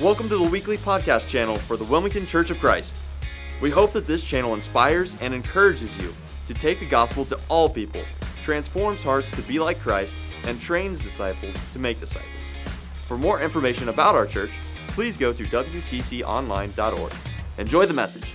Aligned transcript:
Welcome 0.00 0.28
to 0.28 0.36
the 0.36 0.48
weekly 0.48 0.76
podcast 0.76 1.26
channel 1.28 1.56
for 1.56 1.76
the 1.76 1.82
Wilmington 1.82 2.24
Church 2.24 2.52
of 2.52 2.60
Christ. 2.60 2.96
We 3.60 3.68
hope 3.68 3.92
that 3.94 4.06
this 4.06 4.22
channel 4.22 4.54
inspires 4.54 5.20
and 5.20 5.34
encourages 5.34 5.98
you 5.98 6.14
to 6.46 6.54
take 6.54 6.78
the 6.78 6.86
gospel 6.86 7.24
to 7.24 7.40
all 7.48 7.68
people, 7.68 8.02
transforms 8.40 9.02
hearts 9.02 9.32
to 9.32 9.42
be 9.42 9.58
like 9.58 9.80
Christ, 9.80 10.16
and 10.44 10.60
trains 10.60 11.02
disciples 11.02 11.56
to 11.72 11.80
make 11.80 11.98
disciples. 11.98 12.30
For 13.08 13.18
more 13.18 13.40
information 13.40 13.88
about 13.88 14.14
our 14.14 14.24
church, 14.24 14.52
please 14.86 15.16
go 15.16 15.32
to 15.32 15.42
wcconline.org. 15.42 17.12
Enjoy 17.58 17.84
the 17.84 17.92
message. 17.92 18.32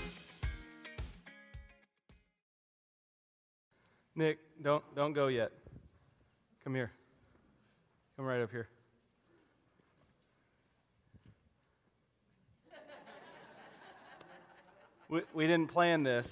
Nick, 4.17 4.39
don't 4.61 4.83
don't 4.97 5.13
go 5.13 5.27
yet. 5.27 5.53
Come 6.65 6.75
here. 6.75 6.91
Come 8.17 8.25
right 8.25 8.41
up 8.41 8.51
here. 8.51 8.67
We, 15.09 15.21
we 15.33 15.47
didn't 15.47 15.67
plan 15.71 16.03
this, 16.03 16.27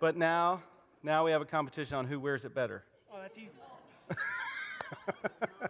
but 0.00 0.16
now 0.16 0.62
now 1.02 1.24
we 1.24 1.30
have 1.30 1.40
a 1.40 1.46
competition 1.46 1.96
on 1.96 2.06
who 2.06 2.20
wears 2.20 2.44
it 2.44 2.54
better. 2.54 2.84
Oh, 3.10 3.16
that's 3.22 3.38
easy. 3.38 3.48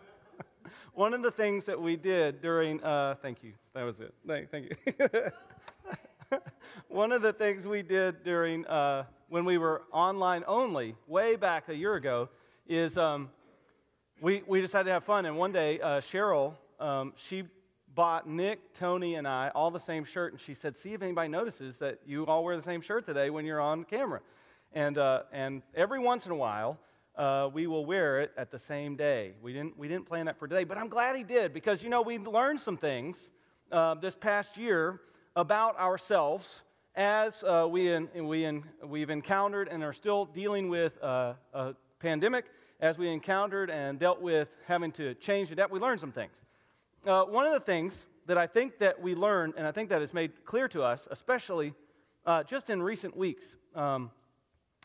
One 0.92 1.14
of 1.14 1.22
the 1.22 1.30
things 1.30 1.64
that 1.66 1.80
we 1.80 1.94
did 1.94 2.42
during, 2.42 2.82
uh, 2.82 3.14
thank 3.22 3.44
you, 3.44 3.52
that 3.72 3.84
was 3.84 4.00
it. 4.00 4.12
Thank, 4.26 4.50
thank 4.50 4.70
you. 4.70 6.38
One 6.88 7.12
of 7.12 7.22
the 7.22 7.32
things 7.32 7.64
we 7.64 7.82
did 7.82 8.24
during 8.24 8.66
uh, 8.66 9.04
when 9.28 9.44
we 9.44 9.56
were 9.56 9.82
online 9.92 10.42
only, 10.48 10.96
way 11.06 11.36
back 11.36 11.68
a 11.68 11.74
year 11.74 11.94
ago, 11.94 12.28
is 12.66 12.98
um, 12.98 13.30
we, 14.20 14.42
we 14.48 14.60
decided 14.60 14.86
to 14.86 14.92
have 14.92 15.04
fun. 15.04 15.26
And 15.26 15.36
one 15.36 15.52
day, 15.52 15.80
uh, 15.80 16.00
Cheryl, 16.00 16.54
um, 16.80 17.12
she 17.16 17.44
bought 17.94 18.28
Nick, 18.28 18.74
Tony, 18.78 19.16
and 19.16 19.26
I 19.26 19.50
all 19.54 19.70
the 19.70 19.80
same 19.80 20.04
shirt, 20.04 20.32
and 20.32 20.40
she 20.40 20.54
said, 20.54 20.76
"See 20.76 20.92
if 20.92 21.02
anybody 21.02 21.28
notices 21.28 21.76
that 21.78 21.98
you 22.06 22.26
all 22.26 22.44
wear 22.44 22.56
the 22.56 22.62
same 22.62 22.80
shirt 22.80 23.06
today 23.06 23.30
when 23.30 23.44
you're 23.44 23.60
on 23.60 23.84
camera." 23.84 24.20
And 24.72 24.98
uh, 24.98 25.22
and 25.32 25.62
every 25.74 25.98
once 25.98 26.26
in 26.26 26.32
a 26.32 26.36
while, 26.36 26.78
uh, 27.16 27.48
we 27.52 27.66
will 27.66 27.84
wear 27.84 28.20
it 28.20 28.32
at 28.36 28.50
the 28.50 28.58
same 28.58 28.96
day. 28.96 29.32
We 29.42 29.52
didn't 29.52 29.76
we 29.76 29.88
didn't 29.88 30.06
plan 30.06 30.26
that 30.26 30.38
for 30.38 30.46
today, 30.46 30.64
but 30.64 30.78
I'm 30.78 30.88
glad 30.88 31.16
he 31.16 31.24
did 31.24 31.52
because 31.52 31.82
you 31.82 31.90
know 31.90 32.02
we 32.02 32.18
learned 32.18 32.60
some 32.60 32.76
things 32.76 33.30
uh, 33.72 33.94
this 33.94 34.14
past 34.14 34.56
year 34.56 35.00
about 35.36 35.78
ourselves 35.78 36.62
as 36.96 37.42
uh, 37.44 37.66
we 37.70 37.92
in, 37.92 38.08
we 38.26 38.44
in, 38.44 38.64
we've 38.84 39.10
encountered 39.10 39.68
and 39.68 39.82
are 39.82 39.92
still 39.92 40.24
dealing 40.24 40.68
with 40.68 41.00
uh, 41.02 41.34
a 41.54 41.74
pandemic. 42.00 42.46
As 42.80 42.96
we 42.96 43.08
encountered 43.08 43.70
and 43.70 43.98
dealt 43.98 44.22
with 44.22 44.48
having 44.66 44.90
to 44.92 45.14
change 45.14 45.50
the 45.50 45.54
debt, 45.54 45.70
we 45.70 45.78
learned 45.78 46.00
some 46.00 46.12
things 46.12 46.32
uh, 47.06 47.24
one 47.24 47.46
of 47.46 47.52
the 47.52 47.60
things 47.60 47.96
that 48.26 48.36
I 48.36 48.46
think 48.46 48.78
that 48.78 49.00
we 49.00 49.14
learn, 49.14 49.54
and 49.56 49.66
I 49.66 49.72
think 49.72 49.88
that 49.88 50.02
is 50.02 50.12
made 50.12 50.44
clear 50.44 50.68
to 50.68 50.82
us, 50.82 51.08
especially 51.10 51.74
uh, 52.26 52.42
just 52.42 52.70
in 52.70 52.82
recent 52.82 53.16
weeks. 53.16 53.56
Um, 53.74 54.10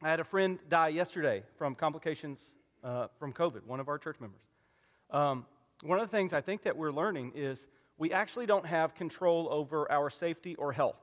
I 0.02 0.09
had 0.09 0.19
a 0.19 0.23
friend 0.23 0.59
die 0.69 0.89
yesterday 0.89 1.44
from 1.57 1.75
complications 1.75 2.39
uh, 2.83 3.07
from 3.19 3.33
COVID, 3.33 3.66
one 3.66 3.80
of 3.80 3.88
our 3.88 3.97
church 3.97 4.17
members. 4.19 4.41
Um, 5.11 5.45
one 5.81 5.99
of 5.99 6.09
the 6.09 6.16
things 6.16 6.33
I 6.33 6.41
think 6.41 6.63
that 6.63 6.77
we're 6.77 6.91
learning 6.91 7.33
is 7.35 7.59
we 7.97 8.11
actually 8.11 8.45
don't 8.45 8.66
have 8.66 8.95
control 8.95 9.47
over 9.52 9.91
our 9.91 10.09
safety 10.09 10.55
or 10.55 10.72
health. 10.72 11.00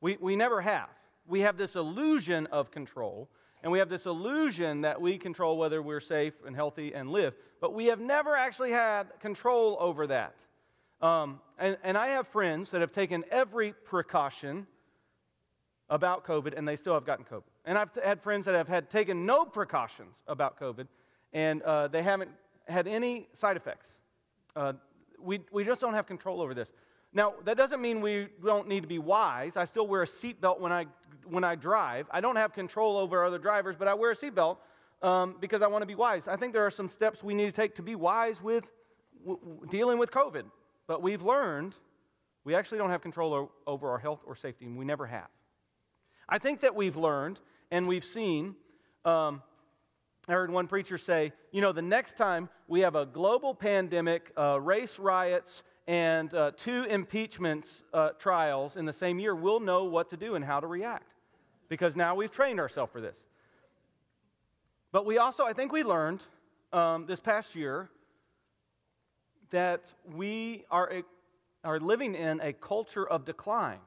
We, 0.00 0.16
we 0.20 0.36
never 0.36 0.60
have. 0.60 0.88
We 1.26 1.40
have 1.40 1.56
this 1.56 1.76
illusion 1.76 2.46
of 2.46 2.70
control, 2.70 3.28
and 3.62 3.72
we 3.72 3.78
have 3.78 3.88
this 3.88 4.06
illusion 4.06 4.82
that 4.82 5.00
we 5.00 5.18
control 5.18 5.58
whether 5.58 5.82
we're 5.82 6.00
safe 6.00 6.34
and 6.46 6.54
healthy 6.54 6.94
and 6.94 7.10
live, 7.10 7.34
but 7.60 7.74
we 7.74 7.86
have 7.86 8.00
never 8.00 8.36
actually 8.36 8.70
had 8.70 9.08
control 9.20 9.76
over 9.80 10.06
that. 10.06 10.34
Um, 11.00 11.40
and, 11.58 11.76
and 11.82 11.96
I 11.96 12.08
have 12.08 12.28
friends 12.28 12.70
that 12.70 12.80
have 12.80 12.92
taken 12.92 13.24
every 13.30 13.72
precaution 13.72 14.66
about 15.90 16.24
COVID 16.24 16.56
and 16.56 16.66
they 16.66 16.76
still 16.76 16.94
have 16.94 17.04
gotten 17.04 17.24
COVID. 17.24 17.42
And 17.64 17.78
I've 17.78 17.90
had 18.02 18.22
friends 18.22 18.44
that 18.46 18.54
have 18.54 18.68
had 18.68 18.90
taken 18.90 19.26
no 19.26 19.44
precautions 19.44 20.16
about 20.26 20.58
COVID 20.58 20.86
and 21.32 21.62
uh, 21.62 21.88
they 21.88 22.02
haven't 22.02 22.30
had 22.66 22.86
any 22.86 23.28
side 23.32 23.56
effects. 23.56 23.88
Uh, 24.56 24.74
we, 25.20 25.40
we 25.52 25.64
just 25.64 25.80
don't 25.80 25.94
have 25.94 26.06
control 26.06 26.40
over 26.40 26.54
this. 26.54 26.70
Now, 27.12 27.34
that 27.44 27.56
doesn't 27.56 27.80
mean 27.80 28.00
we 28.00 28.28
don't 28.44 28.68
need 28.68 28.82
to 28.82 28.86
be 28.86 28.98
wise. 28.98 29.56
I 29.56 29.64
still 29.64 29.86
wear 29.86 30.02
a 30.02 30.06
seatbelt 30.06 30.60
when 30.60 30.72
I, 30.72 30.86
when 31.30 31.44
I 31.44 31.54
drive. 31.54 32.06
I 32.10 32.20
don't 32.20 32.36
have 32.36 32.52
control 32.52 32.96
over 32.96 33.24
other 33.24 33.38
drivers, 33.38 33.76
but 33.78 33.88
I 33.88 33.94
wear 33.94 34.10
a 34.10 34.16
seatbelt 34.16 34.58
um, 35.02 35.36
because 35.40 35.62
I 35.62 35.66
want 35.68 35.82
to 35.82 35.86
be 35.86 35.94
wise. 35.94 36.28
I 36.28 36.36
think 36.36 36.52
there 36.52 36.66
are 36.66 36.70
some 36.70 36.88
steps 36.88 37.22
we 37.22 37.34
need 37.34 37.46
to 37.46 37.52
take 37.52 37.74
to 37.76 37.82
be 37.82 37.94
wise 37.94 38.42
with 38.42 38.70
w- 39.24 39.60
dealing 39.70 39.98
with 39.98 40.10
COVID. 40.10 40.44
But 40.86 41.02
we've 41.02 41.22
learned 41.22 41.74
we 42.44 42.54
actually 42.54 42.78
don't 42.78 42.90
have 42.90 43.02
control 43.02 43.34
o- 43.34 43.52
over 43.66 43.90
our 43.90 43.98
health 43.98 44.20
or 44.26 44.34
safety, 44.34 44.64
and 44.66 44.76
we 44.76 44.84
never 44.84 45.06
have. 45.06 45.28
I 46.28 46.38
think 46.38 46.60
that 46.60 46.74
we've 46.74 46.96
learned 46.96 47.40
and 47.70 47.86
we've 47.86 48.04
seen. 48.04 48.54
Um, 49.04 49.42
I 50.28 50.32
heard 50.32 50.50
one 50.50 50.66
preacher 50.66 50.98
say, 50.98 51.32
you 51.52 51.62
know, 51.62 51.72
the 51.72 51.82
next 51.82 52.18
time 52.18 52.50
we 52.66 52.80
have 52.80 52.96
a 52.96 53.06
global 53.06 53.54
pandemic, 53.54 54.30
uh, 54.36 54.60
race 54.60 54.98
riots, 54.98 55.62
and 55.86 56.34
uh, 56.34 56.50
two 56.54 56.84
impeachments 56.84 57.82
uh, 57.94 58.10
trials 58.18 58.76
in 58.76 58.84
the 58.84 58.92
same 58.92 59.18
year, 59.18 59.34
we'll 59.34 59.60
know 59.60 59.84
what 59.84 60.10
to 60.10 60.18
do 60.18 60.34
and 60.34 60.44
how 60.44 60.60
to 60.60 60.66
react 60.66 61.17
because 61.68 61.96
now 61.96 62.14
we've 62.14 62.30
trained 62.30 62.60
ourselves 62.60 62.92
for 62.92 63.00
this. 63.00 63.16
But 64.92 65.04
we 65.04 65.18
also, 65.18 65.44
I 65.44 65.52
think 65.52 65.72
we 65.72 65.82
learned 65.82 66.20
um, 66.72 67.06
this 67.06 67.20
past 67.20 67.54
year 67.54 67.88
that 69.50 69.84
we 70.14 70.64
are, 70.70 70.90
a, 70.92 71.02
are 71.64 71.80
living 71.80 72.14
in 72.14 72.40
a 72.40 72.52
culture 72.52 73.06
of 73.06 73.24
decline. 73.24 73.80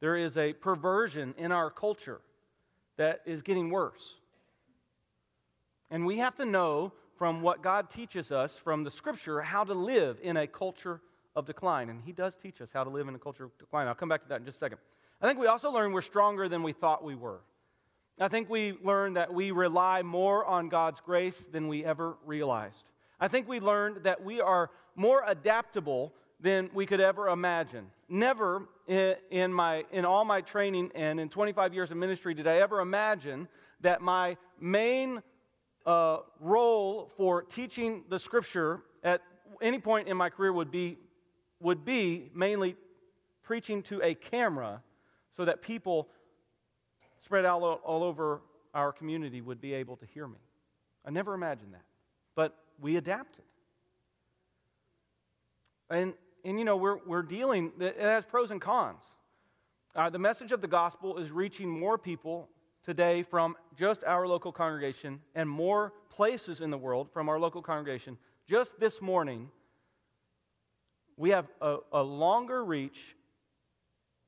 There 0.00 0.16
is 0.16 0.36
a 0.36 0.52
perversion 0.54 1.34
in 1.36 1.52
our 1.52 1.70
culture 1.70 2.20
that 2.96 3.20
is 3.26 3.42
getting 3.42 3.70
worse. 3.70 4.16
And 5.90 6.06
we 6.06 6.18
have 6.18 6.36
to 6.36 6.44
know 6.44 6.92
from 7.16 7.42
what 7.42 7.62
God 7.62 7.90
teaches 7.90 8.32
us 8.32 8.56
from 8.56 8.82
the 8.82 8.90
scripture 8.90 9.42
how 9.42 9.64
to 9.64 9.74
live 9.74 10.18
in 10.22 10.38
a 10.38 10.46
culture 10.46 11.02
of 11.36 11.44
decline. 11.44 11.90
And 11.90 12.02
He 12.02 12.12
does 12.12 12.34
teach 12.34 12.60
us 12.60 12.70
how 12.72 12.84
to 12.84 12.90
live 12.90 13.08
in 13.08 13.14
a 13.14 13.18
culture 13.18 13.44
of 13.44 13.58
decline. 13.58 13.88
I'll 13.88 13.94
come 13.94 14.08
back 14.08 14.22
to 14.22 14.28
that 14.30 14.40
in 14.40 14.46
just 14.46 14.56
a 14.56 14.60
second. 14.60 14.78
I 15.20 15.26
think 15.26 15.38
we 15.38 15.46
also 15.46 15.70
learned 15.70 15.92
we're 15.92 16.00
stronger 16.00 16.48
than 16.48 16.62
we 16.62 16.72
thought 16.72 17.04
we 17.04 17.14
were. 17.14 17.40
I 18.18 18.28
think 18.28 18.48
we 18.48 18.74
learned 18.82 19.16
that 19.16 19.32
we 19.32 19.50
rely 19.50 20.02
more 20.02 20.44
on 20.44 20.68
God's 20.68 21.00
grace 21.00 21.42
than 21.52 21.68
we 21.68 21.84
ever 21.84 22.16
realized. 22.24 22.84
I 23.18 23.28
think 23.28 23.48
we 23.48 23.60
learned 23.60 24.04
that 24.04 24.22
we 24.24 24.40
are 24.40 24.70
more 24.96 25.22
adaptable 25.26 26.14
than 26.40 26.70
we 26.72 26.86
could 26.86 27.00
ever 27.00 27.28
imagine. 27.28 27.90
Never 28.08 28.66
in, 28.86 29.52
my, 29.52 29.84
in 29.92 30.04
all 30.06 30.24
my 30.24 30.40
training 30.40 30.90
and 30.94 31.20
in 31.20 31.28
25 31.28 31.74
years 31.74 31.90
of 31.90 31.98
ministry 31.98 32.32
did 32.32 32.46
I 32.46 32.56
ever 32.56 32.80
imagine 32.80 33.46
that 33.82 34.00
my 34.00 34.36
main 34.58 35.22
uh, 35.84 36.18
role 36.40 37.10
for 37.16 37.42
teaching 37.42 38.04
the 38.08 38.18
scripture 38.18 38.82
at 39.02 39.20
any 39.60 39.78
point 39.78 40.08
in 40.08 40.16
my 40.16 40.30
career 40.30 40.52
would 40.52 40.70
be, 40.70 40.98
would 41.60 41.84
be 41.84 42.30
mainly 42.34 42.76
preaching 43.42 43.82
to 43.84 44.02
a 44.02 44.14
camera 44.14 44.82
so 45.40 45.46
that 45.46 45.62
people 45.62 46.06
spread 47.24 47.46
out 47.46 47.62
all, 47.62 47.80
all 47.82 48.04
over 48.04 48.42
our 48.74 48.92
community 48.92 49.40
would 49.40 49.58
be 49.58 49.72
able 49.72 49.96
to 49.96 50.04
hear 50.04 50.28
me. 50.28 50.36
I 51.02 51.10
never 51.10 51.32
imagined 51.32 51.72
that. 51.72 51.84
But 52.34 52.54
we 52.78 52.96
adapted. 52.96 53.44
And, 55.88 56.12
and 56.44 56.58
you 56.58 56.66
know, 56.66 56.76
we're, 56.76 56.98
we're 57.06 57.22
dealing, 57.22 57.72
it 57.80 57.98
has 57.98 58.26
pros 58.26 58.50
and 58.50 58.60
cons. 58.60 59.00
Uh, 59.96 60.10
the 60.10 60.18
message 60.18 60.52
of 60.52 60.60
the 60.60 60.68
gospel 60.68 61.16
is 61.16 61.30
reaching 61.30 61.70
more 61.70 61.96
people 61.96 62.46
today 62.84 63.22
from 63.22 63.56
just 63.78 64.04
our 64.04 64.28
local 64.28 64.52
congregation 64.52 65.22
and 65.34 65.48
more 65.48 65.94
places 66.10 66.60
in 66.60 66.70
the 66.70 66.76
world 66.76 67.08
from 67.14 67.30
our 67.30 67.40
local 67.40 67.62
congregation. 67.62 68.18
Just 68.46 68.78
this 68.78 69.00
morning, 69.00 69.48
we 71.16 71.30
have 71.30 71.46
a, 71.62 71.78
a 71.94 72.02
longer 72.02 72.62
reach 72.62 73.16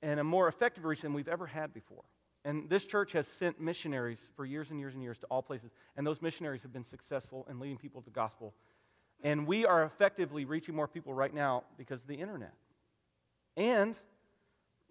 and 0.03 0.21
a 0.21 0.25
more 0.25 0.49
effective 0.49 0.85
reach 0.85 1.03
than 1.03 1.15
we've 1.15 1.29
ever 1.29 1.47
had 1.47 1.73
before. 1.73 2.03
And 2.45 2.69
this 2.69 2.85
church 2.85 3.13
has 3.13 3.27
sent 3.39 3.61
missionaries 3.61 4.19
for 4.35 4.45
years 4.45 4.71
and 4.71 4.81
years 4.81 4.95
and 4.95 5.03
years 5.03 5.19
to 5.19 5.27
all 5.27 5.43
places, 5.43 5.71
and 5.97 6.07
those 6.07 6.21
missionaries 6.21 6.63
have 6.63 6.73
been 6.73 6.85
successful 6.85 7.47
in 7.49 7.61
leading 7.61 7.79
people 7.79 8.01
to 8.01 8.05
the 8.05 8.11
gospel. 8.11 8.53
And 9.23 9.47
we 9.47 9.65
are 9.65 9.85
effectively 9.85 10.45
reaching 10.45 10.75
more 10.75 10.89
people 10.89 11.15
right 11.15 11.33
now 11.33 11.63
because 11.79 12.01
of 12.01 12.09
the 12.09 12.17
internet. 12.17 12.55
And 13.57 13.95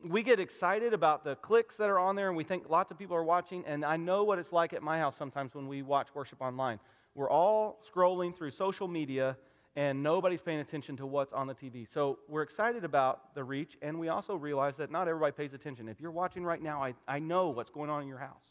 we 0.03 0.23
get 0.23 0.39
excited 0.39 0.93
about 0.93 1.23
the 1.23 1.35
clicks 1.35 1.75
that 1.75 1.89
are 1.89 1.99
on 1.99 2.15
there 2.15 2.27
and 2.27 2.37
we 2.37 2.43
think 2.43 2.69
lots 2.69 2.91
of 2.91 2.97
people 2.97 3.15
are 3.15 3.23
watching. 3.23 3.63
And 3.65 3.83
I 3.83 3.97
know 3.97 4.23
what 4.23 4.39
it's 4.39 4.51
like 4.51 4.73
at 4.73 4.81
my 4.81 4.97
house 4.97 5.15
sometimes 5.15 5.53
when 5.53 5.67
we 5.67 5.81
watch 5.81 6.07
worship 6.13 6.41
online. 6.41 6.79
We're 7.13 7.29
all 7.29 7.81
scrolling 7.93 8.35
through 8.35 8.51
social 8.51 8.87
media 8.87 9.37
and 9.75 10.03
nobody's 10.03 10.41
paying 10.41 10.59
attention 10.59 10.97
to 10.97 11.05
what's 11.05 11.31
on 11.31 11.47
the 11.47 11.55
TV. 11.55 11.87
So 11.87 12.19
we're 12.27 12.41
excited 12.41 12.83
about 12.83 13.33
the 13.35 13.43
reach 13.43 13.77
and 13.81 13.99
we 13.99 14.09
also 14.09 14.35
realize 14.35 14.77
that 14.77 14.91
not 14.91 15.07
everybody 15.07 15.31
pays 15.31 15.53
attention. 15.53 15.87
If 15.87 16.01
you're 16.01 16.11
watching 16.11 16.43
right 16.43 16.61
now, 16.61 16.83
I, 16.83 16.93
I 17.07 17.19
know 17.19 17.49
what's 17.49 17.69
going 17.69 17.89
on 17.89 18.01
in 18.01 18.07
your 18.07 18.17
house. 18.17 18.43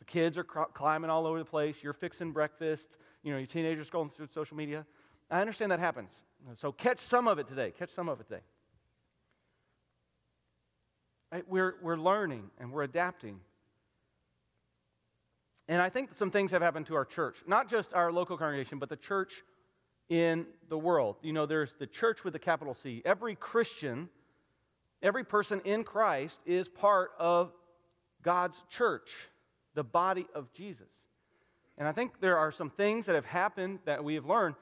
The 0.00 0.04
kids 0.04 0.36
are 0.36 0.44
cr- 0.44 0.62
climbing 0.72 1.08
all 1.08 1.26
over 1.26 1.38
the 1.38 1.44
place. 1.44 1.82
You're 1.82 1.92
fixing 1.92 2.32
breakfast. 2.32 2.96
You 3.22 3.32
know, 3.32 3.38
your 3.38 3.46
teenagers 3.46 3.88
scrolling 3.88 4.12
through 4.12 4.28
social 4.34 4.56
media. 4.56 4.84
I 5.30 5.40
understand 5.40 5.72
that 5.72 5.80
happens. 5.80 6.12
So 6.56 6.72
catch 6.72 6.98
some 6.98 7.26
of 7.26 7.38
it 7.38 7.48
today. 7.48 7.72
Catch 7.78 7.90
some 7.90 8.08
of 8.08 8.20
it 8.20 8.28
today. 8.28 8.42
We're, 11.48 11.76
we're 11.82 11.96
learning 11.96 12.50
and 12.58 12.70
we're 12.70 12.82
adapting. 12.82 13.40
And 15.68 15.80
I 15.80 15.88
think 15.88 16.14
some 16.14 16.30
things 16.30 16.50
have 16.50 16.62
happened 16.62 16.86
to 16.86 16.94
our 16.94 17.04
church, 17.04 17.36
not 17.46 17.70
just 17.70 17.94
our 17.94 18.12
local 18.12 18.36
congregation, 18.36 18.78
but 18.78 18.88
the 18.88 18.96
church 18.96 19.32
in 20.08 20.46
the 20.68 20.76
world. 20.76 21.16
You 21.22 21.32
know, 21.32 21.46
there's 21.46 21.72
the 21.78 21.86
church 21.86 22.24
with 22.24 22.34
a 22.34 22.38
capital 22.38 22.74
C. 22.74 23.02
Every 23.04 23.34
Christian, 23.34 24.08
every 25.02 25.24
person 25.24 25.62
in 25.64 25.84
Christ 25.84 26.38
is 26.44 26.68
part 26.68 27.12
of 27.18 27.52
God's 28.22 28.62
church, 28.68 29.10
the 29.74 29.84
body 29.84 30.26
of 30.34 30.52
Jesus. 30.52 30.88
And 31.78 31.88
I 31.88 31.92
think 31.92 32.20
there 32.20 32.38
are 32.38 32.52
some 32.52 32.70
things 32.70 33.06
that 33.06 33.14
have 33.14 33.26
happened 33.26 33.80
that 33.86 34.04
we 34.04 34.14
have 34.14 34.26
learned 34.26 34.54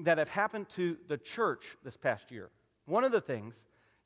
that 0.00 0.18
have 0.18 0.28
happened 0.28 0.66
to 0.76 0.96
the 1.08 1.16
church 1.16 1.64
this 1.84 1.96
past 1.96 2.30
year. 2.30 2.50
One 2.86 3.04
of 3.04 3.12
the 3.12 3.20
things 3.20 3.54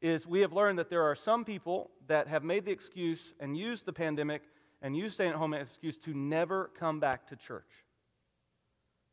is 0.01 0.27
we 0.27 0.41
have 0.41 0.53
learned 0.53 0.79
that 0.79 0.91
there 0.91 1.03
are 1.03 1.15
some 1.15 1.45
people 1.45 1.91
that 2.07 2.27
have 2.29 2.43
made 2.43 2.65
the 2.65 2.73
excuse 2.73 3.35
and 3.41 3.57
used 3.57 3.87
the 3.87 3.93
pandemic 3.93 4.43
and 4.83 4.97
you 4.97 5.09
staying 5.09 5.31
at 5.31 5.37
home 5.37 5.55
as 5.55 5.61
an 5.61 5.67
excuse 5.67 5.97
to 5.97 6.13
never 6.13 6.71
come 6.79 7.01
back 7.01 7.29
to 7.29 7.37
church. 7.37 7.71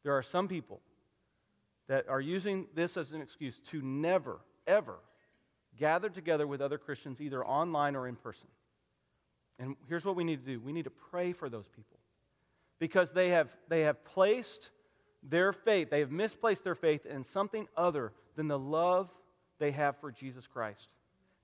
There 0.04 0.14
are 0.14 0.24
some 0.24 0.48
people 0.48 0.82
that 1.88 2.10
are 2.10 2.20
using 2.20 2.68
this 2.76 2.98
as 2.98 3.12
an 3.12 3.22
excuse 3.22 3.60
to 3.72 3.82
never, 3.82 4.40
ever 4.68 4.98
gather 5.78 6.10
together 6.10 6.48
with 6.48 6.62
other 6.62 6.78
Christians, 6.78 7.22
either 7.22 7.46
online 7.46 7.96
or 7.96 8.08
in 8.08 8.16
person. 8.16 8.48
And 9.60 9.76
here's 9.88 10.06
what 10.06 10.16
we 10.16 10.24
need 10.24 10.46
to 10.46 10.52
do 10.52 10.60
we 10.60 10.74
need 10.74 10.86
to 10.86 10.90
pray 10.90 11.34
for 11.34 11.50
those 11.50 11.68
people 11.68 12.00
because 12.80 13.12
they 13.12 13.30
have, 13.30 13.50
they 13.68 13.82
have 13.82 14.04
placed 14.06 14.70
their 15.22 15.54
faith, 15.54 15.90
they 15.90 16.00
have 16.00 16.12
misplaced 16.12 16.64
their 16.64 16.76
faith 16.76 17.06
in 17.06 17.24
something 17.24 17.68
other 17.76 18.14
than 18.36 18.48
the 18.48 18.58
love 18.58 19.10
they 19.60 19.72
have 19.72 19.98
for 19.98 20.12
Jesus 20.12 20.48
Christ. 20.48 20.88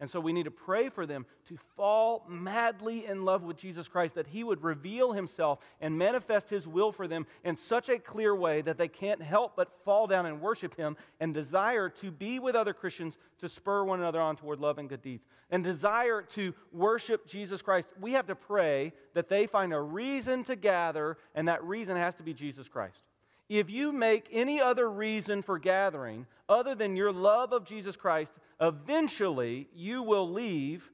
And 0.02 0.10
so 0.10 0.20
we 0.20 0.34
need 0.34 0.44
to 0.44 0.52
pray 0.52 0.90
for 0.90 1.06
them 1.06 1.26
to 1.48 1.58
fall 1.78 2.26
madly 2.28 3.06
in 3.06 3.24
love 3.24 3.44
with 3.44 3.56
Jesus 3.56 3.88
Christ, 3.88 4.16
that 4.16 4.28
He 4.28 4.44
would 4.44 4.62
reveal 4.62 5.14
Himself 5.14 5.60
and 5.80 5.98
manifest 5.98 6.50
His 6.50 6.68
will 6.68 6.92
for 6.92 7.08
them 7.08 7.26
in 7.46 7.56
such 7.56 7.88
a 7.88 7.98
clear 7.98 8.36
way 8.36 8.62
that 8.62 8.78
they 8.78 8.90
can't 8.90 9.22
help 9.22 9.56
but 9.56 9.72
fall 9.86 10.06
down 10.06 10.26
and 10.26 10.42
worship 10.42 10.76
Him 10.76 10.98
and 11.22 11.34
desire 11.34 11.88
to 12.02 12.12
be 12.12 12.40
with 12.40 12.56
other 12.56 12.74
Christians 12.74 13.18
to 13.40 13.48
spur 13.48 13.86
one 13.86 14.00
another 14.00 14.20
on 14.20 14.36
toward 14.36 14.60
love 14.60 14.80
and 14.80 14.90
good 14.90 15.02
deeds, 15.02 15.26
and 15.50 15.64
desire 15.64 16.22
to 16.22 16.54
worship 16.74 17.26
Jesus 17.26 17.62
Christ. 17.62 17.88
We 18.00 18.14
have 18.14 18.28
to 18.28 18.36
pray 18.36 18.92
that 19.14 19.30
they 19.30 19.48
find 19.48 19.74
a 19.74 19.80
reason 19.80 20.44
to 20.46 20.58
gather, 20.58 21.18
and 21.36 21.48
that 21.48 21.64
reason 21.64 21.96
has 21.96 22.16
to 22.16 22.24
be 22.24 22.34
Jesus 22.34 22.68
Christ. 22.68 23.02
If 23.48 23.70
you 23.70 23.92
make 23.92 24.28
any 24.32 24.60
other 24.60 24.90
reason 24.90 25.44
for 25.44 25.60
gathering 25.60 26.26
other 26.50 26.74
than 26.76 26.96
your 26.96 27.12
love 27.12 27.54
of 27.54 27.66
Jesus 27.66 27.96
Christ, 27.96 28.32
eventually 28.60 29.68
you 29.76 30.02
will 30.02 30.30
leave 30.32 30.90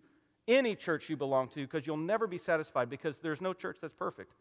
any 0.47 0.75
church 0.75 1.09
you 1.09 1.15
belong 1.15 1.47
to 1.49 1.61
because 1.61 1.87
you'll 1.87 1.97
never 1.97 2.27
be 2.27 2.37
satisfied 2.37 2.89
because 2.89 3.19
there's 3.19 3.41
no 3.41 3.53
church 3.53 3.77
that's 3.81 3.93
perfect. 3.93 4.33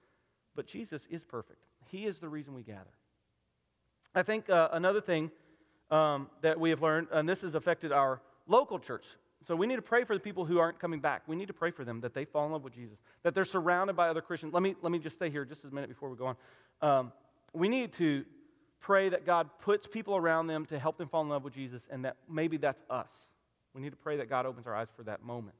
But 0.56 0.66
Jesus 0.66 1.06
is 1.10 1.24
perfect. 1.24 1.60
He 1.86 2.06
is 2.06 2.18
the 2.18 2.28
reason 2.28 2.54
we 2.54 2.62
gather. 2.62 2.90
I 4.14 4.22
think 4.22 4.50
uh, 4.50 4.68
another 4.72 5.00
thing 5.00 5.30
um, 5.90 6.28
that 6.42 6.58
we 6.58 6.70
have 6.70 6.82
learned, 6.82 7.08
and 7.12 7.28
this 7.28 7.42
has 7.42 7.54
affected 7.54 7.92
our 7.92 8.20
local 8.46 8.78
church. 8.78 9.04
So 9.46 9.56
we 9.56 9.66
need 9.66 9.76
to 9.76 9.82
pray 9.82 10.04
for 10.04 10.14
the 10.14 10.20
people 10.20 10.44
who 10.44 10.58
aren't 10.58 10.78
coming 10.78 11.00
back. 11.00 11.22
We 11.26 11.36
need 11.36 11.46
to 11.46 11.54
pray 11.54 11.70
for 11.70 11.84
them 11.84 12.00
that 12.00 12.12
they 12.12 12.24
fall 12.24 12.44
in 12.46 12.52
love 12.52 12.64
with 12.64 12.74
Jesus, 12.74 12.98
that 13.22 13.34
they're 13.34 13.44
surrounded 13.44 13.96
by 13.96 14.08
other 14.08 14.20
Christians. 14.20 14.52
Let 14.52 14.62
me, 14.62 14.74
let 14.82 14.92
me 14.92 14.98
just 14.98 15.16
stay 15.16 15.30
here 15.30 15.44
just 15.44 15.64
a 15.64 15.70
minute 15.70 15.88
before 15.88 16.10
we 16.10 16.16
go 16.16 16.26
on. 16.26 16.36
Um, 16.82 17.12
we 17.52 17.68
need 17.68 17.92
to 17.94 18.24
pray 18.80 19.08
that 19.08 19.26
God 19.26 19.48
puts 19.60 19.86
people 19.86 20.16
around 20.16 20.46
them 20.46 20.66
to 20.66 20.78
help 20.78 20.96
them 20.98 21.08
fall 21.08 21.22
in 21.22 21.28
love 21.28 21.44
with 21.44 21.54
Jesus, 21.54 21.86
and 21.90 22.04
that 22.04 22.16
maybe 22.28 22.56
that's 22.56 22.82
us. 22.88 23.10
We 23.74 23.80
need 23.80 23.90
to 23.90 23.96
pray 23.96 24.16
that 24.16 24.28
God 24.28 24.46
opens 24.46 24.66
our 24.66 24.74
eyes 24.74 24.88
for 24.96 25.02
that 25.04 25.22
moment. 25.22 25.56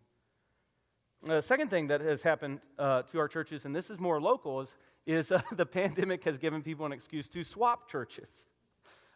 The 1.22 1.42
second 1.42 1.68
thing 1.68 1.88
that 1.88 2.00
has 2.00 2.22
happened 2.22 2.60
uh, 2.78 3.02
to 3.02 3.18
our 3.18 3.28
churches, 3.28 3.66
and 3.66 3.76
this 3.76 3.90
is 3.90 4.00
more 4.00 4.20
local, 4.20 4.62
is, 4.62 4.74
is 5.06 5.30
uh, 5.30 5.42
the 5.52 5.66
pandemic 5.66 6.24
has 6.24 6.38
given 6.38 6.62
people 6.62 6.86
an 6.86 6.92
excuse 6.92 7.28
to 7.28 7.44
swap 7.44 7.90
churches. 7.90 8.28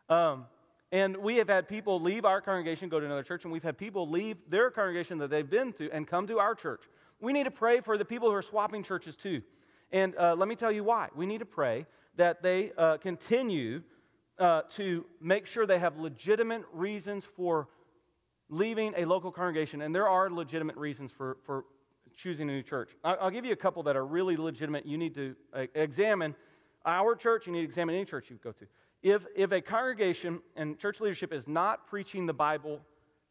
Um, 0.09 0.47
and 0.93 1.17
we 1.17 1.37
have 1.37 1.49
had 1.49 1.67
people 1.67 1.99
leave 2.01 2.25
our 2.25 2.41
congregation, 2.41 2.89
go 2.89 3.01
to 3.01 3.07
another 3.07 3.23
church, 3.23 3.45
and 3.45 3.53
we've 3.53 3.63
had 3.63 3.79
people 3.79 4.09
leave 4.09 4.37
their 4.49 4.71
congregation 4.71 5.19
that 5.19 5.31
they've 5.31 5.49
been 5.49 5.73
to 5.73 5.91
and 5.91 6.07
come 6.07 6.27
to 6.27 6.39
our 6.39 6.55
church. 6.55 6.83
We 7.21 7.33
need 7.33 7.45
to 7.45 7.51
pray 7.51 7.81
for 7.81 7.97
the 7.97 8.05
people 8.05 8.29
who 8.29 8.35
are 8.37 8.43
swapping 8.43 8.85
churches 8.85 9.17
too. 9.17 9.43
And 9.91 10.15
uh, 10.17 10.35
let 10.37 10.47
me 10.47 10.57
tell 10.57 10.71
you 10.71 10.85
why. 10.85 11.09
We 11.17 11.27
need 11.27 11.39
to 11.39 11.47
pray 11.47 11.87
that 12.17 12.43
they 12.43 12.73
uh, 12.77 12.97
continue 12.99 13.83
uh, 14.39 14.63
to 14.77 15.05
make 15.21 15.47
sure 15.47 15.67
they 15.67 15.79
have 15.79 15.99
legitimate 15.99 16.65
reasons 16.73 17.25
for 17.25 17.69
leaving 18.49 18.95
a 18.97 19.05
local 19.05 19.31
congregation. 19.31 19.83
And 19.83 19.95
there 19.95 20.09
are 20.09 20.31
legitimate 20.31 20.77
reasons 20.77 21.13
for, 21.13 21.39
for 21.45 21.65
choosing 22.17 22.49
a 22.49 22.53
new 22.53 22.63
church. 22.63 22.91
I'll 23.05 23.31
give 23.31 23.45
you 23.45 23.53
a 23.53 23.57
couple 23.57 23.83
that 23.85 23.97
are 23.97 24.07
really 24.07 24.37
legitimate. 24.37 24.87
You 24.87 24.99
need 24.99 25.15
to 25.15 25.35
uh, 25.53 25.67
examine 25.75 26.35
our 26.87 27.15
church, 27.15 27.47
you 27.47 27.53
need 27.53 27.61
to 27.61 27.65
examine 27.65 27.95
any 27.95 28.05
church 28.05 28.31
you 28.31 28.39
go 28.43 28.53
to. 28.53 28.67
If, 29.03 29.23
if 29.35 29.53
a 29.53 29.61
congregation 29.61 30.41
and 30.57 30.79
church 30.79 31.01
leadership 31.01 31.33
is 31.33 31.49
not 31.49 31.87
preaching 31.87 32.27
the 32.27 32.33
Bible 32.33 32.81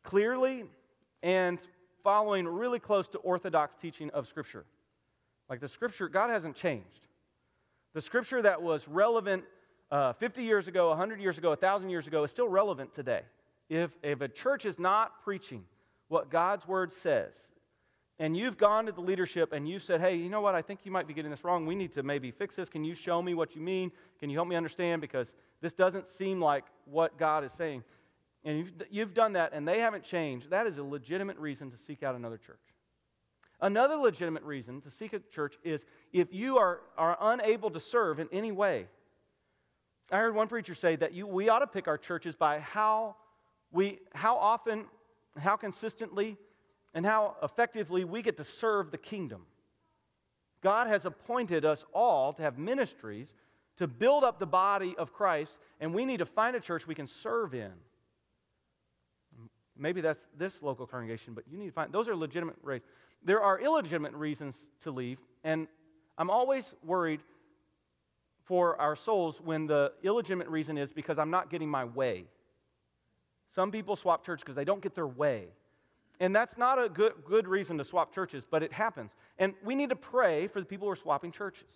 clearly 0.04 0.66
and 1.22 1.60
following 2.04 2.48
really 2.48 2.80
close 2.80 3.08
to 3.10 3.18
orthodox 3.20 3.76
teaching 3.76 4.10
of 4.12 4.28
Scripture, 4.28 4.66
like 5.50 5.60
the 5.60 5.68
Scripture, 5.68 6.10
God 6.10 6.30
hasn't 6.30 6.56
changed. 6.56 7.08
The 7.94 8.02
scripture 8.02 8.42
that 8.42 8.62
was 8.62 8.88
relevant 8.88 9.44
uh, 9.92 10.14
50 10.14 10.44
years 10.44 10.68
ago, 10.68 10.90
100 10.90 11.20
years 11.20 11.38
ago, 11.38 11.50
1,000 11.50 11.90
years 11.90 12.08
ago 12.08 12.24
is 12.24 12.32
still 12.32 12.48
relevant 12.48 12.94
today. 12.94 13.22
If, 13.70 13.92
if 14.02 14.22
a 14.22 14.28
church 14.28 14.66
is 14.66 14.80
not 14.80 15.24
preaching 15.24 15.64
what 16.08 16.30
God's 16.30 16.68
word 16.68 16.92
says, 16.92 17.34
and 18.20 18.38
you've 18.38 18.58
gone 18.58 18.86
to 18.86 18.92
the 18.92 19.02
leadership 19.02 19.54
and 19.54 19.68
you 19.68 19.80
said, 19.80 20.00
hey, 20.00 20.16
you 20.16 20.30
know 20.30 20.42
what, 20.42 20.56
I 20.56 20.62
think 20.62 20.82
you 20.84 20.92
might 20.92 21.08
be 21.08 21.14
getting 21.14 21.32
this 21.32 21.44
wrong. 21.44 21.66
We 21.66 21.76
need 21.76 21.94
to 21.94 22.04
maybe 22.04 22.32
fix 22.32 22.56
this. 22.56 22.70
Can 22.70 22.84
you 22.84 22.96
show 22.96 23.22
me 23.22 23.34
what 23.34 23.56
you 23.56 23.62
mean? 23.62 23.92
Can 24.20 24.30
you 24.30 24.38
help 24.38 24.48
me 24.48 24.56
understand? 24.56 25.02
Because 25.02 25.34
this 25.62 25.74
doesn't 25.74 26.08
seem 26.08 26.40
like 26.40 26.64
what 26.86 27.18
God 27.18 27.44
is 27.44 27.52
saying. 27.54 27.84
And 28.46 28.60
you've, 28.60 28.72
you've 28.90 29.14
done 29.14 29.34
that 29.34 29.54
and 29.54 29.68
they 29.68 29.80
haven't 29.80 30.04
changed. 30.04 30.50
That 30.50 30.68
is 30.68 30.78
a 30.78 30.84
legitimate 30.84 31.38
reason 31.38 31.72
to 31.72 31.78
seek 31.78 32.04
out 32.04 32.16
another 32.16 32.38
church. 32.38 32.73
Another 33.64 33.96
legitimate 33.96 34.44
reason 34.44 34.82
to 34.82 34.92
seek 34.92 35.14
a 35.14 35.20
church 35.20 35.56
is 35.64 35.86
if 36.12 36.34
you 36.34 36.58
are, 36.58 36.82
are 36.98 37.18
unable 37.22 37.70
to 37.72 37.80
serve 37.80 38.20
in 38.20 38.28
any 38.34 38.52
way. 38.52 38.88
I 40.12 40.18
heard 40.18 40.36
one 40.36 40.50
preacher 40.50 40.76
say 40.76 40.98
that 40.98 41.14
you, 41.14 41.26
we 41.26 41.48
ought 41.48 41.60
to 41.60 41.68
pick 41.68 41.88
our 41.88 41.98
churches 41.98 42.36
by 42.36 42.60
how, 42.60 43.16
we, 43.72 44.00
how 44.14 44.36
often, 44.36 44.86
how 45.38 45.56
consistently, 45.56 46.36
and 46.94 47.06
how 47.06 47.38
effectively 47.42 48.04
we 48.04 48.22
get 48.22 48.36
to 48.36 48.44
serve 48.44 48.92
the 48.92 48.98
kingdom. 48.98 49.44
God 50.62 50.88
has 50.88 51.06
appointed 51.06 51.64
us 51.64 51.86
all 51.94 52.34
to 52.34 52.42
have 52.42 52.58
ministries 52.58 53.34
to 53.78 53.88
build 53.88 54.26
up 54.26 54.40
the 54.40 54.46
body 54.46 54.94
of 54.98 55.14
Christ, 55.14 55.58
and 55.80 55.94
we 55.94 56.04
need 56.04 56.18
to 56.18 56.26
find 56.26 56.58
a 56.58 56.60
church 56.60 56.86
we 56.86 56.96
can 56.96 57.08
serve 57.08 57.54
in. 57.54 57.72
Maybe 59.78 60.02
that's 60.02 60.20
this 60.38 60.62
local 60.62 60.86
congregation, 60.86 61.34
but 61.34 61.46
you 61.50 61.58
need 61.58 61.68
to 61.68 61.72
find 61.72 61.94
those 61.94 62.10
are 62.10 62.16
legitimate 62.16 62.64
ways 62.64 62.82
there 63.26 63.42
are 63.42 63.60
illegitimate 63.60 64.14
reasons 64.14 64.68
to 64.82 64.92
leave, 64.92 65.20
and 65.44 65.68
I'm 66.18 66.30
always 66.30 66.74
worried 66.84 67.22
for 68.46 68.80
our 68.80 68.96
souls 68.96 69.40
when 69.42 69.68
the 69.68 69.94
illegitimate 70.04 70.50
reason 70.50 70.78
is 70.78 70.92
because 70.92 71.18
I'm 71.18 71.32
not 71.32 71.50
getting 71.50 71.70
my 71.70 71.86
way. 71.86 72.26
Some 73.50 73.72
people 73.72 73.96
swap 73.96 74.26
church 74.26 74.40
because 74.40 74.56
they 74.56 74.66
don't 74.66 74.82
get 74.82 74.96
their 74.96 75.08
way. 75.08 75.48
And 76.20 76.36
that's 76.36 76.58
not 76.58 76.84
a 76.84 76.90
good, 76.90 77.14
good 77.26 77.48
reason 77.48 77.78
to 77.78 77.86
swap 77.86 78.14
churches, 78.14 78.46
but 78.50 78.64
it 78.64 78.72
happens. 78.72 79.16
And 79.40 79.54
we 79.64 79.76
need 79.76 79.90
to 79.90 79.96
pray 79.96 80.48
for 80.48 80.60
the 80.60 80.66
people 80.66 80.88
who 80.88 80.92
are 80.92 80.98
swapping 80.98 81.32
churches. 81.32 81.68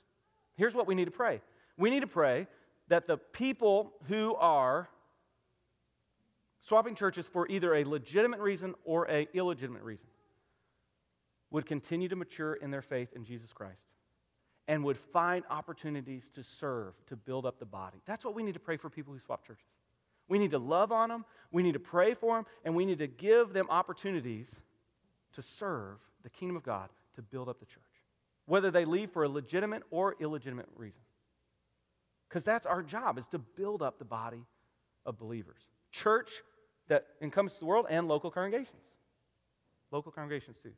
Here's 0.56 0.74
what 0.74 0.88
we 0.88 0.96
need 0.96 1.06
to 1.06 1.12
pray 1.12 1.42
we 1.78 1.90
need 1.90 2.02
to 2.02 2.08
pray 2.08 2.48
that 2.88 3.08
the 3.08 3.18
people 3.18 3.94
who 4.08 4.36
are 4.36 4.90
swapping 6.62 6.96
churches 6.96 7.28
for 7.28 7.48
either 7.48 7.76
a 7.76 7.84
legitimate 7.84 8.40
reason 8.40 8.76
or 8.84 9.10
a 9.10 9.28
illegitimate 9.34 9.84
reason 9.84 10.08
would 11.52 11.66
continue 11.66 12.08
to 12.10 12.16
mature 12.16 12.56
in 12.56 12.72
their 12.72 12.82
faith 12.82 13.10
in 13.14 13.24
Jesus 13.24 13.54
Christ 13.54 13.82
and 14.68 14.84
would 14.84 14.98
find 14.98 15.46
opportunities 15.50 16.30
to 16.30 16.44
serve, 16.44 16.94
to 17.08 17.16
build 17.16 17.46
up 17.46 17.60
the 17.60 17.66
body. 17.66 18.02
That's 18.06 18.26
what 18.26 18.36
we 18.36 18.44
need 18.44 18.56
to 18.56 18.60
pray 18.60 18.78
for 18.78 18.90
people 18.90 19.14
who 19.14 19.20
swap 19.20 19.46
churches. 19.46 19.64
We 20.28 20.40
need 20.40 20.52
to 20.52 20.60
love 20.60 20.92
on 20.92 21.08
them, 21.10 21.24
we 21.52 21.64
need 21.64 21.74
to 21.74 21.80
pray 21.80 22.14
for 22.14 22.36
them, 22.36 22.46
and 22.66 22.76
we 22.76 22.86
need 22.86 23.00
to 23.00 23.08
give 23.08 23.54
them 23.54 23.68
opportunities 23.70 24.54
to 25.34 25.42
serve 25.42 25.98
the 26.24 26.30
kingdom 26.30 26.58
of 26.58 26.64
God 26.64 26.90
to 27.16 27.22
build 27.22 27.48
up 27.48 27.60
the 27.60 27.66
church, 27.66 27.84
whether 28.46 28.70
they 28.70 28.84
leave 28.84 29.12
for 29.12 29.24
a 29.24 29.30
legitimate 29.30 29.84
or 29.90 30.16
illegitimate 30.20 30.68
reason. 30.76 31.02
Because 32.28 32.44
that's 32.44 32.66
our 32.66 32.84
job, 32.84 33.18
is 33.18 33.28
to 33.28 33.40
build 33.40 33.82
up 33.82 34.00
the 34.00 34.06
body 34.06 34.44
of 35.06 35.18
believers. 35.18 35.62
Church 35.92 36.30
that 36.90 37.06
encompasses 37.22 37.60
the 37.60 37.66
world 37.66 37.86
and 37.90 38.08
local 38.10 38.30
congregations. 38.30 38.82
Local 39.92 40.12
congregations, 40.12 40.58
too. 40.62 40.74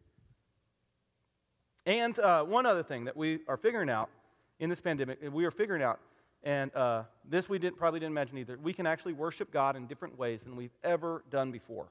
And 1.89 2.19
uh, 2.19 2.43
one 2.43 2.67
other 2.67 2.83
thing 2.83 3.05
that 3.05 3.17
we 3.17 3.39
are 3.47 3.57
figuring 3.57 3.89
out 3.89 4.11
in 4.59 4.69
this 4.69 4.79
pandemic, 4.79 5.17
we 5.33 5.43
are 5.45 5.49
figuring 5.49 5.81
out 5.81 5.99
and 6.43 6.73
uh, 6.75 7.01
this 7.27 7.49
we 7.49 7.57
didn't, 7.57 7.79
probably 7.79 7.99
didn't 7.99 8.11
imagine 8.11 8.37
either. 8.37 8.59
We 8.61 8.73
can 8.73 8.85
actually 8.85 9.13
worship 9.13 9.51
God 9.51 9.75
in 9.75 9.87
different 9.87 10.15
ways 10.15 10.43
than 10.43 10.55
we've 10.55 10.75
ever 10.83 11.23
done 11.31 11.51
before. 11.51 11.87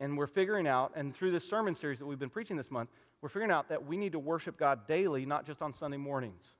And 0.00 0.18
we're 0.18 0.26
figuring 0.26 0.66
out, 0.66 0.92
and 0.96 1.16
through 1.16 1.30
this 1.30 1.48
sermon 1.48 1.74
series 1.74 1.98
that 1.98 2.04
we've 2.04 2.18
been 2.18 2.28
preaching 2.28 2.58
this 2.58 2.70
month, 2.70 2.90
we're 3.22 3.30
figuring 3.30 3.50
out 3.50 3.70
that 3.70 3.86
we 3.86 3.96
need 3.96 4.12
to 4.12 4.18
worship 4.18 4.58
God 4.58 4.86
daily, 4.86 5.24
not 5.24 5.46
just 5.46 5.62
on 5.62 5.72
Sunday 5.72 5.96
mornings. 5.96 6.52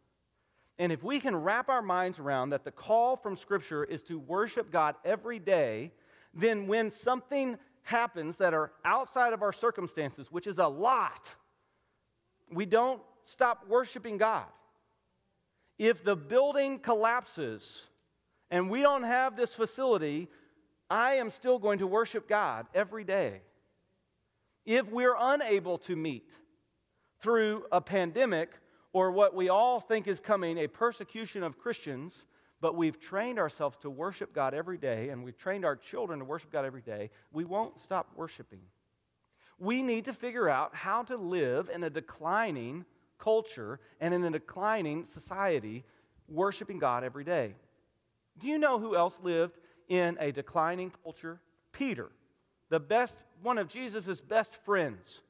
And 0.79 0.91
if 0.91 1.03
we 1.03 1.21
can 1.21 1.37
wrap 1.37 1.69
our 1.69 1.83
minds 1.83 2.19
around 2.19 2.49
that 2.51 2.65
the 2.65 2.71
call 2.71 3.17
from 3.19 3.37
Scripture 3.37 3.85
is 3.85 4.03
to 4.05 4.19
worship 4.19 4.73
God 4.73 4.95
every 5.05 5.39
day, 5.39 5.93
then 6.33 6.69
when 6.69 6.91
something 6.91 7.59
happens 7.83 8.39
that 8.39 8.55
are 8.55 8.73
outside 8.87 9.35
of 9.35 9.43
our 9.43 9.53
circumstances, 9.53 10.33
which 10.33 10.47
is 10.47 10.59
a 10.59 10.67
lot, 10.67 11.35
we 12.53 12.67
don't 12.67 13.01
stop 13.25 13.67
worshiping 13.69 14.17
God. 14.17 14.47
If 15.79 16.03
the 16.03 16.17
building 16.17 16.79
collapses 16.79 17.85
and 18.51 18.71
we 18.71 18.83
don't 18.83 19.05
have 19.05 19.37
this 19.37 19.55
facility, 19.55 20.29
I 20.91 21.15
am 21.15 21.31
still 21.31 21.59
going 21.59 21.79
to 21.81 21.87
worship 21.87 22.29
God 22.29 22.67
every 22.75 23.05
day. 23.05 23.43
If 24.65 24.91
we're 24.91 25.17
unable 25.19 25.79
to 25.79 25.97
meet 25.97 26.31
through 27.21 27.65
a 27.71 27.81
pandemic 27.81 28.51
or 28.93 29.13
what 29.13 29.35
we 29.35 29.49
all 29.49 29.81
think 29.81 30.09
is 30.09 30.21
coming, 30.21 30.59
a 30.59 30.67
persecution 30.67 31.43
of 31.43 31.59
Christians, 31.59 32.27
but 32.61 32.75
we've 32.75 32.99
trained 32.99 33.39
ourselves 33.39 33.77
to 33.79 33.91
worship 33.91 34.35
God 34.35 34.55
every 34.55 34.79
day 34.79 35.11
and 35.11 35.23
we've 35.23 35.37
trained 35.37 35.65
our 35.65 35.77
children 35.77 36.19
to 36.19 36.25
worship 36.25 36.51
God 36.51 36.65
every 36.65 36.83
day, 36.83 37.11
we 37.33 37.45
won't 37.45 37.81
stop 37.81 38.11
worshiping. 38.17 38.61
We 39.59 39.83
need 39.83 40.05
to 40.05 40.13
figure 40.13 40.49
out 40.49 40.75
how 40.75 41.03
to 41.05 41.17
live 41.17 41.71
in 41.73 41.83
a 41.85 41.91
declining 41.91 42.85
culture 43.19 43.81
and 44.01 44.15
in 44.15 44.25
a 44.25 44.31
declining 44.31 45.07
society, 45.13 45.85
worshiping 46.29 46.79
God 46.79 47.03
every 47.03 47.25
day. 47.25 47.55
Do 48.39 48.47
you 48.47 48.59
know 48.59 48.79
who 48.79 48.95
else 48.95 49.19
lived 49.23 49.59
in 49.89 50.17
a 50.21 50.31
declining 50.31 50.93
culture? 51.03 51.41
Peter, 51.73 52.11
the 52.71 52.79
best, 52.79 53.17
one 53.43 53.59
of 53.59 53.69
Jesus' 53.69 54.21
best 54.21 54.55
friends. 54.65 55.23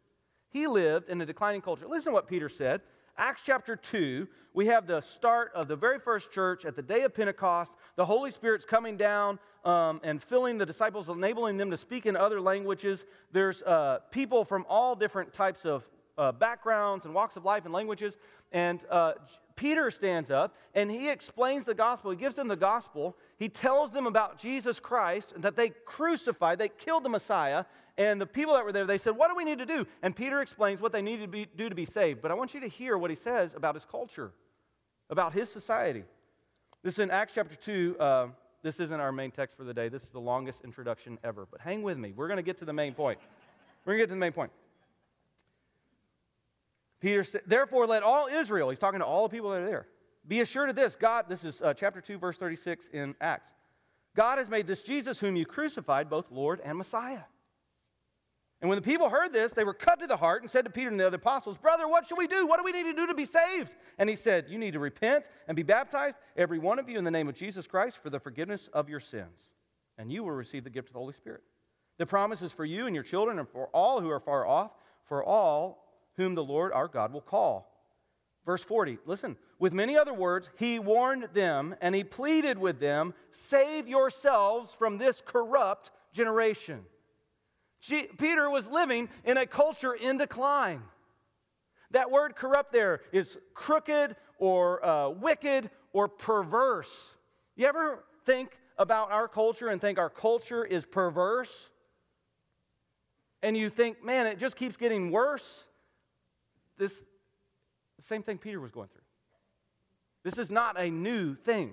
He 0.51 0.67
lived 0.67 1.09
in 1.09 1.21
a 1.21 1.27
declining 1.27 1.61
culture. 1.61 1.87
Listen 1.87 2.13
to 2.13 2.15
what 2.15 2.29
Peter 2.29 2.49
said. 2.49 2.83
Acts 3.21 3.43
chapter 3.45 3.75
2, 3.75 4.29
we 4.55 4.67
have 4.67 4.87
the 4.87 5.01
start 5.01 5.51
of 5.53 5.67
the 5.67 5.75
very 5.75 5.99
first 5.99 6.31
church 6.31 6.65
at 6.65 6.77
the 6.77 6.83
day 6.83 7.03
of 7.03 7.13
Pentecost. 7.13 7.73
The 7.97 8.05
Holy 8.07 8.31
Spirit's 8.31 8.65
coming 8.65 8.97
down 8.97 9.41
um, 9.65 10.01
and 10.05 10.23
filling 10.23 10.57
the 10.57 10.65
disciples, 10.65 11.09
enabling 11.09 11.57
them 11.57 11.69
to 11.73 11.77
speak 11.77 12.07
in 12.07 12.17
other 12.17 12.41
languages. 12.41 13.07
There's 13.33 13.61
uh, 13.63 13.99
people 14.13 14.45
from 14.45 14.65
all 14.69 14.95
different 14.95 15.33
types 15.33 15.67
of 15.67 15.83
uh, 16.17 16.31
backgrounds 16.31 17.07
and 17.07 17.15
walks 17.15 17.35
of 17.35 17.45
life 17.45 17.65
and 17.65 17.75
languages. 17.75 18.17
And 18.53 18.79
uh, 18.89 19.15
Peter 19.59 19.91
stands 19.91 20.31
up 20.31 20.55
and 20.73 20.89
he 20.89 21.11
explains 21.11 21.67
the 21.67 21.75
gospel. 21.75 22.13
He 22.13 22.17
gives 22.17 22.37
them 22.37 22.47
the 22.47 22.57
gospel. 22.57 23.17
He 23.39 23.49
tells 23.49 23.91
them 23.91 24.07
about 24.07 24.39
Jesus 24.39 24.79
Christ, 24.79 25.35
that 25.39 25.57
they 25.57 25.71
crucified, 25.85 26.61
they 26.61 26.69
killed 26.69 27.05
the 27.05 27.09
Messiah. 27.09 27.65
And 27.99 28.21
the 28.21 28.27
people 28.27 28.55
that 28.55 28.65
were 28.65 28.71
there, 28.71 28.87
they 28.87 28.99
said, 28.99 29.17
What 29.17 29.29
do 29.29 29.35
we 29.35 29.45
need 29.45 29.59
to 29.59 29.67
do? 29.67 29.85
And 30.03 30.15
Peter 30.15 30.41
explains 30.41 30.81
what 30.81 30.93
they 30.93 31.03
need 31.03 31.21
to 31.21 31.27
be, 31.27 31.47
do 31.57 31.69
to 31.69 31.75
be 31.75 31.85
saved. 31.85 32.23
But 32.23 32.31
I 32.31 32.35
want 32.35 32.55
you 32.55 32.61
to 32.61 32.69
hear 32.69 32.97
what 32.97 33.11
he 33.11 33.17
says 33.17 33.57
about 33.57 33.75
his 33.75 33.85
culture, 33.85 34.31
about 35.11 35.33
his 35.33 35.51
society. 35.51 36.05
This 36.85 36.95
is 36.95 37.01
in 37.01 37.11
Acts 37.11 37.33
chapter 37.35 37.57
2. 37.57 37.97
Uh, 37.99 38.27
this 38.63 38.79
isn't 38.79 39.01
our 39.01 39.11
main 39.11 39.33
text 39.33 39.57
for 39.57 39.65
the 39.65 39.75
day. 39.75 39.89
This 39.89 40.05
is 40.05 40.11
the 40.11 40.21
longest 40.21 40.61
introduction 40.63 41.19
ever. 41.25 41.49
But 41.51 41.61
hang 41.61 41.83
with 41.83 41.99
me. 41.99 42.13
We're 42.15 42.29
going 42.29 42.37
to 42.37 42.45
get 42.45 42.59
to 42.59 42.65
the 42.65 42.73
main 42.73 42.95
point. 42.95 43.19
We're 43.85 43.95
going 43.95 43.99
to 43.99 44.03
get 44.05 44.11
to 44.11 44.15
the 44.15 44.21
main 44.21 44.33
point. 44.33 44.53
Peter 47.01 47.25
said, 47.25 47.43
Therefore, 47.47 47.87
let 47.87 48.03
all 48.03 48.27
Israel, 48.27 48.71
he's 48.71 48.79
talking 48.79 49.01
to 49.01 49.07
all 49.07 49.29
the 49.29 49.35
people 49.35 49.51
that 49.51 49.63
are 49.63 49.67
there, 49.67 49.87
be 50.27 50.41
assured 50.41 50.71
of 50.71 50.77
this 50.77 50.97
God, 50.97 51.27
this 51.29 51.45
is 51.45 51.61
uh, 51.63 51.75
chapter 51.75 52.01
2, 52.01 52.19
verse 52.19 52.37
36 52.37 52.89
in 52.93 53.15
Acts. 53.21 53.53
God 54.15 54.39
has 54.39 54.49
made 54.49 54.67
this 54.67 54.83
Jesus, 54.83 55.19
whom 55.19 55.37
you 55.37 55.47
crucified, 55.47 56.11
both 56.11 56.31
Lord 56.31 56.61
and 56.65 56.77
Messiah. 56.77 57.23
And 58.61 58.69
when 58.69 58.77
the 58.77 58.83
people 58.83 59.09
heard 59.09 59.33
this, 59.33 59.53
they 59.53 59.63
were 59.63 59.75
cut 59.75 60.01
to 60.01 60.09
the 60.09 60.17
heart 60.17 60.43
and 60.43 60.51
said 60.51 60.65
to 60.65 60.71
Peter 60.71 60.91
and 60.91 60.99
the 60.99 61.07
other 61.07 61.17
apostles, 61.17 61.57
Brother, 61.57 61.87
what 61.87 62.09
shall 62.09 62.17
we 62.17 62.27
do? 62.27 62.45
What 62.47 62.59
do 62.59 62.65
we 62.65 62.73
need 62.73 62.91
to 62.91 62.93
do 62.93 63.07
to 63.07 63.15
be 63.15 63.25
saved? 63.25 63.71
And 63.99 64.11
he 64.11 64.17
said, 64.17 64.47
You 64.49 64.59
need 64.59 64.73
to 64.73 64.81
repent 64.81 65.27
and 65.47 65.55
be 65.55 65.63
baptized, 65.63 66.17
every 66.37 66.59
one 66.59 66.81
of 66.81 66.89
you, 66.89 66.99
in 66.99 67.05
the 67.05 67.11
name 67.11 67.29
of 67.29 67.37
Jesus 67.37 67.69
Christ, 67.69 67.99
for 68.03 68.11
the 68.11 68.19
forgiveness 68.19 68.69
of 68.73 68.89
your 68.89 68.99
sins. 68.99 69.39
And 69.97 70.11
you 70.11 70.25
will 70.25 70.33
receive 70.33 70.65
the 70.65 70.71
gift 70.71 70.89
of 70.89 70.95
the 70.95 70.99
Holy 70.99 71.13
Spirit. 71.13 71.43
The 71.99 72.07
promise 72.07 72.43
is 72.43 72.51
for 72.51 72.65
you 72.65 72.87
and 72.87 72.95
your 72.95 73.05
children 73.05 73.39
and 73.39 73.49
for 73.49 73.69
all 73.69 74.01
who 74.01 74.11
are 74.11 74.21
far 74.21 74.45
off, 74.45 74.73
for 75.05 75.23
all 75.23 75.85
whom 76.19 76.35
the 76.35 76.45
Lord 76.45 76.73
our 76.73 76.89
God 76.89 77.13
will 77.13 77.23
call. 77.23 77.73
Verse 78.45 78.63
40, 78.63 78.99
listen, 79.07 79.37
with 79.59 79.73
many 79.73 79.97
other 79.97 80.13
words, 80.13 80.51
he 80.59 80.79
warned 80.79 81.29
them 81.33 81.75
and 81.81 81.95
he 81.95 82.05
pleaded 82.05 82.59
with 82.59 82.81
them, 82.81 83.15
save 83.31 83.89
yourselves 83.89 84.73
from 84.73 84.99
this 84.99 85.23
corrupt 85.25 85.91
generation. 86.13 86.81
Peter 88.19 88.51
was 88.51 88.69
living 88.69 89.09
in 89.25 89.37
a 89.37 89.47
culture 89.47 89.95
in 89.95 90.19
decline. 90.19 90.83
That 91.93 92.11
word 92.11 92.35
corrupt 92.35 92.73
there 92.73 93.01
is 93.13 93.39
crooked 93.55 94.17
or 94.39 94.85
uh, 94.85 95.11
wicked 95.11 95.71
or 95.93 96.09
perverse. 96.09 97.15
You 97.55 97.67
ever 97.67 98.05
think 98.27 98.59
about 98.77 99.13
our 99.13 99.29
culture 99.29 99.69
and 99.69 99.81
think 99.81 99.99
our 99.99 100.11
culture 100.11 100.65
is 100.65 100.85
perverse? 100.85 101.71
And 103.43 103.57
you 103.57 103.71
think, 103.71 104.05
man, 104.05 104.27
it 104.27 104.39
just 104.39 104.57
keeps 104.57 104.77
getting 104.77 105.13
worse? 105.13 105.68
This 106.79 106.93
the 107.97 108.03
same 108.03 108.23
thing 108.23 108.39
Peter 108.39 108.61
was 108.61 108.71
going 108.71 108.89
through. 108.89 109.03
This 110.25 110.39
is 110.39 110.51
not 110.51 110.79
a 110.79 110.91
new 110.91 111.35
thing. 111.35 111.73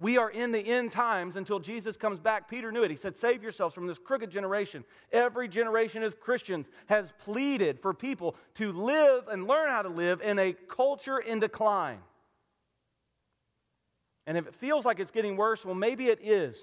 We 0.00 0.16
are 0.16 0.30
in 0.30 0.50
the 0.50 0.60
end 0.60 0.92
times 0.92 1.36
until 1.36 1.60
Jesus 1.60 1.98
comes 1.98 2.18
back. 2.18 2.48
Peter 2.48 2.72
knew 2.72 2.82
it. 2.82 2.90
He 2.90 2.96
said, 2.96 3.14
Save 3.14 3.42
yourselves 3.42 3.74
from 3.74 3.86
this 3.86 3.98
crooked 3.98 4.30
generation. 4.30 4.82
Every 5.12 5.46
generation 5.46 6.02
of 6.02 6.18
Christians 6.18 6.70
has 6.86 7.12
pleaded 7.18 7.80
for 7.80 7.92
people 7.92 8.34
to 8.54 8.72
live 8.72 9.28
and 9.28 9.46
learn 9.46 9.68
how 9.68 9.82
to 9.82 9.90
live 9.90 10.22
in 10.22 10.38
a 10.38 10.54
culture 10.54 11.18
in 11.18 11.38
decline. 11.38 11.98
And 14.26 14.38
if 14.38 14.46
it 14.46 14.54
feels 14.54 14.86
like 14.86 15.00
it's 15.00 15.10
getting 15.10 15.36
worse, 15.36 15.66
well, 15.66 15.74
maybe 15.74 16.06
it 16.06 16.20
is. 16.22 16.56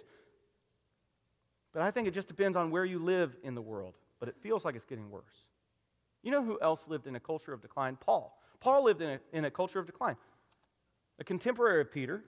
But 1.73 1.83
I 1.83 1.91
think 1.91 2.07
it 2.07 2.15
just 2.15 2.27
depends 2.27 2.57
on 2.57 2.71
where 2.71 2.85
you 2.85 2.97
live 2.97 3.35
in 3.43 3.53
the 3.53 3.61
world. 3.61 3.93
But 4.19 4.29
it 4.29 4.35
feels 4.41 4.65
like 4.65 4.75
it's 4.75 4.85
getting 4.85 5.11
worse. 5.11 5.45
You 6.23 6.31
know 6.31 6.43
who 6.43 6.59
else 6.61 6.87
lived 6.87 7.07
in 7.07 7.15
a 7.15 7.19
culture 7.19 7.53
of 7.53 7.61
decline? 7.61 7.97
Paul. 7.97 8.37
Paul 8.59 8.83
lived 8.83 9.01
in 9.01 9.09
a, 9.09 9.19
in 9.33 9.45
a 9.45 9.51
culture 9.51 9.79
of 9.79 9.85
decline. 9.85 10.17
A 11.19 11.23
contemporary 11.23 11.81
of 11.81 11.91
Peter, 11.91 12.23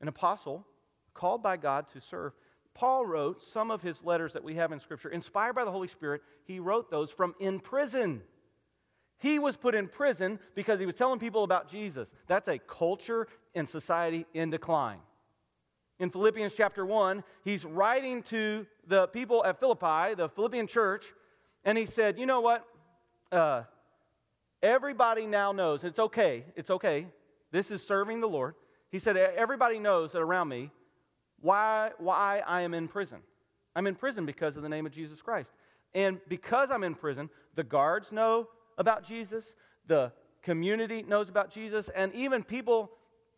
an 0.00 0.08
apostle 0.08 0.66
called 1.14 1.42
by 1.42 1.56
God 1.56 1.86
to 1.92 2.00
serve. 2.00 2.32
Paul 2.74 3.04
wrote 3.04 3.42
some 3.42 3.70
of 3.70 3.82
his 3.82 4.02
letters 4.04 4.32
that 4.32 4.44
we 4.44 4.54
have 4.54 4.72
in 4.72 4.80
Scripture, 4.80 5.10
inspired 5.10 5.54
by 5.54 5.64
the 5.64 5.70
Holy 5.70 5.88
Spirit. 5.88 6.22
He 6.44 6.60
wrote 6.60 6.90
those 6.90 7.10
from 7.10 7.34
in 7.40 7.60
prison. 7.60 8.22
He 9.18 9.38
was 9.38 9.56
put 9.56 9.74
in 9.74 9.88
prison 9.88 10.38
because 10.54 10.80
he 10.80 10.86
was 10.86 10.94
telling 10.94 11.18
people 11.18 11.44
about 11.44 11.68
Jesus. 11.68 12.10
That's 12.26 12.48
a 12.48 12.58
culture 12.58 13.28
and 13.54 13.68
society 13.68 14.24
in 14.32 14.50
decline. 14.50 15.00
In 15.98 16.10
Philippians 16.10 16.54
chapter 16.56 16.86
1, 16.86 17.22
he's 17.44 17.66
writing 17.66 18.22
to 18.24 18.66
the 18.86 19.08
people 19.08 19.44
at 19.44 19.60
Philippi, 19.60 20.14
the 20.14 20.30
Philippian 20.30 20.66
church, 20.66 21.04
and 21.64 21.76
he 21.76 21.86
said, 21.86 22.18
You 22.18 22.26
know 22.26 22.40
what? 22.40 22.66
Uh, 23.30 23.62
everybody 24.62 25.26
now 25.26 25.52
knows 25.52 25.84
it's 25.84 25.98
okay. 25.98 26.44
It's 26.56 26.70
okay. 26.70 27.06
This 27.52 27.70
is 27.70 27.82
serving 27.86 28.20
the 28.20 28.28
Lord. 28.28 28.54
He 28.90 28.98
said, 28.98 29.16
Everybody 29.16 29.78
knows 29.78 30.12
that 30.12 30.20
around 30.20 30.48
me 30.48 30.70
why, 31.40 31.92
why 31.98 32.42
I 32.46 32.62
am 32.62 32.74
in 32.74 32.88
prison. 32.88 33.18
I'm 33.74 33.86
in 33.86 33.94
prison 33.94 34.26
because 34.26 34.56
of 34.56 34.62
the 34.62 34.68
name 34.68 34.86
of 34.86 34.92
Jesus 34.92 35.22
Christ. 35.22 35.50
And 35.94 36.20
because 36.28 36.70
I'm 36.70 36.84
in 36.84 36.94
prison, 36.94 37.30
the 37.54 37.64
guards 37.64 38.12
know 38.12 38.48
about 38.78 39.06
Jesus, 39.06 39.44
the 39.86 40.12
community 40.42 41.02
knows 41.02 41.28
about 41.28 41.50
Jesus, 41.50 41.88
and 41.94 42.14
even 42.14 42.42
people 42.42 42.90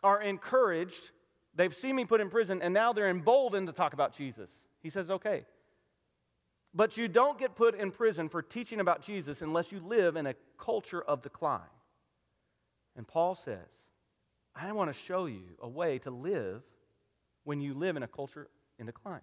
are 0.02 0.21
encouraged. 0.21 1.11
They've 1.55 1.75
seen 1.75 1.97
me 1.97 2.05
put 2.05 2.21
in 2.21 2.31
prison, 2.31 2.62
and 2.62 2.75
now 2.75 2.93
they're 2.93 3.09
emboldened 3.09 3.69
to 3.69 3.73
talk 3.73 3.93
about 3.93 4.14
Jesus. 4.14 4.50
He 4.81 4.91
says, 4.91 5.11
Okay. 5.11 5.45
But 6.75 6.97
you 6.97 7.07
don't 7.07 7.38
get 7.38 7.55
put 7.55 7.75
in 7.75 7.91
prison 7.91 8.29
for 8.29 8.41
teaching 8.43 8.81
about 8.81 9.02
Jesus 9.02 9.43
unless 9.43 9.71
you 9.73 9.81
live 9.81 10.17
in 10.17 10.26
a 10.26 10.35
culture 10.59 11.02
of 11.02 11.23
decline. 11.23 11.61
And 12.97 13.07
Paul 13.07 13.35
says, 13.35 13.69
I 14.55 14.71
want 14.73 14.93
to 14.93 14.99
show 15.07 15.26
you 15.26 15.43
a 15.61 15.69
way 15.69 15.99
to 16.00 16.11
live 16.11 16.62
when 17.45 17.61
you 17.61 17.75
live 17.75 17.97
in 17.97 18.02
a 18.02 18.09
culture 18.09 18.49
in 18.79 18.87
decline. 18.87 19.21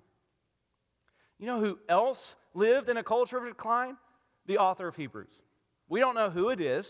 You 1.40 1.48
know 1.48 1.60
who 1.60 1.80
else 1.88 2.36
lived 2.54 2.90
in 2.90 2.98
a 2.98 3.04
culture 3.04 3.38
of 3.38 3.46
decline? 3.46 3.98
The 4.46 4.58
author 4.58 4.88
of 4.88 4.96
Hebrews. 4.96 5.42
We 5.88 6.00
don't 6.00 6.16
know 6.16 6.30
who 6.30 6.50
it 6.50 6.60
is. 6.60 6.88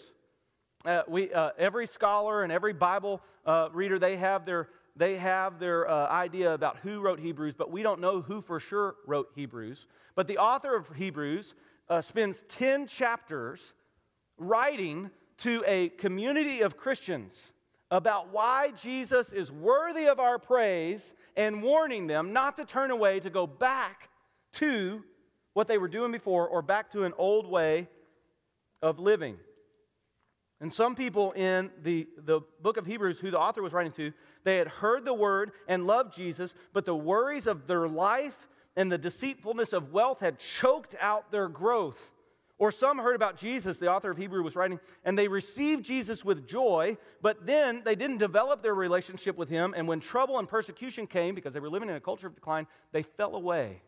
Uh, 0.85 1.03
we, 1.07 1.31
uh, 1.33 1.51
every 1.57 1.87
scholar 1.87 2.43
and 2.43 2.51
every 2.51 2.73
Bible 2.73 3.21
uh, 3.45 3.69
reader, 3.73 3.99
they 3.99 4.17
have 4.17 4.45
their 4.45 4.69
they 4.95 5.17
have 5.17 5.59
their 5.59 5.89
uh, 5.89 6.07
idea 6.09 6.53
about 6.53 6.77
who 6.77 7.01
wrote 7.01 7.19
Hebrews, 7.19 7.55
but 7.57 7.71
we 7.71 7.83
don't 7.83 8.01
know 8.01 8.21
who 8.21 8.41
for 8.41 8.59
sure 8.59 8.95
wrote 9.05 9.29
Hebrews. 9.35 9.87
But 10.15 10.27
the 10.27 10.37
author 10.37 10.75
of 10.75 10.87
Hebrews 10.95 11.53
uh, 11.89 12.01
spends 12.01 12.43
10 12.49 12.87
chapters 12.87 13.73
writing 14.37 15.09
to 15.39 15.63
a 15.65 15.89
community 15.89 16.61
of 16.61 16.77
Christians 16.77 17.51
about 17.91 18.31
why 18.31 18.71
Jesus 18.81 19.29
is 19.31 19.51
worthy 19.51 20.07
of 20.07 20.19
our 20.19 20.37
praise 20.37 21.01
and 21.35 21.63
warning 21.63 22.07
them 22.07 22.33
not 22.33 22.57
to 22.57 22.65
turn 22.65 22.91
away 22.91 23.19
to 23.19 23.29
go 23.29 23.47
back 23.47 24.09
to 24.53 25.03
what 25.53 25.67
they 25.67 25.77
were 25.77 25.87
doing 25.87 26.11
before 26.11 26.47
or 26.47 26.61
back 26.61 26.91
to 26.91 27.03
an 27.03 27.13
old 27.17 27.47
way 27.47 27.87
of 28.81 28.99
living. 28.99 29.37
And 30.61 30.71
some 30.73 30.95
people 30.95 31.31
in 31.33 31.71
the, 31.83 32.07
the 32.17 32.41
book 32.61 32.77
of 32.77 32.85
Hebrews, 32.85 33.19
who 33.19 33.31
the 33.31 33.39
author 33.39 33.61
was 33.61 33.71
writing 33.71 33.93
to, 33.93 34.11
they 34.43 34.57
had 34.57 34.67
heard 34.67 35.05
the 35.05 35.13
word 35.13 35.51
and 35.67 35.87
loved 35.87 36.13
Jesus, 36.13 36.53
but 36.73 36.85
the 36.85 36.95
worries 36.95 37.47
of 37.47 37.65
their 37.65 37.87
life 37.87 38.35
and 38.75 38.91
the 38.91 38.97
deceitfulness 38.97 39.73
of 39.73 39.93
wealth 39.93 40.19
had 40.19 40.37
choked 40.37 40.95
out 40.99 41.31
their 41.31 41.47
growth. 41.47 41.99
Or 42.57 42.73
some 42.73 42.97
heard 42.97 43.15
about 43.15 43.37
Jesus, 43.37 43.77
the 43.77 43.89
author 43.89 44.11
of 44.11 44.17
Hebrew 44.17 44.43
was 44.43 44.57
writing, 44.57 44.81
and 45.05 45.17
they 45.17 45.29
received 45.29 45.85
Jesus 45.85 46.25
with 46.25 46.45
joy, 46.45 46.97
but 47.21 47.45
then 47.45 47.81
they 47.85 47.95
didn't 47.95 48.17
develop 48.17 48.61
their 48.61 48.75
relationship 48.75 49.37
with 49.37 49.47
him. 49.47 49.73
And 49.77 49.87
when 49.87 50.01
trouble 50.01 50.39
and 50.39 50.47
persecution 50.47 51.07
came, 51.07 51.35
because 51.35 51.53
they 51.53 51.61
were 51.61 51.69
living 51.69 51.87
in 51.87 51.95
a 51.95 52.01
culture 52.01 52.27
of 52.27 52.35
decline, 52.35 52.67
they 52.91 53.03
fell 53.03 53.35
away. 53.35 53.81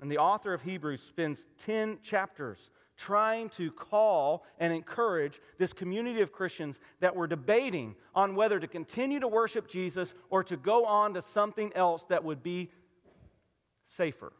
And 0.00 0.10
the 0.10 0.18
author 0.18 0.52
of 0.52 0.62
Hebrews 0.62 1.00
spends 1.00 1.46
10 1.64 2.00
chapters 2.02 2.70
trying 2.96 3.48
to 3.50 3.70
call 3.72 4.44
and 4.58 4.72
encourage 4.72 5.40
this 5.58 5.72
community 5.72 6.20
of 6.20 6.32
Christians 6.32 6.78
that 7.00 7.14
were 7.14 7.26
debating 7.26 7.94
on 8.14 8.34
whether 8.34 8.60
to 8.60 8.68
continue 8.68 9.20
to 9.20 9.28
worship 9.28 9.68
Jesus 9.68 10.14
or 10.30 10.44
to 10.44 10.56
go 10.56 10.84
on 10.84 11.14
to 11.14 11.22
something 11.22 11.72
else 11.74 12.04
that 12.04 12.22
would 12.22 12.42
be 12.42 12.70
safer. 13.96 14.32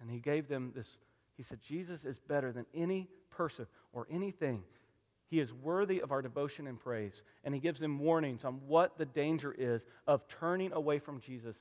And 0.00 0.10
he 0.10 0.18
gave 0.18 0.48
them 0.48 0.72
this, 0.74 0.98
he 1.36 1.42
said, 1.42 1.60
Jesus 1.60 2.04
is 2.04 2.18
better 2.18 2.52
than 2.52 2.66
any 2.74 3.08
person 3.30 3.66
or 3.92 4.06
anything. 4.10 4.62
He 5.28 5.40
is 5.40 5.52
worthy 5.52 6.00
of 6.00 6.12
our 6.12 6.20
devotion 6.20 6.66
and 6.66 6.78
praise. 6.78 7.22
And 7.44 7.54
he 7.54 7.60
gives 7.60 7.80
them 7.80 7.98
warnings 7.98 8.44
on 8.44 8.60
what 8.66 8.98
the 8.98 9.06
danger 9.06 9.54
is 9.56 9.86
of 10.06 10.28
turning 10.28 10.72
away 10.72 10.98
from 10.98 11.20
Jesus. 11.20 11.58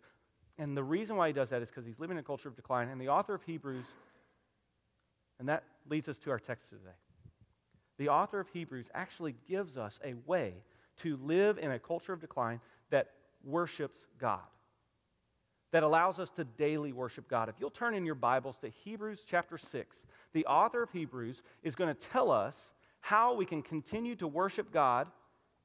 And 0.57 0.75
the 0.75 0.83
reason 0.83 1.15
why 1.15 1.27
he 1.27 1.33
does 1.33 1.49
that 1.49 1.61
is 1.61 1.69
because 1.69 1.85
he's 1.85 1.99
living 1.99 2.17
in 2.17 2.21
a 2.21 2.25
culture 2.25 2.49
of 2.49 2.55
decline. 2.55 2.89
And 2.89 2.99
the 2.99 3.09
author 3.09 3.33
of 3.33 3.43
Hebrews, 3.43 3.85
and 5.39 5.49
that 5.49 5.63
leads 5.89 6.07
us 6.07 6.17
to 6.19 6.31
our 6.31 6.39
text 6.39 6.69
today. 6.69 6.81
The 7.97 8.09
author 8.09 8.39
of 8.39 8.47
Hebrews 8.49 8.89
actually 8.93 9.35
gives 9.47 9.77
us 9.77 9.99
a 10.03 10.13
way 10.25 10.53
to 11.03 11.17
live 11.23 11.57
in 11.57 11.71
a 11.71 11.79
culture 11.79 12.13
of 12.13 12.19
decline 12.19 12.59
that 12.89 13.11
worships 13.43 14.05
God 14.19 14.41
that 15.71 15.83
allows 15.83 16.19
us 16.19 16.29
to 16.31 16.43
daily 16.43 16.91
worship 16.91 17.27
God. 17.29 17.49
If 17.49 17.55
you'll 17.59 17.69
turn 17.69 17.95
in 17.95 18.05
your 18.05 18.15
Bibles 18.15 18.57
to 18.57 18.69
Hebrews 18.69 19.23
chapter 19.25 19.57
6, 19.57 20.05
the 20.33 20.45
author 20.45 20.83
of 20.83 20.91
Hebrews 20.91 21.41
is 21.63 21.75
going 21.75 21.93
to 21.93 22.07
tell 22.09 22.29
us 22.29 22.55
how 22.99 23.33
we 23.33 23.45
can 23.45 23.61
continue 23.61 24.15
to 24.17 24.27
worship 24.27 24.71
God 24.71 25.07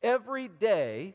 every 0.02 0.48
day, 0.48 1.14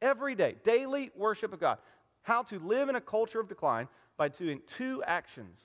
every 0.00 0.34
day, 0.34 0.56
daily 0.64 1.10
worship 1.14 1.52
of 1.52 1.60
God. 1.60 1.78
How 2.24 2.42
to 2.44 2.58
live 2.58 2.88
in 2.88 2.96
a 2.96 3.00
culture 3.00 3.38
of 3.38 3.48
decline 3.48 3.86
by 4.16 4.28
doing 4.28 4.60
two 4.76 5.02
actions 5.06 5.60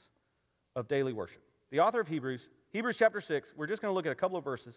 of 0.76 0.88
daily 0.88 1.14
worship. 1.14 1.42
The 1.72 1.80
author 1.80 2.00
of 2.00 2.08
Hebrews, 2.08 2.50
Hebrews 2.72 2.98
chapter 2.98 3.22
6, 3.22 3.54
we're 3.56 3.66
just 3.66 3.82
going 3.82 3.92
to 3.92 3.96
look 3.96 4.06
at 4.06 4.12
a 4.12 4.16
couple 4.16 4.38
of 4.38 4.44
verses. 4.44 4.76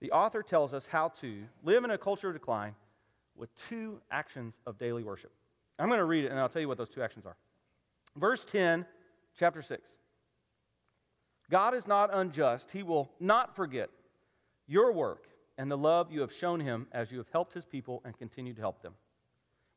The 0.00 0.12
author 0.12 0.42
tells 0.42 0.72
us 0.72 0.86
how 0.86 1.08
to 1.20 1.42
live 1.62 1.84
in 1.84 1.90
a 1.90 1.98
culture 1.98 2.28
of 2.28 2.34
decline 2.34 2.74
with 3.36 3.50
two 3.68 4.00
actions 4.10 4.54
of 4.66 4.78
daily 4.78 5.02
worship. 5.02 5.32
I'm 5.78 5.88
going 5.88 5.98
to 5.98 6.04
read 6.04 6.24
it 6.24 6.30
and 6.30 6.38
I'll 6.38 6.48
tell 6.48 6.62
you 6.62 6.68
what 6.68 6.78
those 6.78 6.90
two 6.90 7.02
actions 7.02 7.26
are. 7.26 7.36
Verse 8.16 8.44
10, 8.44 8.86
chapter 9.38 9.62
6. 9.62 9.82
God 11.50 11.74
is 11.74 11.86
not 11.86 12.10
unjust. 12.12 12.70
He 12.70 12.82
will 12.82 13.10
not 13.18 13.56
forget 13.56 13.90
your 14.68 14.92
work 14.92 15.26
and 15.58 15.70
the 15.70 15.76
love 15.76 16.12
you 16.12 16.20
have 16.20 16.32
shown 16.32 16.60
him 16.60 16.86
as 16.92 17.10
you 17.10 17.18
have 17.18 17.28
helped 17.32 17.52
his 17.52 17.64
people 17.64 18.00
and 18.04 18.16
continue 18.16 18.54
to 18.54 18.60
help 18.60 18.82
them. 18.82 18.94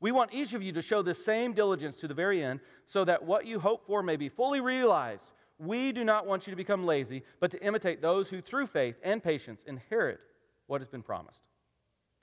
We 0.03 0.11
want 0.11 0.33
each 0.33 0.53
of 0.53 0.61
you 0.61 0.71
to 0.73 0.81
show 0.81 1.01
the 1.01 1.13
same 1.15 1.53
diligence 1.53 1.95
to 1.97 2.07
the 2.07 2.13
very 2.13 2.43
end 2.43 2.59
so 2.85 3.03
that 3.05 3.23
what 3.23 3.47
you 3.47 3.59
hope 3.59 3.87
for 3.87 4.03
may 4.03 4.15
be 4.15 4.29
fully 4.29 4.59
realized. 4.59 5.23
We 5.57 5.91
do 5.91 6.03
not 6.03 6.27
want 6.27 6.45
you 6.45 6.51
to 6.51 6.57
become 6.57 6.85
lazy, 6.85 7.23
but 7.39 7.49
to 7.51 7.63
imitate 7.65 8.01
those 8.01 8.29
who 8.29 8.41
through 8.41 8.67
faith 8.67 8.95
and 9.03 9.23
patience 9.23 9.63
inherit 9.65 10.19
what 10.67 10.81
has 10.81 10.89
been 10.89 11.03
promised. 11.03 11.39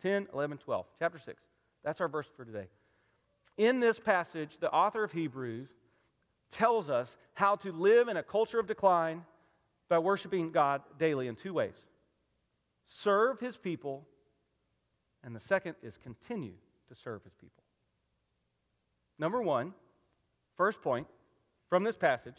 10, 0.02 0.28
11, 0.32 0.58
12, 0.58 0.86
chapter 0.98 1.18
6. 1.18 1.42
That's 1.82 2.00
our 2.00 2.08
verse 2.08 2.28
for 2.36 2.44
today 2.44 2.68
in 3.60 3.78
this 3.78 3.98
passage, 3.98 4.56
the 4.58 4.72
author 4.72 5.04
of 5.04 5.12
Hebrews 5.12 5.68
tells 6.50 6.88
us 6.88 7.14
how 7.34 7.56
to 7.56 7.70
live 7.72 8.08
in 8.08 8.16
a 8.16 8.22
culture 8.22 8.58
of 8.58 8.66
decline 8.66 9.22
by 9.90 9.98
worshiping 9.98 10.50
God 10.50 10.80
daily 10.98 11.28
in 11.28 11.36
two 11.36 11.52
ways 11.52 11.82
serve 12.88 13.38
his 13.38 13.56
people, 13.56 14.06
and 15.22 15.36
the 15.36 15.40
second 15.40 15.76
is 15.82 15.98
continue 15.98 16.54
to 16.88 16.94
serve 16.94 17.22
his 17.22 17.34
people. 17.34 17.59
Number 19.20 19.42
one, 19.42 19.74
first 20.56 20.80
point 20.80 21.06
from 21.68 21.84
this 21.84 21.96
passage 21.96 22.38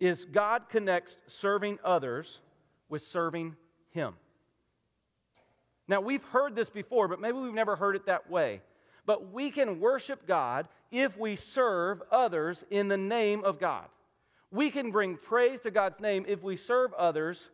is 0.00 0.24
God 0.24 0.70
connects 0.70 1.18
serving 1.26 1.78
others 1.84 2.40
with 2.88 3.02
serving 3.02 3.56
him. 3.90 4.14
Now, 5.86 6.00
we've 6.00 6.24
heard 6.24 6.56
this 6.56 6.70
before, 6.70 7.08
but 7.08 7.20
maybe 7.20 7.36
we've 7.36 7.52
never 7.52 7.76
heard 7.76 7.94
it 7.94 8.06
that 8.06 8.30
way. 8.30 8.62
But 9.04 9.32
we 9.32 9.50
can 9.50 9.78
worship 9.78 10.26
God 10.26 10.66
if 10.90 11.16
we 11.18 11.36
serve 11.36 12.02
others 12.10 12.64
in 12.70 12.88
the 12.88 12.96
name 12.96 13.44
of 13.44 13.60
God. 13.60 13.84
We 14.50 14.70
can 14.70 14.90
bring 14.90 15.18
praise 15.18 15.60
to 15.60 15.70
God's 15.70 16.00
name 16.00 16.24
if 16.26 16.42
we 16.42 16.56
serve 16.56 16.94
others 16.94 17.50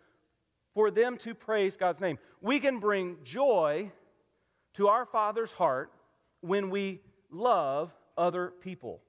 for 0.75 0.93
them 0.93 1.19
to 1.19 1.35
praise 1.35 1.77
God's 1.77 2.01
name. 2.01 2.19
We 2.41 2.61
can 2.61 2.79
bring 2.79 3.17
joy 3.25 3.91
to 4.75 4.87
our 4.87 5.07
Father's 5.07 5.51
heart 5.51 5.91
when 6.41 6.71
we 6.71 7.01
love 7.29 7.93
other 8.17 8.53
people, 8.61 9.01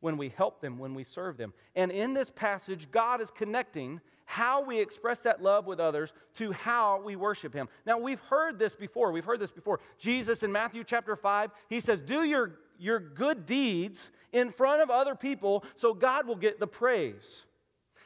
when 0.00 0.16
we 0.16 0.28
help 0.28 0.60
them, 0.60 0.78
when 0.78 0.94
we 0.94 1.04
serve 1.04 1.36
them. 1.36 1.52
And 1.74 1.90
in 1.90 2.14
this 2.14 2.30
passage, 2.30 2.90
God 2.90 3.20
is 3.20 3.30
connecting 3.30 4.00
how 4.26 4.62
we 4.62 4.80
express 4.80 5.20
that 5.20 5.42
love 5.42 5.66
with 5.66 5.80
others 5.80 6.12
to 6.34 6.52
how 6.52 7.00
we 7.02 7.16
worship 7.16 7.54
him. 7.54 7.68
Now, 7.86 7.98
we've 7.98 8.20
heard 8.20 8.58
this 8.58 8.74
before. 8.74 9.12
We've 9.12 9.24
heard 9.24 9.40
this 9.40 9.50
before. 9.50 9.80
Jesus 9.98 10.42
in 10.42 10.50
Matthew 10.50 10.84
chapter 10.84 11.16
5, 11.16 11.50
he 11.68 11.80
says, 11.80 12.00
Do 12.00 12.24
your, 12.24 12.58
your 12.78 12.98
good 12.98 13.46
deeds 13.46 14.10
in 14.32 14.50
front 14.50 14.82
of 14.82 14.90
other 14.90 15.14
people 15.14 15.64
so 15.76 15.94
God 15.94 16.26
will 16.26 16.36
get 16.36 16.58
the 16.58 16.66
praise. 16.66 17.42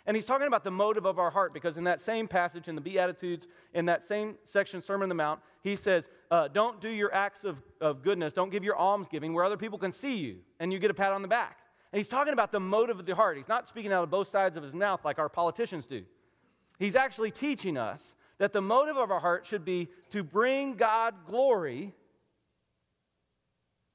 And 0.09 0.16
he's 0.16 0.25
talking 0.25 0.47
about 0.47 0.64
the 0.64 0.71
motive 0.71 1.05
of 1.05 1.18
our 1.18 1.31
heart 1.31 1.53
because 1.53 1.77
in 1.77 1.85
that 1.85 2.01
same 2.01 2.27
passage 2.27 2.66
in 2.66 2.75
the 2.75 2.81
Beatitudes, 2.81 3.47
in 3.75 3.85
that 3.85 4.09
same 4.09 4.38
section, 4.42 4.81
Sermon 4.81 5.03
on 5.03 5.09
the 5.11 5.14
Mount, 5.14 5.38
he 5.62 5.77
says, 5.77 6.09
uh, 6.31 6.49
Don't 6.49 6.81
do 6.81 6.88
your 6.88 7.12
acts 7.12 7.44
of, 7.44 7.59
of 7.83 8.03
goodness, 8.03 8.33
don't 8.33 8.49
give 8.49 8.64
your 8.64 8.75
almsgiving 8.79 9.35
where 9.35 9.44
other 9.44 9.59
people 9.59 9.79
can 9.79 9.92
see 9.92 10.16
you 10.16 10.38
and 10.61 10.73
you 10.73 10.79
get 10.79 10.90
a 10.90 10.94
pat 10.94 11.12
on 11.12 11.21
the 11.21 11.29
back. 11.29 11.59
And 11.92 11.99
he's 11.99 12.09
talking 12.09 12.33
about 12.33 12.53
the 12.53 12.59
motive 12.59 12.99
of 12.99 13.05
the 13.05 13.14
heart. 13.14 13.37
He's 13.37 13.49
not 13.49 13.68
speaking 13.68 13.92
out 13.92 14.03
of 14.03 14.09
both 14.09 14.29
sides 14.29 14.57
of 14.57 14.62
his 14.62 14.73
mouth 14.73 15.05
like 15.05 15.18
our 15.18 15.29
politicians 15.29 15.85
do. 15.85 16.03
He's 16.79 16.97
actually 16.97 17.31
teaching 17.31 17.77
us 17.77 18.14
that 18.38 18.55
the 18.55 18.62
motive 18.62 18.97
of 18.97 19.11
our 19.11 19.21
heart 19.21 19.44
should 19.44 19.66
be 19.66 19.88
to 20.09 20.23
bring 20.23 20.77
God 20.77 21.16
glory 21.27 21.92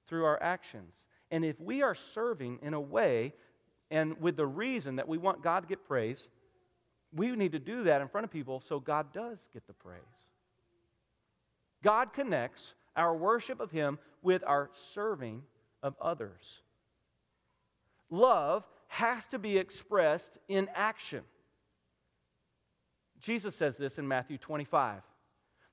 through 0.08 0.26
our 0.26 0.41
actions. 0.43 0.93
And 1.32 1.43
if 1.43 1.60
we 1.60 1.82
are 1.82 1.95
serving 1.95 2.60
in 2.62 2.76
a 2.76 2.80
way 2.80 3.34
and 3.93 4.19
with 4.19 4.36
the 4.36 4.47
reason 4.47 4.95
that 4.95 5.08
we 5.08 5.19
want 5.19 5.43
God 5.43 5.60
to 5.60 5.67
get 5.67 5.86
praise, 5.86 6.27
we 7.13 7.29
need 7.36 7.51
to 7.51 7.60
do 7.60 7.84
that 7.84 8.01
in 8.01 8.08
front 8.08 8.25
of 8.25 8.32
people 8.32 8.60
so 8.60 8.79
God 8.79 9.13
does 9.13 9.38
get 9.53 9.67
the 9.67 9.73
praise. 9.73 10.01
God 11.84 12.12
connects 12.12 12.73
our 12.95 13.15
worship 13.15 13.60
of 13.60 13.69
Him 13.69 13.99
with 14.23 14.43
our 14.47 14.71
serving 14.73 15.43
of 15.84 15.95
others. 16.01 16.63
Love 18.10 18.67
has 18.88 19.27
to 19.27 19.38
be 19.38 19.60
expressed 19.60 20.39
in 20.47 20.69
action. 20.73 21.21
Jesus 23.19 23.56
says 23.56 23.77
this 23.77 23.99
in 23.99 24.08
Matthew 24.08 24.39
25. 24.39 25.03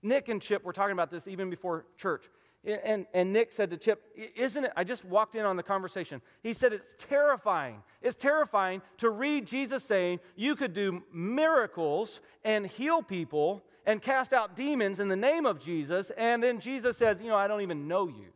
Nick 0.02 0.28
and 0.28 0.42
Chip 0.42 0.62
were 0.62 0.74
talking 0.74 0.92
about 0.92 1.10
this 1.10 1.26
even 1.26 1.48
before 1.48 1.86
church. 1.96 2.28
And, 2.64 3.06
and 3.14 3.32
Nick 3.32 3.52
said 3.52 3.70
to 3.70 3.78
Chip, 3.78 4.02
Isn't 4.36 4.64
it? 4.64 4.72
I 4.76 4.84
just 4.84 5.04
walked 5.04 5.34
in 5.34 5.46
on 5.46 5.56
the 5.56 5.62
conversation. 5.62 6.20
He 6.42 6.52
said, 6.52 6.74
It's 6.74 6.94
terrifying. 6.98 7.82
It's 8.02 8.16
terrifying 8.16 8.82
to 8.98 9.08
read 9.08 9.46
Jesus 9.46 9.82
saying 9.82 10.20
you 10.36 10.54
could 10.54 10.74
do 10.74 11.02
miracles 11.12 12.20
and 12.44 12.66
heal 12.66 13.02
people 13.02 13.62
and 13.86 14.02
cast 14.02 14.34
out 14.34 14.56
demons 14.56 15.00
in 15.00 15.08
the 15.08 15.16
name 15.16 15.46
of 15.46 15.62
Jesus. 15.64 16.12
And 16.18 16.42
then 16.42 16.60
Jesus 16.60 16.98
says, 16.98 17.16
You 17.20 17.28
know, 17.28 17.36
I 17.36 17.48
don't 17.48 17.62
even 17.62 17.88
know 17.88 18.08
you. 18.08 18.28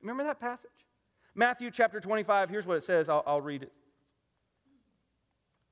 Remember 0.00 0.22
that 0.24 0.38
passage? 0.38 0.70
Matthew 1.34 1.70
chapter 1.72 1.98
25, 1.98 2.48
here's 2.48 2.66
what 2.66 2.76
it 2.76 2.84
says. 2.84 3.08
I'll, 3.08 3.24
I'll 3.26 3.40
read 3.40 3.64
it. 3.64 3.72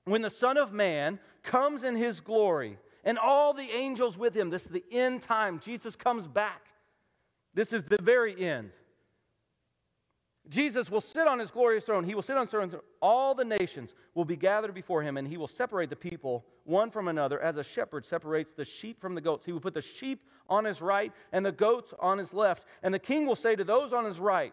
When 0.07 0.23
the 0.23 0.31
Son 0.31 0.57
of 0.57 0.73
Man 0.73 1.21
comes 1.45 1.85
in 1.85 1.95
his 1.95 2.21
glory 2.21 2.79
and 3.05 3.17
all 3.17 3.53
the 3.53 3.71
angels 3.71 4.19
with 4.19 4.35
him, 4.35 4.51
this 4.51 4.65
is 4.65 4.71
the 4.71 4.85
end 4.91 5.23
time. 5.23 5.61
Jesus 5.61 5.95
comes 5.95 6.27
back. 6.27 6.63
This 7.55 7.73
is 7.73 7.85
the 7.85 7.99
very 8.01 8.41
end. 8.41 8.71
Jesus 10.49 10.91
will 10.91 11.01
sit 11.01 11.29
on 11.29 11.39
his 11.39 11.51
glorious 11.51 11.85
throne. 11.85 12.03
He 12.03 12.15
will 12.15 12.23
sit 12.23 12.37
on 12.37 12.43
his 12.43 12.51
throne. 12.51 12.75
All 13.01 13.35
the 13.35 13.45
nations 13.45 13.95
will 14.15 14.25
be 14.25 14.37
gathered 14.37 14.75
before 14.75 15.03
him, 15.03 15.17
and 15.17 15.27
he 15.27 15.37
will 15.37 15.49
separate 15.49 15.91
the 15.91 15.97
people 15.97 16.45
one 16.65 16.91
from 16.91 17.09
another 17.09 17.41
as 17.41 17.57
a 17.57 17.65
shepherd 17.65 18.05
separates 18.05 18.53
the 18.53 18.65
sheep 18.65 19.01
from 19.01 19.15
the 19.15 19.21
goats. 19.21 19.47
He 19.47 19.53
will 19.53 19.61
put 19.61 19.75
the 19.75 19.83
sheep 19.83 20.25
on 20.49 20.65
his 20.65 20.81
right 20.81 21.13
and 21.33 21.47
the 21.47 21.53
goats 21.53 21.95
on 22.01 22.19
his 22.19 22.33
left. 22.33 22.65
And 22.83 22.93
the 22.93 22.99
king 22.99 23.27
will 23.27 23.37
say 23.37 23.55
to 23.55 23.65
those 23.65 23.93
on 23.93 24.05
his 24.05 24.19
right, 24.19 24.53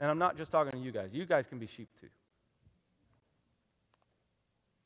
and 0.00 0.10
I'm 0.10 0.18
not 0.18 0.36
just 0.36 0.52
talking 0.52 0.72
to 0.72 0.78
you 0.78 0.92
guys, 0.92 1.10
you 1.12 1.24
guys 1.24 1.46
can 1.48 1.58
be 1.58 1.66
sheep 1.66 1.88
too. 2.00 2.08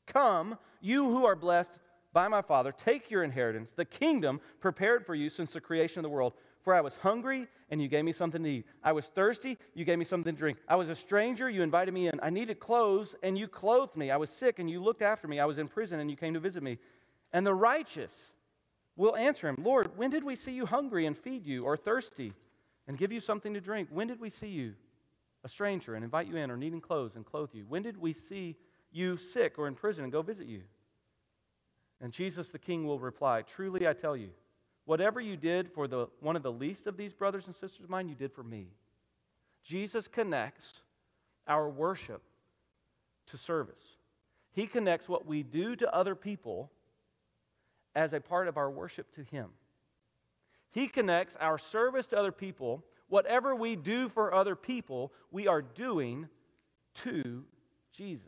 Come, 0.05 0.57
you 0.79 1.05
who 1.05 1.25
are 1.25 1.35
blessed 1.35 1.71
by 2.13 2.29
my 2.29 2.41
Father, 2.41 2.71
take 2.71 3.11
your 3.11 3.23
inheritance, 3.23 3.71
the 3.71 3.85
kingdom 3.85 4.39
prepared 4.61 5.05
for 5.05 5.13
you 5.13 5.29
since 5.29 5.51
the 5.51 5.61
creation 5.61 5.99
of 5.99 6.03
the 6.03 6.09
world. 6.09 6.33
For 6.67 6.75
I 6.75 6.81
was 6.81 6.97
hungry, 6.97 7.47
and 7.69 7.81
you 7.81 7.87
gave 7.87 8.03
me 8.03 8.11
something 8.11 8.43
to 8.43 8.49
eat. 8.49 8.65
I 8.83 8.91
was 8.91 9.05
thirsty, 9.05 9.57
you 9.73 9.85
gave 9.85 9.97
me 9.97 10.03
something 10.03 10.35
to 10.35 10.37
drink. 10.37 10.57
I 10.67 10.75
was 10.75 10.89
a 10.89 10.95
stranger, 10.95 11.49
you 11.49 11.61
invited 11.61 11.93
me 11.93 12.09
in. 12.09 12.19
I 12.21 12.29
needed 12.29 12.59
clothes, 12.59 13.15
and 13.23 13.37
you 13.37 13.47
clothed 13.47 13.95
me. 13.95 14.11
I 14.11 14.17
was 14.17 14.29
sick, 14.29 14.59
and 14.59 14.69
you 14.69 14.83
looked 14.83 15.01
after 15.01 15.29
me. 15.29 15.39
I 15.39 15.45
was 15.45 15.59
in 15.59 15.69
prison, 15.69 16.01
and 16.01 16.11
you 16.11 16.17
came 16.17 16.33
to 16.33 16.41
visit 16.41 16.61
me. 16.61 16.77
And 17.31 17.47
the 17.47 17.53
righteous 17.53 18.33
will 18.97 19.15
answer 19.15 19.47
him, 19.47 19.55
Lord, 19.63 19.95
when 19.95 20.09
did 20.09 20.25
we 20.25 20.35
see 20.35 20.51
you 20.51 20.65
hungry 20.65 21.05
and 21.05 21.17
feed 21.17 21.45
you, 21.45 21.63
or 21.63 21.77
thirsty 21.77 22.33
and 22.85 22.97
give 22.97 23.13
you 23.13 23.21
something 23.21 23.53
to 23.53 23.61
drink? 23.61 23.87
When 23.89 24.07
did 24.07 24.19
we 24.19 24.29
see 24.29 24.49
you 24.49 24.73
a 25.45 25.47
stranger 25.47 25.95
and 25.95 26.03
invite 26.03 26.27
you 26.27 26.35
in, 26.35 26.51
or 26.51 26.57
needing 26.57 26.81
clothes 26.81 27.15
and 27.15 27.25
clothe 27.25 27.51
you? 27.53 27.63
When 27.69 27.81
did 27.81 27.95
we 27.95 28.11
see 28.11 28.57
you 28.91 29.15
sick 29.15 29.57
or 29.57 29.69
in 29.69 29.75
prison 29.75 30.03
and 30.03 30.11
go 30.11 30.21
visit 30.21 30.47
you? 30.47 30.63
And 32.01 32.11
Jesus 32.11 32.49
the 32.49 32.59
King 32.59 32.85
will 32.85 32.99
reply, 32.99 33.43
Truly 33.43 33.87
I 33.87 33.93
tell 33.93 34.17
you, 34.17 34.31
Whatever 34.87 35.19
you 35.19 35.35
did 35.35 35.69
for 35.69 35.85
the, 35.85 36.07
one 36.21 36.37
of 36.37 36.43
the 36.43 36.51
least 36.51 36.87
of 36.87 36.95
these 36.95 37.11
brothers 37.11 37.47
and 37.47 37.53
sisters 37.53 37.83
of 37.83 37.89
mine, 37.89 38.07
you 38.07 38.15
did 38.15 38.31
for 38.31 38.41
me. 38.41 38.67
Jesus 39.61 40.07
connects 40.07 40.79
our 41.45 41.69
worship 41.69 42.21
to 43.29 43.37
service. 43.37 43.81
He 44.53 44.65
connects 44.65 45.09
what 45.09 45.25
we 45.25 45.43
do 45.43 45.75
to 45.75 45.93
other 45.93 46.15
people 46.15 46.71
as 47.95 48.13
a 48.13 48.21
part 48.21 48.47
of 48.47 48.55
our 48.55 48.71
worship 48.71 49.13
to 49.15 49.23
Him. 49.23 49.49
He 50.71 50.87
connects 50.87 51.35
our 51.41 51.57
service 51.57 52.07
to 52.07 52.17
other 52.17 52.31
people. 52.31 52.81
Whatever 53.09 53.55
we 53.55 53.75
do 53.75 54.07
for 54.07 54.33
other 54.33 54.55
people, 54.55 55.11
we 55.31 55.47
are 55.47 55.61
doing 55.61 56.29
to 57.03 57.43
Jesus. 57.91 58.23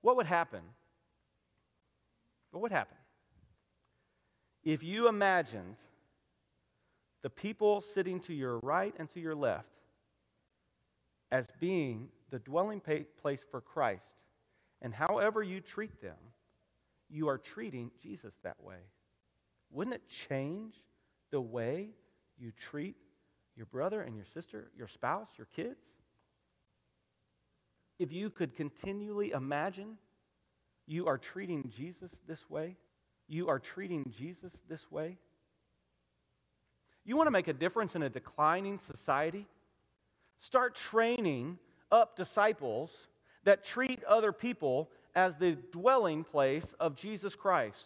What 0.00 0.14
would 0.14 0.26
happen? 0.26 0.60
What 2.52 2.62
would 2.62 2.72
happen 2.72 2.98
if 4.64 4.82
you 4.82 5.08
imagined 5.08 5.76
the 7.22 7.30
people 7.30 7.80
sitting 7.80 8.20
to 8.20 8.34
your 8.34 8.58
right 8.58 8.94
and 8.98 9.08
to 9.10 9.20
your 9.20 9.34
left 9.34 9.68
as 11.30 11.46
being 11.58 12.08
the 12.30 12.38
dwelling 12.38 12.80
place 12.80 13.44
for 13.50 13.60
Christ, 13.60 14.14
and 14.82 14.94
however 14.94 15.42
you 15.42 15.60
treat 15.60 16.00
them, 16.00 16.16
you 17.08 17.28
are 17.28 17.38
treating 17.38 17.90
Jesus 18.02 18.34
that 18.42 18.62
way. 18.62 18.78
Wouldn't 19.70 19.94
it 19.94 20.08
change 20.28 20.74
the 21.30 21.40
way 21.40 21.90
you 22.38 22.52
treat 22.52 22.96
your 23.56 23.66
brother 23.66 24.02
and 24.02 24.16
your 24.16 24.24
sister, 24.24 24.70
your 24.76 24.88
spouse, 24.88 25.28
your 25.36 25.48
kids? 25.54 25.80
If 27.98 28.12
you 28.12 28.30
could 28.30 28.56
continually 28.56 29.30
imagine 29.30 29.96
you 30.86 31.06
are 31.06 31.18
treating 31.18 31.72
Jesus 31.76 32.10
this 32.26 32.48
way, 32.50 32.76
you 33.28 33.48
are 33.48 33.58
treating 33.58 34.12
Jesus 34.16 34.52
this 34.68 34.90
way? 34.90 35.16
You 37.04 37.16
want 37.16 37.26
to 37.26 37.32
make 37.32 37.48
a 37.48 37.52
difference 37.52 37.94
in 37.94 38.02
a 38.02 38.08
declining 38.08 38.78
society? 38.78 39.46
Start 40.40 40.74
training 40.74 41.58
up 41.92 42.16
disciples 42.16 42.90
that 43.44 43.64
treat 43.64 44.02
other 44.04 44.32
people 44.32 44.90
as 45.14 45.36
the 45.36 45.56
dwelling 45.70 46.24
place 46.24 46.74
of 46.80 46.96
Jesus 46.96 47.34
Christ. 47.34 47.84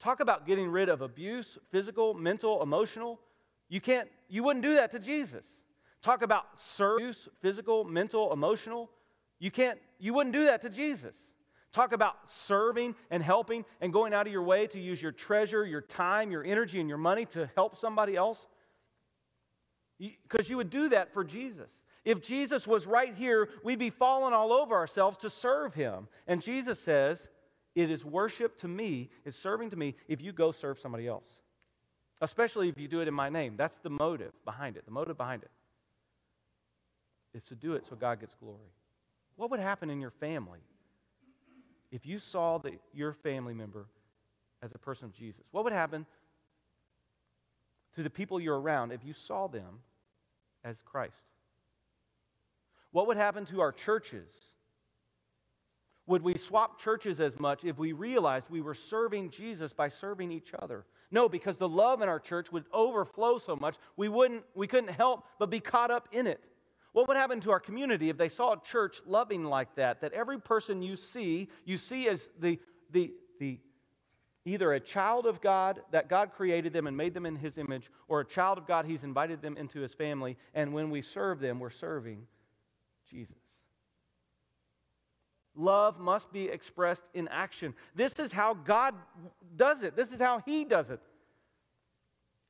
Talk 0.00 0.20
about 0.20 0.46
getting 0.46 0.68
rid 0.68 0.88
of 0.88 1.02
abuse, 1.02 1.58
physical, 1.70 2.14
mental, 2.14 2.62
emotional. 2.62 3.20
You 3.68 3.80
can't 3.80 4.08
you 4.28 4.42
wouldn't 4.42 4.64
do 4.64 4.74
that 4.74 4.90
to 4.92 4.98
Jesus. 4.98 5.44
Talk 6.00 6.22
about 6.22 6.58
service, 6.58 7.28
physical, 7.40 7.84
mental, 7.84 8.32
emotional. 8.32 8.90
You 9.38 9.50
can't 9.50 9.78
you 10.00 10.14
wouldn't 10.14 10.34
do 10.34 10.46
that 10.46 10.62
to 10.62 10.70
Jesus. 10.70 11.14
Talk 11.72 11.92
about 11.92 12.16
serving 12.28 12.94
and 13.10 13.22
helping 13.22 13.64
and 13.80 13.92
going 13.92 14.12
out 14.12 14.26
of 14.26 14.32
your 14.32 14.42
way 14.42 14.66
to 14.68 14.78
use 14.78 15.00
your 15.00 15.12
treasure, 15.12 15.64
your 15.64 15.80
time, 15.80 16.30
your 16.30 16.44
energy, 16.44 16.80
and 16.80 16.88
your 16.88 16.98
money 16.98 17.24
to 17.26 17.48
help 17.54 17.76
somebody 17.76 18.14
else. 18.14 18.38
Because 19.98 20.50
you 20.50 20.58
would 20.58 20.68
do 20.68 20.90
that 20.90 21.14
for 21.14 21.24
Jesus. 21.24 21.70
If 22.04 22.20
Jesus 22.20 22.66
was 22.66 22.86
right 22.86 23.14
here, 23.14 23.48
we'd 23.64 23.78
be 23.78 23.90
falling 23.90 24.34
all 24.34 24.52
over 24.52 24.74
ourselves 24.74 25.18
to 25.18 25.30
serve 25.30 25.72
him. 25.72 26.08
And 26.26 26.42
Jesus 26.42 26.78
says, 26.78 27.26
It 27.74 27.90
is 27.90 28.04
worship 28.04 28.58
to 28.60 28.68
me, 28.68 29.08
is 29.24 29.36
serving 29.36 29.70
to 29.70 29.76
me 29.76 29.94
if 30.08 30.20
you 30.20 30.32
go 30.32 30.52
serve 30.52 30.78
somebody 30.78 31.06
else. 31.06 31.38
Especially 32.20 32.68
if 32.68 32.76
you 32.76 32.86
do 32.86 33.00
it 33.00 33.08
in 33.08 33.14
my 33.14 33.30
name. 33.30 33.54
That's 33.56 33.78
the 33.78 33.90
motive 33.90 34.32
behind 34.44 34.76
it. 34.76 34.84
The 34.84 34.90
motive 34.90 35.16
behind 35.16 35.42
it 35.42 35.50
is 37.34 37.44
to 37.44 37.54
do 37.54 37.74
it 37.74 37.86
so 37.86 37.96
God 37.96 38.20
gets 38.20 38.34
glory. 38.34 38.72
What 39.36 39.50
would 39.50 39.60
happen 39.60 39.88
in 39.88 40.00
your 40.00 40.10
family 40.10 40.60
if 41.92 42.06
you 42.06 42.18
saw 42.18 42.58
your 42.92 43.12
family 43.12 43.54
member 43.54 43.86
as 44.62 44.74
a 44.74 44.78
person 44.78 45.04
of 45.04 45.12
Jesus? 45.12 45.44
What 45.52 45.62
would 45.64 45.72
happen 45.72 46.06
to 47.94 48.02
the 48.02 48.10
people 48.10 48.40
you're 48.40 48.58
around 48.58 48.90
if 48.90 49.04
you 49.04 49.12
saw 49.12 49.46
them 49.46 49.80
as 50.64 50.76
Christ? 50.84 51.22
What 52.90 53.06
would 53.06 53.18
happen 53.18 53.44
to 53.46 53.60
our 53.60 53.72
churches? 53.72 54.32
Would 56.06 56.22
we 56.22 56.36
swap 56.36 56.80
churches 56.80 57.20
as 57.20 57.38
much 57.38 57.64
if 57.64 57.78
we 57.78 57.92
realized 57.92 58.50
we 58.50 58.60
were 58.60 58.74
serving 58.74 59.30
Jesus 59.30 59.72
by 59.72 59.88
serving 59.88 60.32
each 60.32 60.52
other? 60.58 60.84
No, 61.10 61.28
because 61.28 61.58
the 61.58 61.68
love 61.68 62.00
in 62.00 62.08
our 62.08 62.18
church 62.18 62.50
would 62.50 62.64
overflow 62.72 63.38
so 63.38 63.54
much, 63.54 63.76
we, 63.96 64.08
wouldn't, 64.08 64.44
we 64.54 64.66
couldn't 64.66 64.90
help 64.90 65.24
but 65.38 65.50
be 65.50 65.60
caught 65.60 65.90
up 65.90 66.08
in 66.10 66.26
it. 66.26 66.40
What 66.92 67.08
would 67.08 67.16
happen 67.16 67.40
to 67.40 67.50
our 67.50 67.60
community 67.60 68.10
if 68.10 68.18
they 68.18 68.28
saw 68.28 68.52
a 68.52 68.60
church 68.60 69.00
loving 69.06 69.44
like 69.44 69.74
that? 69.76 70.02
That 70.02 70.12
every 70.12 70.38
person 70.38 70.82
you 70.82 70.96
see, 70.96 71.48
you 71.64 71.78
see 71.78 72.08
as 72.08 72.28
the, 72.38 72.58
the, 72.90 73.12
the, 73.40 73.58
either 74.44 74.74
a 74.74 74.80
child 74.80 75.26
of 75.26 75.40
God, 75.40 75.80
that 75.90 76.10
God 76.10 76.32
created 76.32 76.74
them 76.74 76.86
and 76.86 76.96
made 76.96 77.14
them 77.14 77.24
in 77.24 77.36
His 77.36 77.56
image, 77.56 77.90
or 78.08 78.20
a 78.20 78.24
child 78.24 78.58
of 78.58 78.66
God, 78.66 78.84
He's 78.84 79.04
invited 79.04 79.40
them 79.40 79.56
into 79.56 79.80
His 79.80 79.94
family. 79.94 80.36
And 80.54 80.74
when 80.74 80.90
we 80.90 81.00
serve 81.00 81.40
them, 81.40 81.58
we're 81.58 81.70
serving 81.70 82.26
Jesus. 83.08 83.36
Love 85.54 85.98
must 85.98 86.32
be 86.32 86.48
expressed 86.48 87.04
in 87.14 87.28
action. 87.28 87.74
This 87.94 88.18
is 88.18 88.32
how 88.32 88.54
God 88.54 88.94
does 89.56 89.82
it, 89.82 89.96
this 89.96 90.12
is 90.12 90.20
how 90.20 90.42
He 90.44 90.64
does 90.64 90.90
it. 90.90 91.00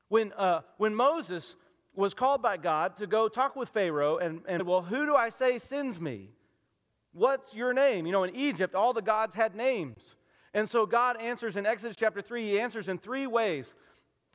When, 0.09 0.33
uh, 0.35 0.61
when 0.77 0.95
Moses 0.95 1.55
was 1.95 2.15
called 2.15 2.43
by 2.43 2.57
God 2.57 2.97
to 2.97 3.07
go 3.07 3.29
talk 3.29 3.55
with 3.55 3.69
Pharaoh 3.69 4.19
and, 4.19 4.41
and, 4.49 4.63
well, 4.63 4.83
who 4.83 5.05
do 5.07 5.15
I 5.15 5.31
say 5.31 5.59
sends 5.59 6.01
me? 6.01 6.31
What's 7.13 7.55
your 7.55 7.75
name? 7.75 8.07
You 8.07 8.13
know, 8.13 8.25
in 8.25 8.35
Egypt, 8.35 8.75
all 8.75 8.93
the 8.93 9.03
gods 9.03 9.35
had 9.35 9.55
names. 9.55 10.17
And 10.55 10.69
so 10.69 10.87
God 10.87 11.21
answers 11.21 11.57
in 11.57 11.67
Exodus 11.67 11.97
chapter 11.97 12.23
3, 12.23 12.43
he 12.43 12.61
answers 12.61 12.89
in 12.89 12.99
three 12.99 13.27
ways. 13.27 13.75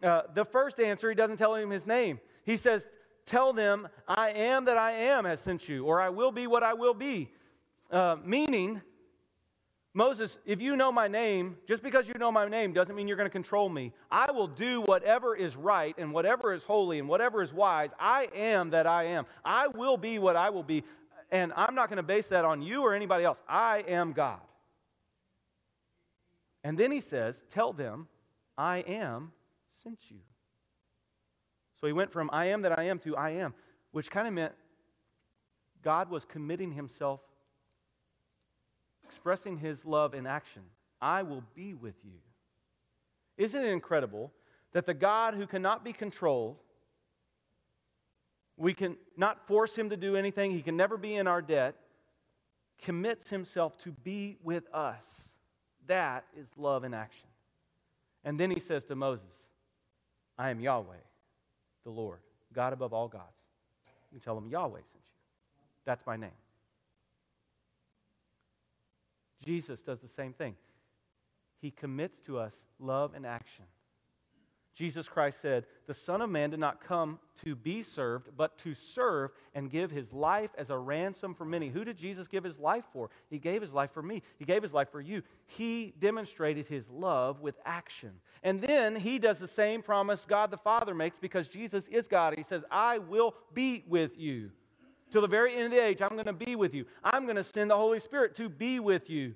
Uh, 0.04 0.24
the 0.34 0.46
first 0.46 0.80
answer, 0.80 1.10
he 1.10 1.16
doesn't 1.16 1.38
tell 1.38 1.56
him 1.56 1.72
his 1.72 1.88
name. 1.88 2.20
He 2.44 2.58
says, 2.58 2.90
Tell 3.26 3.52
them, 3.52 3.90
I 4.08 4.30
am 4.30 4.66
that 4.66 4.78
I 4.78 4.92
am 4.92 5.26
has 5.26 5.42
sent 5.42 5.68
you, 5.68 5.84
or 5.86 6.00
I 6.00 6.08
will 6.08 6.32
be 6.32 6.48
what 6.48 6.64
I 6.64 6.74
will 6.74 6.94
be. 6.94 7.30
Uh, 7.92 8.16
meaning, 8.24 8.82
Moses, 9.98 10.38
if 10.46 10.62
you 10.62 10.76
know 10.76 10.92
my 10.92 11.08
name, 11.08 11.58
just 11.66 11.82
because 11.82 12.08
you 12.08 12.14
know 12.20 12.32
my 12.32 12.48
name 12.48 12.72
doesn't 12.72 12.96
mean 12.96 13.08
you're 13.08 13.18
going 13.18 13.26
to 13.26 13.32
control 13.32 13.68
me. 13.68 13.92
I 14.12 14.32
will 14.32 14.46
do 14.46 14.82
whatever 14.82 15.36
is 15.36 15.56
right 15.56 15.96
and 15.98 16.14
whatever 16.14 16.54
is 16.54 16.62
holy 16.62 17.00
and 17.00 17.10
whatever 17.10 17.42
is 17.42 17.52
wise. 17.52 17.90
I 18.00 18.30
am 18.36 18.70
that 18.70 18.86
I 18.86 19.06
am. 19.06 19.26
I 19.44 19.70
will 19.70 19.98
be 19.98 20.20
what 20.20 20.36
I 20.36 20.52
will 20.52 20.62
be. 20.62 20.84
And 21.32 21.52
I'm 21.56 21.74
not 21.74 21.90
going 21.90 21.98
to 21.98 22.04
base 22.04 22.28
that 22.28 22.46
on 22.46 22.62
you 22.62 22.84
or 22.84 22.94
anybody 22.94 23.24
else. 23.24 23.42
I 23.50 23.86
am 23.88 24.14
God. 24.14 24.40
And 26.64 26.78
then 26.78 26.92
he 26.92 27.02
says, 27.02 27.42
Tell 27.50 27.74
them, 27.74 28.08
I 28.56 28.82
am 28.82 29.32
sent 29.82 30.12
you. 30.12 30.20
So 31.82 31.88
he 31.88 31.94
went 31.94 32.12
from 32.12 32.30
I 32.32 32.46
am 32.50 32.62
that 32.62 32.78
I 32.78 32.84
am 32.84 33.00
to 33.00 33.18
I 33.18 33.32
am, 33.32 33.56
which 33.94 34.12
kind 34.12 34.28
of 34.28 34.34
meant 34.36 34.54
God 35.82 36.12
was 36.12 36.24
committing 36.24 36.72
himself 36.72 37.20
expressing 39.08 39.58
his 39.58 39.86
love 39.86 40.14
in 40.14 40.28
action. 40.28 40.64
I 41.02 41.24
will 41.24 41.44
be 41.56 41.74
with 41.74 41.96
you. 42.04 42.20
Isn't 43.38 43.64
it 43.64 43.70
incredible 43.70 44.34
that 44.74 44.86
the 44.86 44.94
God 44.94 45.34
who 45.36 45.48
cannot 45.48 45.86
be 45.86 45.94
controlled, 45.94 46.58
we 48.58 48.74
can 48.74 48.98
not 49.16 49.48
force 49.48 49.76
him 49.78 49.90
to 49.92 49.98
do 49.98 50.16
anything, 50.16 50.52
he 50.52 50.62
can 50.62 50.76
never 50.76 50.98
be 50.98 51.16
in 51.16 51.28
our 51.28 51.42
debt, 51.42 51.76
commits 52.82 53.30
himself 53.30 53.78
to 53.84 53.92
be 53.92 54.38
with 54.44 54.64
us. 54.74 55.06
That 55.88 56.26
is 56.36 56.48
love 56.58 56.84
in 56.84 56.94
action. 56.94 57.28
And 58.26 58.38
then 58.40 58.52
he 58.52 58.60
says 58.60 58.84
to 58.86 58.96
Moses, 58.96 59.26
I 60.38 60.50
am 60.50 60.60
Yahweh, 60.60 60.96
the 61.86 61.92
Lord, 61.92 62.20
God 62.54 62.74
above 62.74 62.94
all 62.94 63.08
gods. 63.08 63.24
You 64.12 64.20
tell 64.20 64.38
him, 64.38 64.48
Yahweh 64.50 64.80
sent 64.80 65.04
you. 65.06 65.22
That's 65.86 66.06
my 66.06 66.18
name. 66.18 66.32
Jesus 69.48 69.82
does 69.82 70.02
the 70.02 70.10
same 70.10 70.34
thing. 70.34 70.56
He 71.62 71.72
commits 71.72 72.20
to 72.26 72.38
us 72.38 72.54
love 72.82 73.14
and 73.16 73.26
action. 73.26 73.64
Jesus 74.76 75.08
Christ 75.08 75.42
said, 75.42 75.66
The 75.88 75.94
Son 75.94 76.22
of 76.22 76.30
Man 76.30 76.50
did 76.50 76.60
not 76.60 76.84
come 76.84 77.18
to 77.46 77.56
be 77.56 77.82
served, 77.82 78.28
but 78.36 78.58
to 78.60 78.76
serve 78.76 79.32
and 79.56 79.72
give 79.72 79.90
his 79.90 80.12
life 80.12 80.50
as 80.58 80.70
a 80.70 80.78
ransom 80.78 81.34
for 81.34 81.46
many. 81.46 81.70
Who 81.70 81.86
did 81.86 81.98
Jesus 81.98 82.28
give 82.28 82.44
his 82.44 82.60
life 82.60 82.84
for? 82.92 83.10
He 83.30 83.40
gave 83.40 83.62
his 83.62 83.72
life 83.72 83.92
for 83.94 84.04
me. 84.04 84.22
He 84.38 84.44
gave 84.44 84.62
his 84.62 84.74
life 84.74 84.92
for 84.92 85.00
you. 85.00 85.24
He 85.46 85.94
demonstrated 85.98 86.68
his 86.68 86.84
love 86.90 87.40
with 87.40 87.56
action. 87.66 88.12
And 88.44 88.60
then 88.60 88.98
he 88.98 89.18
does 89.18 89.40
the 89.40 89.48
same 89.48 89.82
promise 89.82 90.26
God 90.26 90.52
the 90.52 90.58
Father 90.58 90.94
makes 90.94 91.18
because 91.18 91.48
Jesus 91.48 91.88
is 91.88 92.10
God. 92.10 92.36
He 92.36 92.44
says, 92.44 92.64
I 92.70 92.98
will 92.98 93.34
be 93.54 93.86
with 93.88 94.20
you. 94.20 94.52
Till 95.12 95.22
the 95.22 95.28
very 95.28 95.54
end 95.56 95.66
of 95.66 95.72
the 95.72 95.84
age, 95.84 96.02
I'm 96.02 96.14
going 96.14 96.26
to 96.26 96.34
be 96.34 96.56
with 96.56 96.74
you. 96.74 96.86
I'm 97.04 97.24
going 97.24 97.38
to 97.38 97.44
send 97.44 97.72
the 97.72 97.78
Holy 97.78 98.00
Spirit 98.00 98.36
to 98.36 98.50
be 98.50 98.80
with 98.80 99.10
you. 99.10 99.36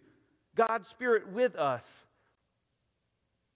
God's 0.55 0.87
Spirit 0.87 1.31
with 1.31 1.55
us. 1.55 1.85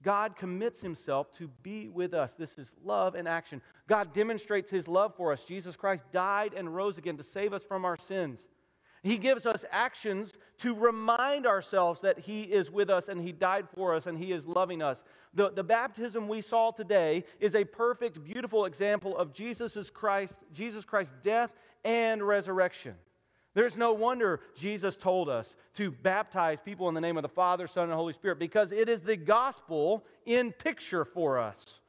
God 0.01 0.35
commits 0.35 0.81
himself 0.81 1.31
to 1.37 1.49
be 1.63 1.89
with 1.89 2.13
us. 2.13 2.33
This 2.37 2.57
is 2.57 2.71
love 2.83 3.15
in 3.15 3.25
action. 3.25 3.61
God 3.87 4.13
demonstrates 4.13 4.69
his 4.69 4.87
love 4.87 5.15
for 5.15 5.31
us. 5.31 5.43
Jesus 5.43 5.75
Christ 5.75 6.05
died 6.11 6.53
and 6.53 6.73
rose 6.73 6.97
again 6.97 7.17
to 7.17 7.23
save 7.23 7.53
us 7.53 7.63
from 7.63 7.85
our 7.85 7.97
sins. 7.97 8.45
He 9.05 9.19
gives 9.19 9.45
us 9.45 9.63
actions 9.71 10.33
to 10.59 10.73
remind 10.73 11.45
ourselves 11.45 12.01
that 12.01 12.17
He 12.17 12.41
is 12.41 12.71
with 12.71 12.89
us 12.89 13.07
and 13.07 13.21
He 13.21 13.31
died 13.31 13.67
for 13.75 13.93
us 13.93 14.07
and 14.07 14.17
He 14.17 14.31
is 14.31 14.47
loving 14.47 14.81
us. 14.81 15.03
The, 15.35 15.51
the 15.51 15.63
baptism 15.63 16.27
we 16.27 16.41
saw 16.41 16.71
today 16.71 17.23
is 17.39 17.53
a 17.53 17.63
perfect, 17.63 18.23
beautiful 18.23 18.65
example 18.65 19.15
of 19.15 19.31
Jesus 19.31 19.91
Christ, 19.91 20.39
Jesus 20.51 20.85
Christ's 20.85 21.13
death 21.21 21.51
and 21.85 22.21
resurrection. 22.21 22.95
There's 23.53 23.77
no 23.77 23.93
wonder 23.93 24.41
Jesus 24.55 24.97
told 24.97 25.29
us 25.29 25.55
to 25.75 25.89
baptize 25.89 26.59
people 26.59 26.89
in 26.89 26.93
the 26.93 26.99
name 26.99 27.15
of 27.15 27.21
the 27.21 27.29
Father, 27.29 27.67
Son, 27.67 27.85
and 27.85 27.93
Holy 27.93 28.11
Spirit 28.11 28.37
because 28.37 28.73
it 28.73 28.89
is 28.89 28.99
the 28.99 29.15
gospel 29.15 30.03
in 30.25 30.51
picture 30.51 31.05
for 31.05 31.39
us. 31.39 31.79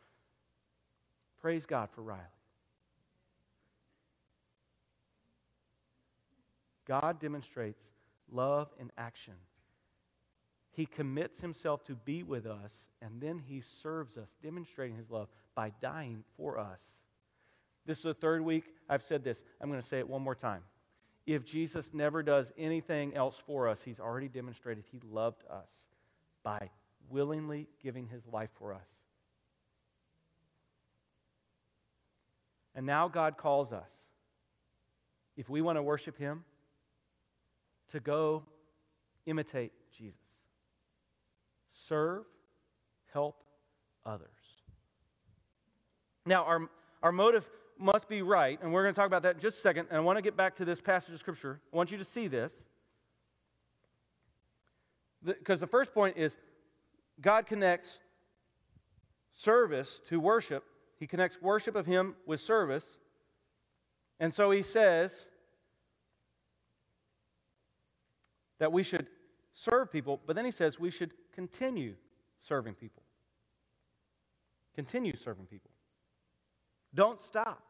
Praise 1.40 1.66
God 1.66 1.88
for 1.90 2.02
Riley. 2.02 2.22
God 6.86 7.18
demonstrates 7.18 7.82
love 8.30 8.68
in 8.78 8.92
action. 8.96 9.34
He 10.70 10.86
commits 10.86 11.40
himself 11.40 11.84
to 11.86 11.94
be 11.94 12.22
with 12.22 12.46
us, 12.46 12.72
and 13.02 13.20
then 13.20 13.38
he 13.38 13.60
serves 13.60 14.16
us, 14.16 14.36
demonstrating 14.42 14.96
his 14.96 15.10
love 15.10 15.28
by 15.54 15.72
dying 15.80 16.22
for 16.36 16.58
us. 16.58 16.80
This 17.86 17.98
is 17.98 18.04
the 18.04 18.14
third 18.14 18.42
week 18.42 18.64
I've 18.88 19.02
said 19.02 19.24
this. 19.24 19.40
I'm 19.60 19.70
going 19.70 19.80
to 19.80 19.86
say 19.86 19.98
it 19.98 20.08
one 20.08 20.22
more 20.22 20.34
time. 20.34 20.62
If 21.26 21.44
Jesus 21.44 21.90
never 21.92 22.22
does 22.22 22.52
anything 22.58 23.14
else 23.14 23.36
for 23.46 23.68
us, 23.68 23.80
he's 23.82 23.98
already 23.98 24.28
demonstrated 24.28 24.84
he 24.90 25.00
loved 25.10 25.42
us 25.50 25.70
by 26.42 26.70
willingly 27.08 27.68
giving 27.82 28.06
his 28.06 28.26
life 28.32 28.50
for 28.58 28.74
us. 28.74 28.86
And 32.74 32.84
now 32.84 33.08
God 33.08 33.38
calls 33.38 33.72
us, 33.72 33.90
if 35.36 35.48
we 35.48 35.62
want 35.62 35.78
to 35.78 35.82
worship 35.82 36.18
him, 36.18 36.44
to 37.90 38.00
go 38.00 38.42
imitate 39.24 39.72
Jesus. 39.96 40.20
Serve, 41.70 42.24
help 43.12 43.42
others. 44.04 44.28
Now, 46.26 46.44
our, 46.44 46.68
our 47.02 47.12
motive 47.12 47.46
must 47.78 48.08
be 48.08 48.22
right, 48.22 48.58
and 48.62 48.72
we're 48.72 48.82
going 48.82 48.94
to 48.94 48.98
talk 48.98 49.06
about 49.06 49.22
that 49.22 49.36
in 49.36 49.40
just 49.40 49.58
a 49.58 49.60
second. 49.60 49.86
And 49.90 49.96
I 49.96 50.00
want 50.00 50.16
to 50.16 50.22
get 50.22 50.36
back 50.36 50.56
to 50.56 50.64
this 50.64 50.80
passage 50.80 51.14
of 51.14 51.20
Scripture. 51.20 51.60
I 51.72 51.76
want 51.76 51.90
you 51.90 51.98
to 51.98 52.04
see 52.04 52.28
this. 52.28 52.52
Because 55.24 55.60
the, 55.60 55.66
the 55.66 55.70
first 55.70 55.92
point 55.92 56.16
is 56.16 56.36
God 57.20 57.46
connects 57.46 57.98
service 59.34 60.00
to 60.08 60.20
worship, 60.20 60.64
He 60.98 61.06
connects 61.06 61.40
worship 61.40 61.76
of 61.76 61.86
Him 61.86 62.14
with 62.26 62.40
service. 62.40 62.84
And 64.20 64.32
so 64.32 64.50
He 64.50 64.62
says 64.62 65.12
that 68.58 68.72
we 68.72 68.82
should 68.82 69.06
serve 69.54 69.92
people, 69.92 70.20
but 70.26 70.36
then 70.36 70.44
He 70.44 70.50
says 70.50 70.78
we 70.78 70.90
should 70.90 71.12
continue 71.34 71.94
serving 72.48 72.74
people. 72.74 73.02
Continue 74.74 75.16
serving 75.16 75.46
people. 75.46 75.70
Don't 76.94 77.22
stop. 77.22 77.65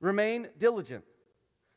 Remain 0.00 0.48
diligent. 0.58 1.04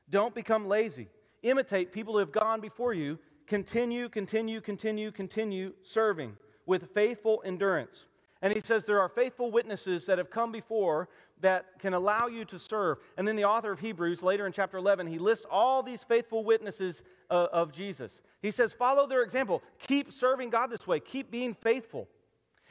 Don't 0.10 0.34
become 0.34 0.68
lazy. 0.68 1.08
Imitate 1.44 1.94
people 1.94 2.14
who 2.14 2.20
have 2.20 2.32
gone 2.32 2.60
before 2.60 2.94
you. 2.94 3.18
Continue, 3.48 4.10
continue, 4.10 4.62
continue, 4.62 5.12
continue 5.12 5.74
serving 5.84 6.36
with 6.66 6.94
faithful 6.94 7.42
endurance. 7.46 8.06
And 8.42 8.54
he 8.54 8.62
says 8.62 8.86
there 8.86 9.02
are 9.02 9.10
faithful 9.10 9.52
witnesses 9.52 10.06
that 10.06 10.18
have 10.18 10.30
come 10.30 10.52
before 10.52 11.10
that 11.42 11.66
can 11.80 11.94
allow 11.94 12.28
you 12.28 12.46
to 12.46 12.60
serve. 12.60 13.00
And 13.18 13.28
then 13.28 13.36
the 13.36 13.46
author 13.46 13.72
of 13.72 13.80
Hebrews, 13.80 14.24
later 14.24 14.46
in 14.46 14.54
chapter 14.54 14.78
11, 14.78 15.08
he 15.08 15.18
lists 15.18 15.46
all 15.50 15.84
these 15.84 16.04
faithful 16.04 16.44
witnesses 16.44 17.02
uh, 17.30 17.48
of 17.52 17.72
Jesus. 17.72 18.22
He 18.42 18.52
says, 18.52 18.72
follow 18.72 19.08
their 19.08 19.24
example. 19.24 19.62
Keep 19.80 20.12
serving 20.12 20.50
God 20.52 20.70
this 20.70 20.88
way. 20.88 21.00
Keep 21.00 21.32
being 21.32 21.54
faithful. 21.54 22.08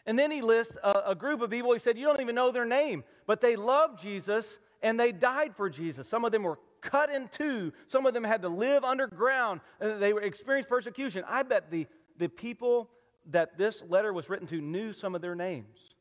And 0.06 0.18
then 0.18 0.30
he 0.30 0.40
lists 0.40 0.76
a, 0.82 1.02
a 1.08 1.14
group 1.14 1.42
of 1.42 1.50
people. 1.50 1.72
He 1.72 1.78
said, 1.78 1.98
you 1.98 2.06
don't 2.06 2.20
even 2.20 2.34
know 2.34 2.50
their 2.50 2.64
name, 2.64 3.04
but 3.26 3.40
they 3.40 3.56
love 3.56 4.00
Jesus 4.00 4.58
and 4.82 4.98
they 4.98 5.12
died 5.12 5.56
for 5.56 5.68
Jesus. 5.68 6.08
Some 6.08 6.24
of 6.24 6.32
them 6.32 6.42
were 6.42 6.58
cut 6.80 7.10
in 7.10 7.28
two. 7.28 7.72
Some 7.86 8.06
of 8.06 8.14
them 8.14 8.24
had 8.24 8.42
to 8.42 8.48
live 8.48 8.84
underground. 8.84 9.60
And 9.80 10.00
they 10.00 10.12
experienced 10.16 10.68
persecution. 10.68 11.24
I 11.26 11.42
bet 11.42 11.70
the, 11.70 11.86
the 12.18 12.28
people 12.28 12.90
that 13.30 13.58
this 13.58 13.82
letter 13.88 14.12
was 14.12 14.28
written 14.28 14.46
to 14.48 14.60
knew 14.60 14.92
some 14.92 15.14
of 15.14 15.20
their 15.20 15.34
names 15.34 15.94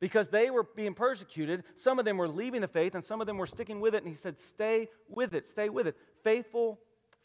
because 0.00 0.28
they 0.28 0.50
were 0.50 0.64
being 0.76 0.94
persecuted. 0.94 1.64
Some 1.76 1.98
of 1.98 2.04
them 2.04 2.16
were 2.16 2.28
leaving 2.28 2.60
the 2.60 2.68
faith, 2.68 2.94
and 2.94 3.04
some 3.04 3.20
of 3.20 3.26
them 3.26 3.38
were 3.38 3.46
sticking 3.46 3.80
with 3.80 3.94
it. 3.94 4.02
And 4.04 4.08
he 4.08 4.14
said, 4.14 4.38
Stay 4.38 4.88
with 5.08 5.34
it, 5.34 5.48
stay 5.48 5.68
with 5.68 5.86
it. 5.86 5.96
Faithful, 6.22 6.78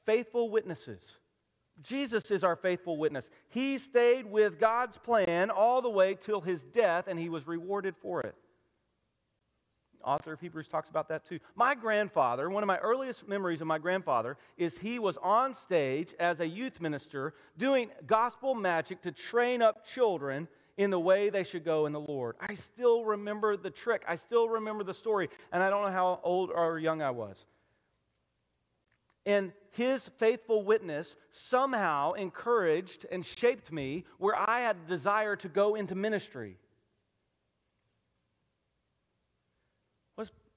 faithful 0.05 0.49
witnesses. 0.49 1.17
Jesus 1.81 2.31
is 2.31 2.45
our 2.45 2.55
faithful 2.55 2.97
witness. 2.97 3.29
He 3.49 3.77
stayed 3.77 4.25
with 4.25 4.59
God's 4.59 4.97
plan 4.97 5.49
all 5.49 5.81
the 5.81 5.89
way 5.89 6.15
till 6.15 6.39
his 6.39 6.63
death, 6.65 7.07
and 7.07 7.19
he 7.19 7.27
was 7.27 7.47
rewarded 7.47 7.95
for 8.01 8.21
it 8.21 8.35
author 10.05 10.33
of 10.33 10.39
Hebrews 10.39 10.67
talks 10.67 10.89
about 10.89 11.09
that 11.09 11.25
too. 11.25 11.39
My 11.55 11.75
grandfather, 11.75 12.49
one 12.49 12.63
of 12.63 12.67
my 12.67 12.77
earliest 12.77 13.27
memories 13.27 13.61
of 13.61 13.67
my 13.67 13.77
grandfather, 13.77 14.37
is 14.57 14.77
he 14.77 14.99
was 14.99 15.17
on 15.17 15.53
stage 15.53 16.13
as 16.19 16.39
a 16.39 16.47
youth 16.47 16.79
minister 16.79 17.33
doing 17.57 17.89
gospel 18.07 18.55
magic 18.55 19.01
to 19.01 19.11
train 19.11 19.61
up 19.61 19.85
children 19.85 20.47
in 20.77 20.89
the 20.89 20.99
way 20.99 21.29
they 21.29 21.43
should 21.43 21.63
go 21.63 21.85
in 21.85 21.93
the 21.93 21.99
Lord. 21.99 22.35
I 22.39 22.53
still 22.53 23.05
remember 23.05 23.55
the 23.57 23.69
trick. 23.69 24.03
I 24.07 24.15
still 24.15 24.49
remember 24.49 24.83
the 24.83 24.93
story, 24.93 25.29
and 25.51 25.63
I 25.63 25.69
don't 25.69 25.83
know 25.83 25.91
how 25.91 26.19
old 26.23 26.51
or 26.53 26.79
young 26.79 27.01
I 27.01 27.11
was. 27.11 27.45
And 29.25 29.53
his 29.71 30.07
faithful 30.17 30.63
witness 30.63 31.15
somehow 31.31 32.13
encouraged 32.13 33.05
and 33.11 33.25
shaped 33.25 33.71
me 33.71 34.05
where 34.19 34.35
I 34.35 34.59
had 34.59 34.77
a 34.85 34.89
desire 34.89 35.35
to 35.37 35.49
go 35.49 35.75
into 35.75 35.95
ministry. 35.95 36.57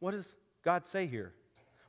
What 0.00 0.12
does 0.12 0.26
God 0.64 0.84
say 0.86 1.06
here? 1.06 1.32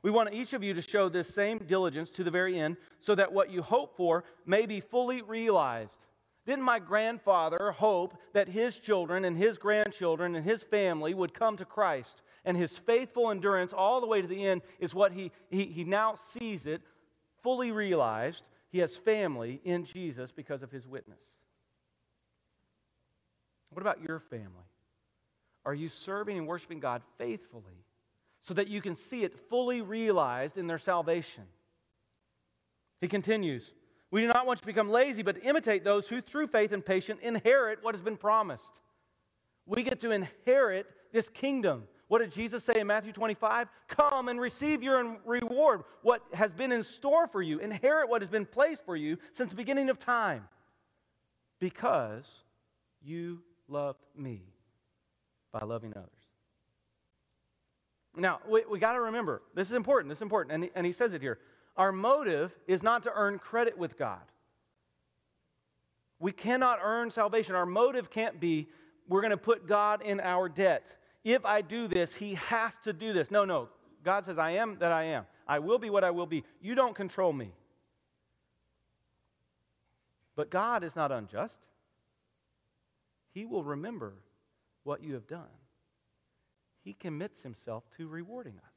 We 0.02 0.10
want 0.10 0.32
each 0.32 0.54
of 0.54 0.62
you 0.62 0.72
to 0.74 0.82
show 0.82 1.08
this 1.08 1.28
same 1.28 1.58
diligence 1.58 2.10
to 2.10 2.24
the 2.24 2.30
very 2.30 2.58
end 2.58 2.76
so 3.00 3.14
that 3.14 3.32
what 3.32 3.50
you 3.50 3.62
hope 3.62 3.96
for 3.96 4.24
may 4.46 4.66
be 4.66 4.80
fully 4.80 5.20
realized. 5.20 6.06
Didn't 6.46 6.64
my 6.64 6.78
grandfather 6.78 7.70
hope 7.70 8.16
that 8.32 8.48
his 8.48 8.76
children 8.76 9.26
and 9.26 9.36
his 9.36 9.58
grandchildren 9.58 10.34
and 10.34 10.44
his 10.44 10.62
family 10.62 11.12
would 11.12 11.34
come 11.34 11.56
to 11.58 11.66
Christ? 11.66 12.22
And 12.46 12.56
his 12.56 12.78
faithful 12.78 13.30
endurance 13.30 13.74
all 13.74 14.00
the 14.00 14.06
way 14.06 14.22
to 14.22 14.26
the 14.26 14.46
end 14.46 14.62
is 14.78 14.94
what 14.94 15.12
he, 15.12 15.30
he, 15.50 15.66
he 15.66 15.84
now 15.84 16.14
sees 16.32 16.64
it 16.64 16.80
fully 17.42 17.70
realized. 17.70 18.42
He 18.70 18.78
has 18.78 18.96
family 18.96 19.60
in 19.64 19.84
Jesus 19.84 20.32
because 20.32 20.62
of 20.62 20.70
his 20.70 20.86
witness. 20.86 21.20
What 23.68 23.82
about 23.82 24.02
your 24.02 24.18
family? 24.18 24.46
Are 25.66 25.74
you 25.74 25.90
serving 25.90 26.38
and 26.38 26.46
worshiping 26.46 26.80
God 26.80 27.02
faithfully? 27.18 27.84
So 28.42 28.54
that 28.54 28.68
you 28.68 28.80
can 28.80 28.96
see 28.96 29.22
it 29.22 29.38
fully 29.48 29.82
realized 29.82 30.56
in 30.56 30.66
their 30.66 30.78
salvation. 30.78 31.44
He 33.00 33.08
continues, 33.08 33.62
We 34.10 34.20
do 34.22 34.28
not 34.28 34.46
want 34.46 34.58
you 34.58 34.62
to 34.62 34.66
become 34.66 34.90
lazy, 34.90 35.22
but 35.22 35.36
to 35.36 35.42
imitate 35.42 35.84
those 35.84 36.08
who, 36.08 36.20
through 36.20 36.48
faith 36.48 36.72
and 36.72 36.84
patience, 36.84 37.20
inherit 37.22 37.82
what 37.82 37.94
has 37.94 38.02
been 38.02 38.16
promised. 38.16 38.80
We 39.66 39.82
get 39.82 40.00
to 40.00 40.10
inherit 40.10 40.86
this 41.12 41.28
kingdom. 41.28 41.84
What 42.08 42.18
did 42.18 42.32
Jesus 42.32 42.64
say 42.64 42.80
in 42.80 42.88
Matthew 42.88 43.12
25? 43.12 43.68
Come 43.86 44.28
and 44.28 44.40
receive 44.40 44.82
your 44.82 45.18
reward, 45.24 45.84
what 46.02 46.22
has 46.32 46.52
been 46.52 46.72
in 46.72 46.82
store 46.82 47.28
for 47.28 47.40
you. 47.40 47.58
Inherit 47.60 48.08
what 48.08 48.22
has 48.22 48.30
been 48.30 48.46
placed 48.46 48.84
for 48.84 48.96
you 48.96 49.16
since 49.32 49.50
the 49.50 49.56
beginning 49.56 49.90
of 49.90 49.98
time. 49.98 50.48
Because 51.60 52.28
you 53.00 53.42
loved 53.68 54.04
me 54.16 54.42
by 55.52 55.60
loving 55.60 55.92
others. 55.94 56.19
Now, 58.16 58.40
we, 58.48 58.64
we 58.68 58.78
got 58.78 58.94
to 58.94 59.00
remember, 59.00 59.42
this 59.54 59.68
is 59.68 59.74
important, 59.74 60.08
this 60.08 60.18
is 60.18 60.22
important, 60.22 60.54
and 60.54 60.70
and 60.74 60.86
he 60.86 60.92
says 60.92 61.12
it 61.12 61.22
here. 61.22 61.38
Our 61.76 61.92
motive 61.92 62.54
is 62.66 62.82
not 62.82 63.04
to 63.04 63.12
earn 63.14 63.38
credit 63.38 63.78
with 63.78 63.96
God. 63.96 64.20
We 66.18 66.32
cannot 66.32 66.80
earn 66.82 67.10
salvation. 67.10 67.54
Our 67.54 67.66
motive 67.66 68.10
can't 68.10 68.38
be 68.40 68.68
we're 69.10 69.22
going 69.22 69.32
to 69.32 69.36
put 69.36 69.66
God 69.66 70.02
in 70.02 70.20
our 70.20 70.48
debt. 70.48 70.94
If 71.24 71.44
I 71.44 71.62
do 71.62 71.88
this, 71.88 72.14
he 72.14 72.34
has 72.34 72.72
to 72.84 72.92
do 72.92 73.12
this. 73.12 73.30
No, 73.30 73.44
no. 73.44 73.68
God 74.04 74.24
says, 74.24 74.38
I 74.38 74.52
am 74.52 74.78
that 74.78 74.92
I 74.92 75.04
am. 75.04 75.26
I 75.48 75.58
will 75.58 75.78
be 75.78 75.90
what 75.90 76.04
I 76.04 76.12
will 76.12 76.26
be. 76.26 76.44
You 76.62 76.76
don't 76.76 76.94
control 76.94 77.32
me. 77.32 77.52
But 80.36 80.48
God 80.48 80.84
is 80.84 80.94
not 80.94 81.10
unjust. 81.10 81.58
He 83.34 83.44
will 83.44 83.64
remember 83.64 84.14
what 84.84 85.02
you 85.02 85.14
have 85.14 85.26
done. 85.26 85.50
He 86.82 86.94
commits 86.94 87.42
himself 87.42 87.84
to 87.96 88.08
rewarding 88.08 88.54
us. 88.56 88.72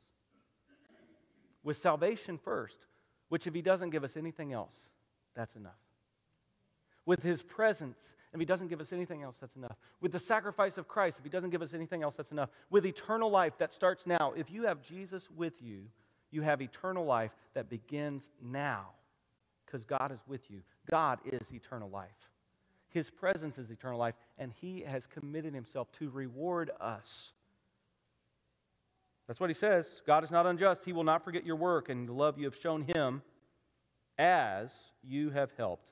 With 1.64 1.78
salvation 1.78 2.38
first, 2.38 2.78
which 3.30 3.48
if 3.48 3.54
he 3.54 3.62
doesn't 3.62 3.92
give 3.92 4.04
us 4.04 4.18
anything 4.18 4.52
else, 4.52 4.76
that's 5.36 5.56
enough. 5.56 5.72
With 7.06 7.22
his 7.22 7.42
presence, 7.42 7.98
if 8.34 8.40
he 8.40 8.46
doesn't 8.46 8.68
give 8.68 8.82
us 8.82 8.92
anything 8.92 9.24
else, 9.24 9.38
that's 9.40 9.56
enough. 9.56 9.78
With 10.02 10.12
the 10.12 10.20
sacrifice 10.20 10.78
of 10.78 10.88
Christ, 10.88 11.18
if 11.20 11.24
he 11.24 11.30
doesn't 11.30 11.52
give 11.52 11.62
us 11.62 11.74
anything 11.74 12.04
else, 12.04 12.16
that's 12.16 12.32
enough. 12.32 12.50
With 12.70 12.86
eternal 12.86 13.30
life 13.30 13.54
that 13.60 13.72
starts 13.72 14.06
now, 14.06 14.34
if 14.36 14.52
you 14.52 14.64
have 14.64 14.82
Jesus 14.82 15.30
with 15.36 15.62
you, 15.62 15.84
you 16.32 16.42
have 16.42 16.62
eternal 16.62 17.06
life 17.06 17.32
that 17.54 17.70
begins 17.70 18.32
now 18.42 18.88
because 19.66 19.86
God 19.86 20.12
is 20.12 20.20
with 20.28 20.50
you. 20.50 20.62
God 20.90 21.20
is 21.26 21.54
eternal 21.54 21.90
life. 21.90 22.10
His 22.90 23.10
presence 23.10 23.58
is 23.58 23.72
eternal 23.72 23.98
life, 23.98 24.16
and 24.38 24.52
He 24.62 24.82
has 24.82 25.08
committed 25.08 25.54
Himself 25.54 25.92
to 25.94 26.10
reward 26.10 26.72
us. 26.80 27.34
That's 29.28 29.40
what 29.40 29.50
He 29.50 29.54
says. 29.54 29.86
God 30.06 30.24
is 30.24 30.32
not 30.32 30.46
unjust. 30.46 30.84
He 30.84 30.94
will 30.94 31.04
not 31.04 31.24
forget 31.24 31.46
your 31.46 31.56
work 31.56 31.90
and 31.90 32.08
the 32.08 32.14
love 32.14 32.38
you 32.38 32.46
have 32.46 32.56
shown 32.56 32.82
Him 32.82 33.22
as 34.18 34.70
you 35.02 35.30
have 35.32 35.52
helped 35.58 35.92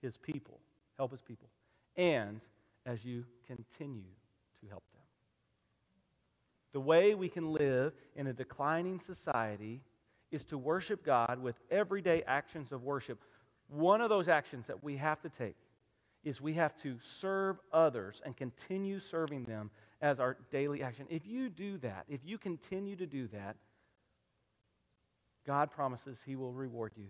His 0.00 0.16
people. 0.16 0.58
Help 0.96 1.10
His 1.10 1.20
people 1.20 1.48
and 1.96 2.40
as 2.86 3.04
you 3.04 3.24
continue 3.46 4.10
to 4.60 4.68
help 4.68 4.84
them. 4.92 5.02
The 6.72 6.80
way 6.80 7.14
we 7.14 7.28
can 7.28 7.52
live 7.52 7.92
in 8.16 8.26
a 8.26 8.32
declining 8.32 8.98
society 8.98 9.82
is 10.30 10.44
to 10.46 10.56
worship 10.56 11.04
God 11.04 11.38
with 11.40 11.56
everyday 11.70 12.22
actions 12.22 12.72
of 12.72 12.82
worship. 12.82 13.18
One 13.68 14.00
of 14.00 14.08
those 14.08 14.28
actions 14.28 14.66
that 14.66 14.82
we 14.82 14.96
have 14.96 15.20
to 15.22 15.28
take 15.28 15.56
is 16.24 16.40
we 16.40 16.54
have 16.54 16.74
to 16.82 16.96
serve 17.02 17.58
others 17.72 18.22
and 18.24 18.36
continue 18.36 19.00
serving 19.00 19.44
them 19.44 19.70
as 20.02 20.20
our 20.20 20.36
daily 20.50 20.82
action. 20.82 21.06
If 21.08 21.26
you 21.26 21.48
do 21.48 21.78
that, 21.78 22.04
if 22.08 22.20
you 22.24 22.36
continue 22.36 22.96
to 22.96 23.06
do 23.06 23.28
that, 23.28 23.56
God 25.46 25.70
promises 25.70 26.18
He 26.26 26.36
will 26.36 26.52
reward 26.52 26.92
you 26.96 27.06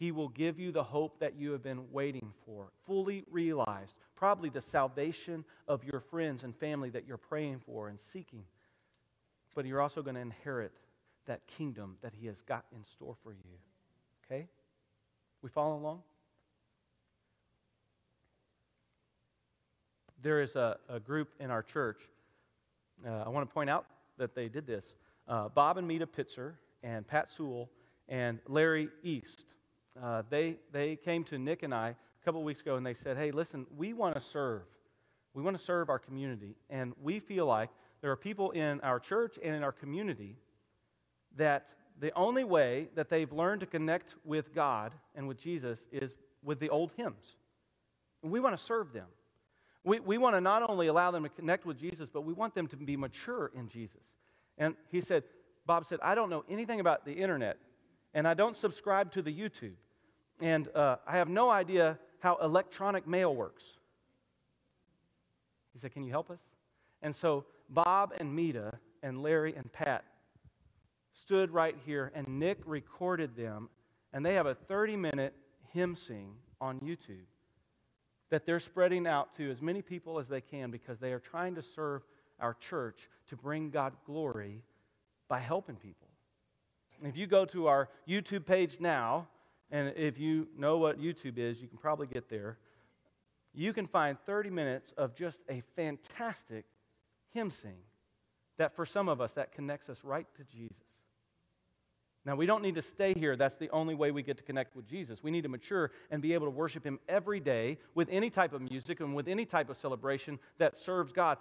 he 0.00 0.12
will 0.12 0.30
give 0.30 0.58
you 0.58 0.72
the 0.72 0.82
hope 0.82 1.20
that 1.20 1.36
you 1.36 1.52
have 1.52 1.62
been 1.62 1.92
waiting 1.92 2.32
for, 2.46 2.72
fully 2.86 3.22
realized, 3.30 3.94
probably 4.16 4.48
the 4.48 4.62
salvation 4.62 5.44
of 5.68 5.84
your 5.84 6.00
friends 6.00 6.42
and 6.42 6.56
family 6.56 6.88
that 6.88 7.06
you're 7.06 7.18
praying 7.18 7.60
for 7.66 7.90
and 7.90 7.98
seeking. 8.10 8.44
But 9.54 9.66
you're 9.66 9.82
also 9.82 10.00
going 10.00 10.14
to 10.14 10.22
inherit 10.22 10.72
that 11.26 11.46
kingdom 11.46 11.98
that 12.00 12.14
He 12.18 12.26
has 12.28 12.40
got 12.40 12.64
in 12.74 12.82
store 12.86 13.14
for 13.22 13.32
you. 13.32 13.58
Okay? 14.24 14.48
We 15.42 15.50
follow 15.50 15.76
along? 15.76 16.00
There 20.22 20.40
is 20.40 20.56
a, 20.56 20.78
a 20.88 20.98
group 20.98 21.28
in 21.38 21.50
our 21.50 21.62
church. 21.62 21.98
Uh, 23.06 23.24
I 23.26 23.28
want 23.28 23.48
to 23.48 23.52
point 23.52 23.70
out 23.70 23.86
that 24.18 24.34
they 24.34 24.48
did 24.48 24.66
this. 24.66 24.94
Uh, 25.26 25.48
Bob 25.48 25.78
and 25.78 25.86
Mita 25.86 26.06
Pitzer 26.06 26.54
and 26.82 27.06
Pat 27.06 27.28
Sewell 27.28 27.70
and 28.08 28.38
Larry 28.48 28.88
East 29.02 29.54
uh, 30.00 30.22
they, 30.30 30.56
they 30.72 30.96
came 30.96 31.24
to 31.24 31.38
Nick 31.38 31.62
and 31.62 31.74
I 31.74 31.88
a 31.90 32.24
couple 32.24 32.42
weeks 32.42 32.60
ago 32.60 32.76
and 32.76 32.86
they 32.86 32.94
said, 32.94 33.16
hey, 33.16 33.30
listen, 33.30 33.66
we 33.76 33.92
want 33.92 34.14
to 34.14 34.20
serve. 34.20 34.62
We 35.34 35.42
want 35.42 35.56
to 35.56 35.62
serve 35.62 35.88
our 35.88 35.98
community. 35.98 36.56
And 36.68 36.92
we 37.02 37.20
feel 37.20 37.46
like 37.46 37.70
there 38.00 38.10
are 38.10 38.16
people 38.16 38.50
in 38.52 38.80
our 38.80 38.98
church 38.98 39.38
and 39.42 39.54
in 39.54 39.62
our 39.62 39.72
community 39.72 40.36
that 41.36 41.74
the 42.00 42.12
only 42.16 42.44
way 42.44 42.88
that 42.94 43.10
they've 43.10 43.30
learned 43.30 43.60
to 43.60 43.66
connect 43.66 44.14
with 44.24 44.54
God 44.54 44.92
and 45.14 45.28
with 45.28 45.38
Jesus 45.38 45.86
is 45.92 46.16
with 46.42 46.58
the 46.60 46.70
old 46.70 46.92
hymns. 46.96 47.36
And 48.22 48.32
we 48.32 48.40
want 48.40 48.56
to 48.56 48.62
serve 48.62 48.92
them. 48.92 49.06
We, 49.84 50.00
we 50.00 50.18
want 50.18 50.36
to 50.36 50.40
not 50.40 50.68
only 50.68 50.88
allow 50.88 51.10
them 51.10 51.22
to 51.22 51.28
connect 51.28 51.64
with 51.64 51.78
Jesus, 51.78 52.08
but 52.12 52.22
we 52.22 52.32
want 52.32 52.54
them 52.54 52.66
to 52.68 52.76
be 52.76 52.96
mature 52.96 53.50
in 53.54 53.68
Jesus. 53.68 54.02
And 54.58 54.74
he 54.90 55.00
said, 55.00 55.24
Bob 55.66 55.86
said, 55.86 55.98
I 56.02 56.14
don't 56.14 56.28
know 56.28 56.44
anything 56.48 56.80
about 56.80 57.04
the 57.04 57.12
internet, 57.12 57.56
and 58.12 58.28
I 58.28 58.34
don't 58.34 58.56
subscribe 58.56 59.12
to 59.12 59.22
the 59.22 59.32
YouTube, 59.32 59.74
and 60.40 60.68
uh, 60.74 60.96
I 61.06 61.16
have 61.16 61.28
no 61.28 61.50
idea 61.50 61.98
how 62.18 62.36
electronic 62.42 63.06
mail 63.06 63.34
works. 63.34 63.62
He 65.72 65.78
said, 65.78 65.92
Can 65.92 66.02
you 66.02 66.10
help 66.10 66.30
us? 66.30 66.40
And 67.02 67.14
so 67.14 67.46
Bob 67.70 68.12
and 68.18 68.34
Mita 68.34 68.78
and 69.02 69.22
Larry 69.22 69.54
and 69.54 69.72
Pat 69.72 70.04
stood 71.14 71.50
right 71.50 71.76
here, 71.86 72.12
and 72.14 72.26
Nick 72.28 72.58
recorded 72.66 73.34
them, 73.36 73.70
and 74.12 74.26
they 74.26 74.34
have 74.34 74.46
a 74.46 74.54
30 74.54 74.96
minute 74.96 75.34
hymn 75.72 75.96
sing 75.96 76.34
on 76.60 76.80
YouTube 76.80 77.24
that 78.30 78.46
they're 78.46 78.60
spreading 78.60 79.06
out 79.06 79.34
to 79.34 79.50
as 79.50 79.60
many 79.60 79.82
people 79.82 80.18
as 80.18 80.28
they 80.28 80.40
can 80.40 80.70
because 80.70 80.98
they 80.98 81.12
are 81.12 81.18
trying 81.18 81.54
to 81.56 81.62
serve 81.62 82.02
our 82.40 82.54
church 82.54 83.08
to 83.28 83.36
bring 83.36 83.70
God 83.70 83.92
glory 84.06 84.62
by 85.28 85.40
helping 85.40 85.76
people. 85.76 86.08
If 87.02 87.16
you 87.16 87.26
go 87.26 87.44
to 87.46 87.66
our 87.66 87.88
YouTube 88.08 88.46
page 88.46 88.78
now, 88.78 89.28
and 89.70 89.92
if 89.96 90.18
you 90.18 90.48
know 90.56 90.78
what 90.78 91.00
YouTube 91.00 91.38
is, 91.38 91.60
you 91.60 91.68
can 91.68 91.78
probably 91.78 92.06
get 92.06 92.28
there. 92.28 92.58
You 93.54 93.72
can 93.72 93.86
find 93.86 94.18
30 94.26 94.50
minutes 94.50 94.92
of 94.96 95.14
just 95.14 95.40
a 95.48 95.62
fantastic 95.76 96.64
hymn 97.32 97.50
sing 97.50 97.78
that 98.58 98.76
for 98.76 98.84
some 98.84 99.08
of 99.08 99.20
us 99.20 99.32
that 99.32 99.52
connects 99.52 99.88
us 99.88 99.98
right 100.04 100.26
to 100.36 100.44
Jesus. 100.44 100.76
Now, 102.26 102.36
we 102.36 102.44
don't 102.44 102.62
need 102.62 102.74
to 102.74 102.82
stay 102.82 103.14
here. 103.14 103.34
That's 103.34 103.56
the 103.56 103.70
only 103.70 103.94
way 103.94 104.10
we 104.10 104.22
get 104.22 104.36
to 104.36 104.44
connect 104.44 104.76
with 104.76 104.86
Jesus. 104.86 105.22
We 105.22 105.30
need 105.30 105.42
to 105.44 105.48
mature 105.48 105.90
and 106.10 106.20
be 106.20 106.34
able 106.34 106.46
to 106.46 106.50
worship 106.50 106.84
Him 106.84 106.98
every 107.08 107.40
day 107.40 107.78
with 107.94 108.08
any 108.10 108.28
type 108.28 108.52
of 108.52 108.60
music 108.60 109.00
and 109.00 109.14
with 109.14 109.26
any 109.26 109.46
type 109.46 109.70
of 109.70 109.78
celebration 109.78 110.38
that 110.58 110.76
serves 110.76 111.12
God. 111.12 111.38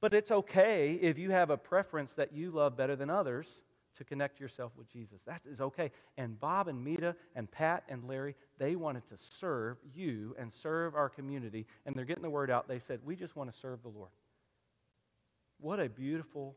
But 0.00 0.14
it's 0.14 0.30
okay 0.30 0.94
if 0.94 1.18
you 1.18 1.30
have 1.30 1.50
a 1.50 1.56
preference 1.56 2.14
that 2.14 2.32
you 2.32 2.52
love 2.52 2.76
better 2.76 2.94
than 2.94 3.10
others 3.10 3.48
to 3.96 4.04
connect 4.04 4.38
yourself 4.38 4.72
with 4.76 4.90
Jesus. 4.90 5.20
That 5.26 5.42
is 5.44 5.60
okay. 5.60 5.90
And 6.16 6.38
Bob 6.38 6.68
and 6.68 6.82
Mita 6.82 7.16
and 7.34 7.50
Pat 7.50 7.82
and 7.88 8.04
Larry, 8.04 8.36
they 8.58 8.76
wanted 8.76 9.06
to 9.08 9.16
serve 9.40 9.78
you 9.92 10.36
and 10.38 10.52
serve 10.52 10.94
our 10.94 11.08
community. 11.08 11.66
And 11.84 11.96
they're 11.96 12.04
getting 12.04 12.22
the 12.22 12.30
word 12.30 12.50
out. 12.50 12.68
They 12.68 12.78
said, 12.78 13.00
We 13.04 13.16
just 13.16 13.34
want 13.34 13.52
to 13.52 13.58
serve 13.58 13.82
the 13.82 13.88
Lord. 13.88 14.10
What 15.58 15.80
a 15.80 15.88
beautiful 15.88 16.56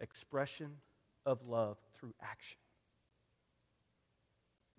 expression 0.00 0.76
of 1.26 1.38
love 1.46 1.76
through 1.98 2.14
action. 2.22 2.58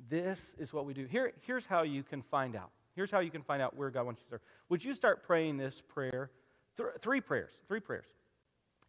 This 0.10 0.40
is 0.58 0.74
what 0.74 0.86
we 0.86 0.94
do. 0.94 1.06
Here, 1.06 1.32
here's 1.42 1.66
how 1.66 1.84
you 1.84 2.04
can 2.04 2.22
find 2.22 2.56
out. 2.56 2.72
Here's 2.96 3.10
how 3.10 3.20
you 3.20 3.32
can 3.32 3.42
find 3.42 3.62
out 3.62 3.76
where 3.76 3.90
God 3.90 4.06
wants 4.06 4.22
you 4.22 4.26
to 4.26 4.30
serve. 4.32 4.42
Would 4.70 4.84
you 4.84 4.94
start 4.94 5.24
praying 5.24 5.58
this 5.58 5.82
prayer? 5.88 6.30
Th- 6.78 6.90
three 7.02 7.22
prayers, 7.22 7.52
three 7.68 7.80
prayers 7.80 8.06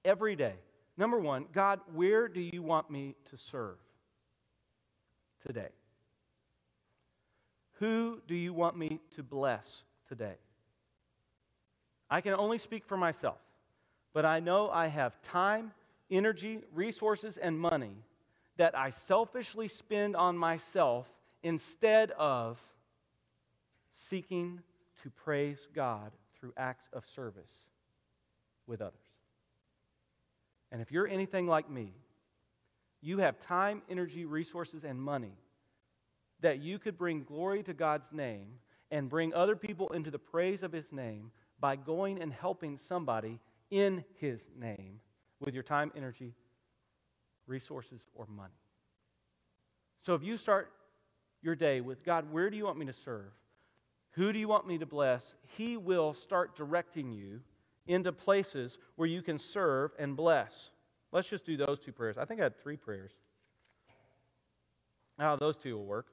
every 0.04 0.36
day 0.36 0.54
Number 0.96 1.18
one, 1.18 1.46
God, 1.52 1.80
where 1.92 2.28
do 2.28 2.40
you 2.40 2.62
want 2.62 2.90
me 2.90 3.16
to 3.30 3.36
serve 3.36 3.78
today? 5.44 5.70
Who 7.78 8.20
do 8.28 8.34
you 8.34 8.54
want 8.54 8.76
me 8.76 9.00
to 9.16 9.22
bless 9.22 9.82
today? 10.08 10.36
I 12.08 12.20
can 12.20 12.34
only 12.34 12.58
speak 12.58 12.86
for 12.86 12.96
myself, 12.96 13.38
but 14.12 14.24
I 14.24 14.38
know 14.38 14.70
I 14.70 14.86
have 14.86 15.20
time, 15.22 15.72
energy, 16.10 16.60
resources, 16.72 17.36
and 17.36 17.58
money 17.58 17.96
that 18.56 18.76
I 18.76 18.90
selfishly 18.90 19.68
spend 19.68 20.16
on 20.16 20.36
myself 20.38 21.08
instead 21.42 22.10
of 22.12 22.58
seeking 24.08 24.60
to 25.02 25.10
praise 25.10 25.66
God 25.74 26.12
through 26.38 26.52
acts 26.56 26.84
of 26.92 27.04
service 27.06 27.52
with 28.66 28.80
others. 28.80 28.94
And 30.70 30.80
if 30.80 30.90
you're 30.90 31.08
anything 31.08 31.46
like 31.46 31.70
me, 31.70 31.92
you 33.00 33.18
have 33.18 33.38
time, 33.38 33.82
energy, 33.90 34.24
resources, 34.24 34.84
and 34.84 35.00
money 35.00 35.36
that 36.40 36.60
you 36.60 36.78
could 36.78 36.96
bring 36.96 37.22
glory 37.22 37.62
to 37.62 37.74
God's 37.74 38.12
name 38.12 38.46
and 38.90 39.08
bring 39.08 39.34
other 39.34 39.56
people 39.56 39.88
into 39.88 40.10
the 40.10 40.18
praise 40.18 40.62
of 40.62 40.72
His 40.72 40.90
name 40.90 41.30
by 41.60 41.76
going 41.76 42.20
and 42.20 42.32
helping 42.32 42.78
somebody 42.78 43.40
in 43.70 44.04
His 44.20 44.40
name 44.58 45.00
with 45.44 45.54
your 45.54 45.62
time, 45.62 45.92
energy, 45.96 46.32
resources, 47.46 48.00
or 48.14 48.26
money. 48.26 48.54
So 50.02 50.14
if 50.14 50.22
you 50.22 50.36
start 50.36 50.70
your 51.42 51.54
day 51.54 51.80
with 51.80 52.04
God, 52.04 52.30
where 52.30 52.50
do 52.50 52.56
you 52.56 52.64
want 52.64 52.78
me 52.78 52.86
to 52.86 52.92
serve? 52.92 53.32
Who 54.12 54.32
do 54.32 54.38
you 54.38 54.48
want 54.48 54.66
me 54.66 54.78
to 54.78 54.86
bless? 54.86 55.34
He 55.56 55.76
will 55.76 56.14
start 56.14 56.56
directing 56.56 57.12
you 57.12 57.40
into 57.86 58.12
places 58.12 58.78
where 58.96 59.08
you 59.08 59.22
can 59.22 59.38
serve 59.38 59.90
and 59.98 60.16
bless. 60.16 60.70
Let's 61.12 61.28
just 61.28 61.44
do 61.44 61.56
those 61.56 61.78
two 61.80 61.92
prayers. 61.92 62.16
I 62.16 62.24
think 62.24 62.40
I 62.40 62.44
had 62.44 62.58
three 62.62 62.76
prayers. 62.76 63.12
Now, 65.18 65.36
those 65.36 65.56
two 65.56 65.76
will 65.76 65.84
work. 65.84 66.06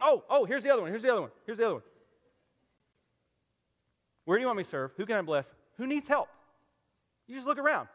Oh, 0.00 0.24
oh, 0.28 0.44
here's 0.44 0.62
the 0.62 0.70
other 0.70 0.82
one. 0.82 0.90
Here's 0.90 1.02
the 1.02 1.12
other 1.12 1.22
one. 1.22 1.30
Here's 1.46 1.58
the 1.58 1.64
other 1.64 1.74
one. 1.74 1.84
Where 4.24 4.36
do 4.36 4.40
you 4.40 4.46
want 4.46 4.58
me 4.58 4.64
to 4.64 4.68
serve? 4.68 4.92
Who 4.96 5.06
can 5.06 5.16
I 5.16 5.22
bless? 5.22 5.46
Who 5.76 5.86
needs 5.86 6.08
help? 6.08 6.28
You 7.26 7.34
just 7.34 7.46
look 7.46 7.58
around. 7.58 7.88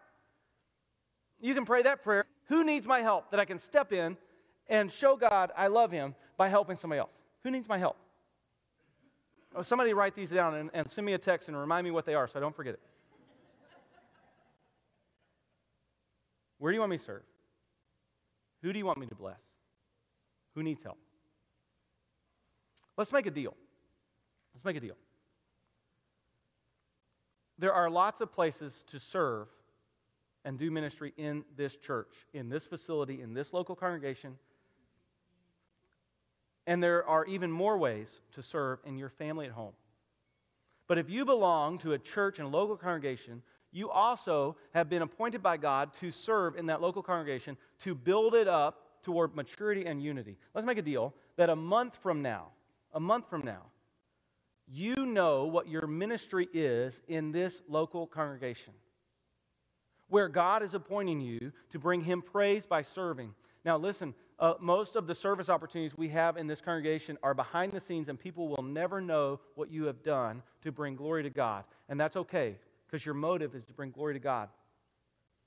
You 1.40 1.54
can 1.54 1.66
pray 1.66 1.84
that 1.84 2.04
prayer. 2.04 2.26
Who 2.48 2.64
needs 2.64 2.86
my 2.86 3.02
help 3.02 3.32
that 3.32 3.40
I 3.40 3.46
can 3.46 3.58
step 3.58 3.94
in 3.94 4.18
and 4.68 4.92
show 4.92 5.16
God 5.16 5.52
I 5.56 5.68
love 5.68 5.92
him 5.92 6.16
by 6.38 6.50
helping 6.50 6.76
somebody 6.76 7.00
else? 7.00 7.12
Who 7.44 7.52
needs 7.52 7.68
my 7.68 7.78
help? 7.78 7.96
Oh, 9.56 9.62
somebody 9.62 9.94
write 9.94 10.16
these 10.16 10.30
down 10.30 10.56
and, 10.56 10.70
and 10.74 10.90
send 10.90 11.06
me 11.06 11.14
a 11.14 11.18
text 11.18 11.48
and 11.48 11.58
remind 11.58 11.86
me 11.86 11.92
what 11.92 12.06
they 12.06 12.16
are 12.16 12.28
so 12.28 12.38
I 12.38 12.42
don't 12.42 12.56
forget 12.56 12.74
it. 12.74 12.80
Where 16.60 16.72
do 16.72 16.76
you 16.76 16.82
want 16.82 16.92
me 16.92 16.98
to 16.98 17.04
serve? 17.04 17.24
Who 18.62 18.74
do 18.74 18.80
you 18.80 18.86
want 18.86 19.00
me 19.00 19.08
to 19.08 19.16
bless? 19.16 19.40
Who 20.56 20.64
needs 20.64 20.84
help? 20.84 20.98
Let's 22.98 23.14
make 23.14 23.26
a 23.26 23.32
deal. 23.32 23.56
Let's 24.54 24.66
make 24.66 24.76
a 24.76 24.82
deal. 24.82 24.96
There 27.60 27.74
are 27.74 27.90
lots 27.90 28.22
of 28.22 28.32
places 28.32 28.84
to 28.88 29.00
serve 29.00 29.48
and 30.46 30.58
do 30.58 30.72
ministry 30.72 31.14
in 31.18 31.44
this 31.58 31.76
church, 31.76 32.14
in 32.34 32.48
this 32.48 32.66
facility, 32.66 33.22
in 33.22 33.34
this 33.34 33.52
local 33.52 33.76
congregation. 33.76 34.38
And 36.66 36.82
there 36.82 37.06
are 37.06 37.26
even 37.26 37.52
more 37.52 37.78
ways 37.78 38.10
to 38.34 38.42
serve 38.42 38.80
in 38.86 38.98
your 38.98 39.10
family 39.10 39.46
at 39.46 39.52
home. 39.52 39.74
But 40.88 40.98
if 40.98 41.10
you 41.10 41.26
belong 41.26 41.78
to 41.80 41.94
a 41.94 42.00
church 42.00 42.40
and 42.40 42.48
a 42.48 42.50
local 42.50 42.78
congregation, 42.78 43.42
you 43.72 43.90
also 43.90 44.56
have 44.74 44.90
been 44.90 45.02
appointed 45.02 45.44
by 45.44 45.58
God 45.58 45.94
to 46.00 46.12
serve 46.12 46.56
in 46.56 46.68
that 46.68 46.82
local 46.82 47.04
congregation 47.04 47.58
to 47.84 47.94
build 47.94 48.36
it 48.36 48.48
up 48.48 49.04
toward 49.04 49.36
maturity 49.36 49.86
and 49.86 50.02
unity. 50.02 50.38
Let's 50.54 50.66
make 50.66 50.78
a 50.78 50.84
deal 50.84 51.14
that 51.36 51.50
a 51.50 51.56
month 51.56 51.98
from 52.02 52.22
now, 52.22 52.48
a 52.94 53.00
month 53.00 53.30
from 53.30 53.44
now, 53.44 53.64
you 54.72 55.06
know 55.06 55.46
what 55.46 55.68
your 55.68 55.88
ministry 55.88 56.48
is 56.54 57.02
in 57.08 57.32
this 57.32 57.62
local 57.68 58.08
congregation 58.08 58.74
where 60.10 60.28
God 60.28 60.64
is 60.64 60.74
appointing 60.74 61.22
you 61.22 61.52
to 61.72 61.80
bring 61.80 62.02
Him 62.02 62.22
praise 62.22 62.66
by 62.66 62.82
serving. 62.82 63.34
Now, 63.64 63.78
listen, 63.78 64.14
uh, 64.40 64.54
most 64.60 64.96
of 64.96 65.08
the 65.08 65.16
service 65.16 65.50
opportunities 65.50 65.98
we 65.98 66.10
have 66.10 66.38
in 66.38 66.48
this 66.48 66.62
congregation 66.62 67.18
are 67.24 67.34
behind 67.34 67.72
the 67.72 67.80
scenes, 67.80 68.10
and 68.10 68.20
people 68.20 68.48
will 68.48 68.64
never 68.64 69.02
know 69.02 69.40
what 69.56 69.72
you 69.72 69.86
have 69.86 70.04
done 70.04 70.42
to 70.64 70.72
bring 70.72 70.96
glory 70.96 71.24
to 71.24 71.30
God. 71.30 71.64
And 71.90 72.00
that's 72.00 72.16
okay, 72.16 72.56
because 72.88 73.06
your 73.06 73.16
motive 73.16 73.56
is 73.56 73.66
to 73.66 73.74
bring 73.74 73.92
glory 73.92 74.14
to 74.14 74.20
God. 74.20 74.50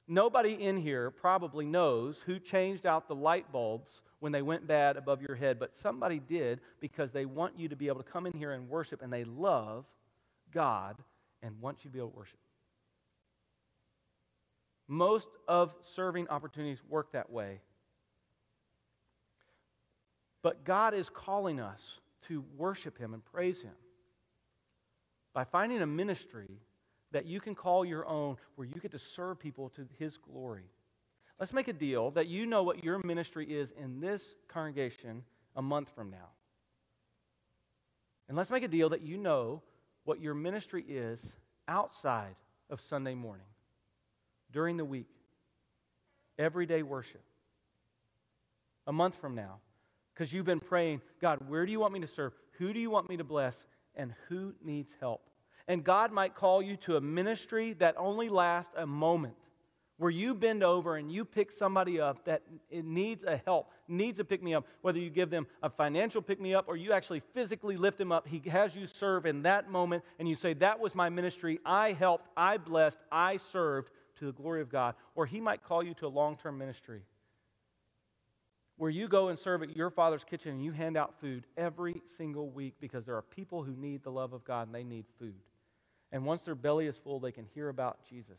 Nobody 0.09 0.53
in 0.53 0.77
here 0.77 1.11
probably 1.11 1.65
knows 1.65 2.19
who 2.27 2.39
changed 2.39 2.87
out 2.87 3.09
the 3.09 3.15
light 3.15 3.51
bulbs 3.51 4.03
when 4.23 4.31
they 4.31 4.41
went 4.41 4.69
bad 4.69 4.97
above 4.97 5.21
your 5.21 5.35
head, 5.35 5.59
but 5.59 5.75
somebody 5.75 6.21
did 6.21 6.61
because 6.79 7.11
they 7.11 7.25
want 7.25 7.59
you 7.59 7.69
to 7.69 7.75
be 7.75 7.89
able 7.89 8.01
to 8.01 8.09
come 8.09 8.25
in 8.25 8.33
here 8.33 8.53
and 8.53 8.69
worship, 8.69 9.03
and 9.03 9.13
they 9.13 9.25
love 9.25 9.85
God 10.55 10.97
and 11.43 11.61
want 11.61 11.79
you 11.83 11.91
to 11.91 11.93
be 11.93 11.99
able 11.99 12.11
to 12.11 12.17
worship. 12.19 12.39
Most 14.87 15.27
of 15.49 15.75
serving 15.97 16.29
opportunities 16.29 16.79
work 16.89 17.11
that 17.15 17.33
way. 17.33 17.59
But 20.43 20.65
God 20.65 20.95
is 20.95 21.09
calling 21.09 21.59
us 21.59 21.99
to 22.29 22.45
worship 22.57 22.97
Him 22.97 23.15
and 23.15 23.25
praise 23.25 23.61
Him 23.61 23.75
by 25.35 25.43
finding 25.43 25.83
a 25.83 25.87
ministry 25.87 26.61
that 27.11 27.27
you 27.27 27.41
can 27.41 27.57
call 27.57 27.85
your 27.85 28.07
own 28.07 28.37
where 28.55 28.69
you 28.69 28.77
get 28.81 28.93
to 28.93 29.01
serve 29.01 29.41
people 29.41 29.71
to 29.71 29.89
His 29.99 30.17
glory. 30.17 30.71
Let's 31.41 31.53
make 31.53 31.69
a 31.69 31.73
deal 31.73 32.11
that 32.13 32.29
you 32.29 32.47
know 32.47 32.63
what 32.63 32.85
your 32.85 33.01
ministry 33.05 33.47
is 33.47 33.73
in 33.73 34.01
this 34.01 34.35
congregation 34.49 35.25
a 35.57 35.63
month 35.63 35.91
from 35.95 36.11
now. 36.11 36.31
And 38.29 38.37
let's 38.37 38.51
make 38.51 38.63
a 38.63 38.69
deal 38.69 38.91
that 38.91 39.03
you 39.03 39.17
know 39.17 39.63
what 40.05 40.21
your 40.21 40.35
ministry 40.35 40.85
is 40.89 41.25
outside 41.69 42.35
of 42.71 42.81
Sunday 42.81 43.15
morning 43.15 43.47
during 44.53 44.77
the 44.77 44.85
week, 44.85 45.11
everyday 46.39 46.83
worship. 46.83 47.23
A 48.87 48.93
month 48.93 49.17
from 49.21 49.35
now, 49.35 49.61
because 50.13 50.33
you've 50.33 50.47
been 50.47 50.61
praying, 50.61 51.03
God, 51.21 51.49
where 51.49 51.65
do 51.65 51.73
you 51.73 51.81
want 51.81 51.93
me 51.93 52.01
to 52.01 52.07
serve? 52.07 52.33
Who 52.59 52.73
do 52.73 52.81
you 52.81 52.91
want 52.91 53.09
me 53.09 53.17
to 53.17 53.25
bless? 53.25 53.67
And 53.95 54.15
who 54.29 54.55
needs 54.65 54.91
help? 55.01 55.23
And 55.69 55.85
God 55.85 56.11
might 56.11 56.35
call 56.35 56.61
you 56.63 56.77
to 56.79 56.97
a 56.97 57.01
ministry 57.01 57.75
that 57.75 57.95
only 57.97 58.29
lasts 58.29 58.73
a 58.77 58.87
moment, 58.87 59.37
where 59.99 60.11
you 60.11 60.35
bend 60.35 60.63
over 60.65 60.97
and 60.97 61.13
you 61.13 61.25
pick 61.25 61.51
somebody 61.51 62.01
up 62.01 62.25
that 62.25 62.43
needs 62.71 63.25
a 63.25 63.41
help, 63.45 63.71
needs 63.87 64.19
a 64.19 64.25
pick 64.25 64.43
me 64.43 64.55
up, 64.55 64.67
whether 64.81 64.99
you 64.99 65.11
give 65.11 65.31
them 65.31 65.47
a 65.63 65.71
financial 65.71 66.21
pick 66.21 66.41
me 66.41 66.55
up 66.55 66.65
or 66.67 66.77
you 66.77 66.93
actually 66.93 67.21
physically 67.35 67.77
lift 67.77 67.99
them 67.99 68.11
up. 68.11 68.27
He 68.27 68.43
has 68.51 68.75
you 68.75 68.87
serve 68.87 69.27
in 69.27 69.43
that 69.43 69.71
moment, 69.71 70.03
and 70.19 70.29
you 70.29 70.35
say, 70.35 70.55
That 70.55 70.81
was 70.81 70.95
my 70.95 71.09
ministry. 71.09 71.61
I 71.65 71.93
helped, 71.93 72.29
I 72.37 72.57
blessed, 72.57 72.99
I 73.11 73.37
served 73.37 73.91
to 74.19 74.27
the 74.27 74.33
glory 74.33 74.61
of 74.61 74.71
God. 74.71 74.95
Or 75.15 75.27
He 75.27 75.41
might 75.41 75.63
call 75.63 75.83
you 75.83 75.95
to 75.95 76.07
a 76.07 76.09
long 76.09 76.37
term 76.37 76.59
ministry 76.59 77.03
where 78.83 78.91
you 78.91 79.07
go 79.07 79.29
and 79.29 79.39
serve 79.39 79.63
at 79.63 79.77
your 79.77 79.91
father's 79.91 80.25
kitchen 80.25 80.53
and 80.53 80.65
you 80.65 80.73
hand 80.73 80.97
out 80.97 81.15
food 81.21 81.47
every 81.57 82.03
single 82.17 82.51
week 82.51 82.75
because 82.81 83.05
there 83.05 83.15
are 83.15 83.23
people 83.23 83.63
who 83.63 83.77
need 83.77 84.03
the 84.03 84.11
love 84.11 84.33
of 84.33 84.45
God 84.45 84.67
and 84.67 84.75
they 84.75 84.83
need 84.83 85.05
food. 85.21 85.39
And 86.11 86.25
once 86.25 86.43
their 86.43 86.57
belly 86.57 86.87
is 86.87 86.99
full, 86.99 87.21
they 87.21 87.31
can 87.31 87.47
hear 87.55 87.69
about 87.69 87.99
Jesus. 88.09 88.39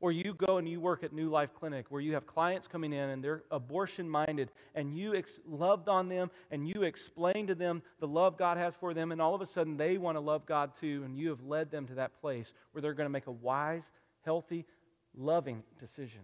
Or 0.00 0.12
you 0.12 0.34
go 0.34 0.58
and 0.58 0.68
you 0.68 0.78
work 0.78 1.04
at 1.04 1.12
New 1.12 1.30
Life 1.30 1.50
Clinic 1.58 1.86
where 1.88 2.02
you 2.02 2.12
have 2.14 2.26
clients 2.26 2.66
coming 2.66 2.92
in 2.92 3.08
and 3.08 3.24
they're 3.24 3.44
abortion 3.50 4.08
minded 4.08 4.50
and 4.74 4.96
you 4.96 5.14
ex- 5.14 5.40
loved 5.48 5.88
on 5.88 6.08
them 6.08 6.30
and 6.50 6.68
you 6.68 6.82
explain 6.82 7.46
to 7.46 7.54
them 7.54 7.82
the 7.98 8.06
love 8.06 8.36
God 8.36 8.58
has 8.58 8.74
for 8.74 8.92
them, 8.92 9.10
and 9.10 9.22
all 9.22 9.34
of 9.34 9.40
a 9.40 9.46
sudden 9.46 9.76
they 9.76 9.96
want 9.96 10.16
to 10.16 10.20
love 10.20 10.44
God 10.44 10.72
too, 10.78 11.02
and 11.04 11.16
you 11.16 11.30
have 11.30 11.42
led 11.42 11.70
them 11.70 11.86
to 11.86 11.94
that 11.94 12.20
place 12.20 12.52
where 12.72 12.82
they're 12.82 12.94
going 12.94 13.06
to 13.06 13.10
make 13.10 13.26
a 13.26 13.32
wise, 13.32 13.84
healthy, 14.22 14.66
loving 15.16 15.62
decision. 15.80 16.20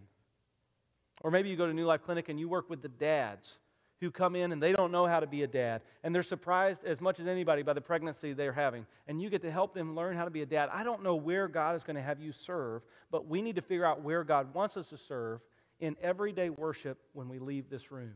Or 1.23 1.31
maybe 1.31 1.49
you 1.49 1.57
go 1.57 1.67
to 1.67 1.73
New 1.73 1.87
Life 1.87 2.03
Clinic 2.05 2.29
and 2.29 2.39
you 2.39 2.49
work 2.49 2.69
with 2.69 2.83
the 2.83 2.89
dads 2.89 3.59
who 4.03 4.11
come 4.11 4.35
in 4.35 4.51
and 4.51 4.61
they 4.61 4.73
don't 4.73 4.91
know 4.91 5.07
how 5.07 5.21
to 5.21 5.29
be 5.29 5.45
a 5.45 5.47
dad. 5.47 5.81
And 6.03 6.13
they're 6.13 6.25
surprised 6.25 6.85
as 6.85 7.01
much 7.01 7.21
as 7.21 7.29
anybody 7.29 7.63
by 7.63 7.73
the 7.73 7.81
pregnancy 7.81 8.33
they're 8.33 8.53
having. 8.53 8.85
And 9.07 9.23
you 9.23 9.31
get 9.31 9.43
to 9.43 9.51
help 9.51 9.75
them 9.75 9.95
learn 9.95 10.17
how 10.17 10.25
to 10.25 10.31
be 10.31 10.43
a 10.43 10.47
dad. 10.47 10.71
I 10.73 10.83
don't 10.83 11.05
know 11.05 11.15
where 11.15 11.47
God 11.47 11.77
is 11.77 11.85
going 11.85 11.95
to 11.95 12.03
have 12.03 12.19
you 12.19 12.33
serve, 12.33 12.83
but 13.13 13.29
we 13.29 13.41
need 13.41 13.55
to 13.55 13.63
figure 13.63 13.87
out 13.87 14.03
where 14.03 14.25
God 14.25 14.53
wants 14.55 14.77
us 14.77 14.89
to 14.89 14.99
serve 14.99 15.41
in 15.79 15.97
everyday 16.03 16.51
worship 16.51 16.99
when 17.13 17.29
we 17.29 17.39
leave 17.39 17.71
this 17.71 17.93
room. 17.93 18.15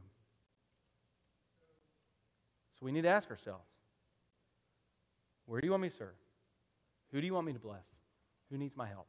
So 2.80 2.84
we 2.84 2.90
need 2.90 3.02
to 3.02 3.08
ask 3.08 3.30
ourselves 3.30 3.64
where 5.46 5.60
do 5.60 5.68
you 5.68 5.70
want 5.70 5.84
me 5.84 5.88
to 5.88 5.96
serve? 5.96 6.16
Who 7.12 7.20
do 7.20 7.26
you 7.28 7.34
want 7.34 7.46
me 7.46 7.52
to 7.52 7.60
bless? 7.60 7.84
Who 8.50 8.58
needs 8.58 8.76
my 8.76 8.88
help? 8.88 9.06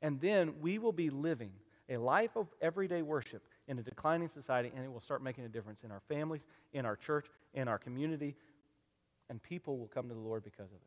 And 0.00 0.20
then 0.20 0.60
we 0.60 0.78
will 0.78 0.92
be 0.92 1.10
living 1.10 1.50
a 1.88 1.96
life 1.96 2.36
of 2.36 2.46
everyday 2.62 3.02
worship 3.02 3.42
in 3.68 3.78
a 3.78 3.82
declining 3.82 4.28
society, 4.28 4.72
and 4.74 4.84
it 4.84 4.90
will 4.90 5.00
start 5.00 5.22
making 5.22 5.44
a 5.44 5.48
difference 5.48 5.84
in 5.84 5.90
our 5.90 6.00
families, 6.08 6.40
in 6.72 6.86
our 6.86 6.96
church, 6.96 7.26
in 7.54 7.68
our 7.68 7.78
community, 7.78 8.34
and 9.28 9.42
people 9.42 9.78
will 9.78 9.86
come 9.86 10.08
to 10.08 10.14
the 10.14 10.20
Lord 10.20 10.42
because 10.42 10.70
of 10.70 10.76
it. 10.76 10.82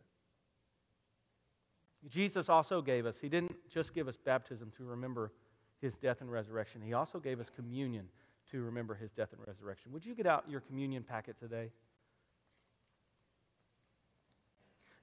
Jesus 2.09 2.49
also 2.49 2.82
gave 2.82 3.05
us, 3.05 3.17
He 3.21 3.29
didn't 3.29 3.55
just 3.69 3.93
give 3.93 4.07
us 4.07 4.17
baptism 4.17 4.71
to 4.77 4.84
remember 4.84 5.32
His 5.79 5.95
death 5.95 6.21
and 6.21 6.32
resurrection, 6.32 6.82
He 6.82 6.93
also 6.93 7.19
gave 7.19 7.39
us 7.39 7.51
communion 7.55 8.07
to 8.49 8.63
remember 8.63 8.95
His 8.95 9.11
death 9.11 9.29
and 9.32 9.45
resurrection. 9.45 9.91
Would 9.91 10.05
you 10.05 10.15
get 10.15 10.25
out 10.25 10.45
your 10.49 10.61
communion 10.61 11.03
packet 11.03 11.38
today? 11.39 11.69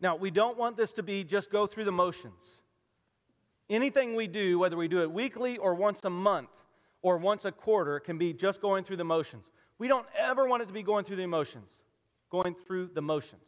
Now, 0.01 0.17
we 0.17 0.31
don't 0.31 0.59
want 0.59 0.77
this 0.77 0.93
to 0.95 1.03
be 1.03 1.25
just 1.25 1.51
go 1.51 1.67
through 1.67 1.85
the 1.85 1.93
motions. 1.93 2.63
Anything 3.71 4.15
we 4.15 4.27
do, 4.27 4.59
whether 4.59 4.77
we 4.77 4.89
do 4.89 5.03
it 5.03 5.11
weekly 5.11 5.59
or 5.59 5.75
once 5.75 6.01
a 6.05 6.11
month 6.11 6.51
or 7.03 7.19
once 7.19 7.45
a 7.45 7.53
quarter, 7.53 8.01
can 8.01 8.19
be 8.19 8.33
just 8.33 8.61
going 8.61 8.85
through 8.85 8.97
the 8.97 9.05
motions. 9.05 9.51
We 9.79 9.89
don't 9.89 10.07
ever 10.19 10.49
want 10.49 10.63
it 10.63 10.67
to 10.67 10.73
be 10.73 10.83
going 10.83 11.05
through 11.05 11.17
the 11.17 11.23
emotions, 11.23 11.71
going 12.31 12.55
through 12.67 12.91
the 12.95 13.03
motions. 13.03 13.43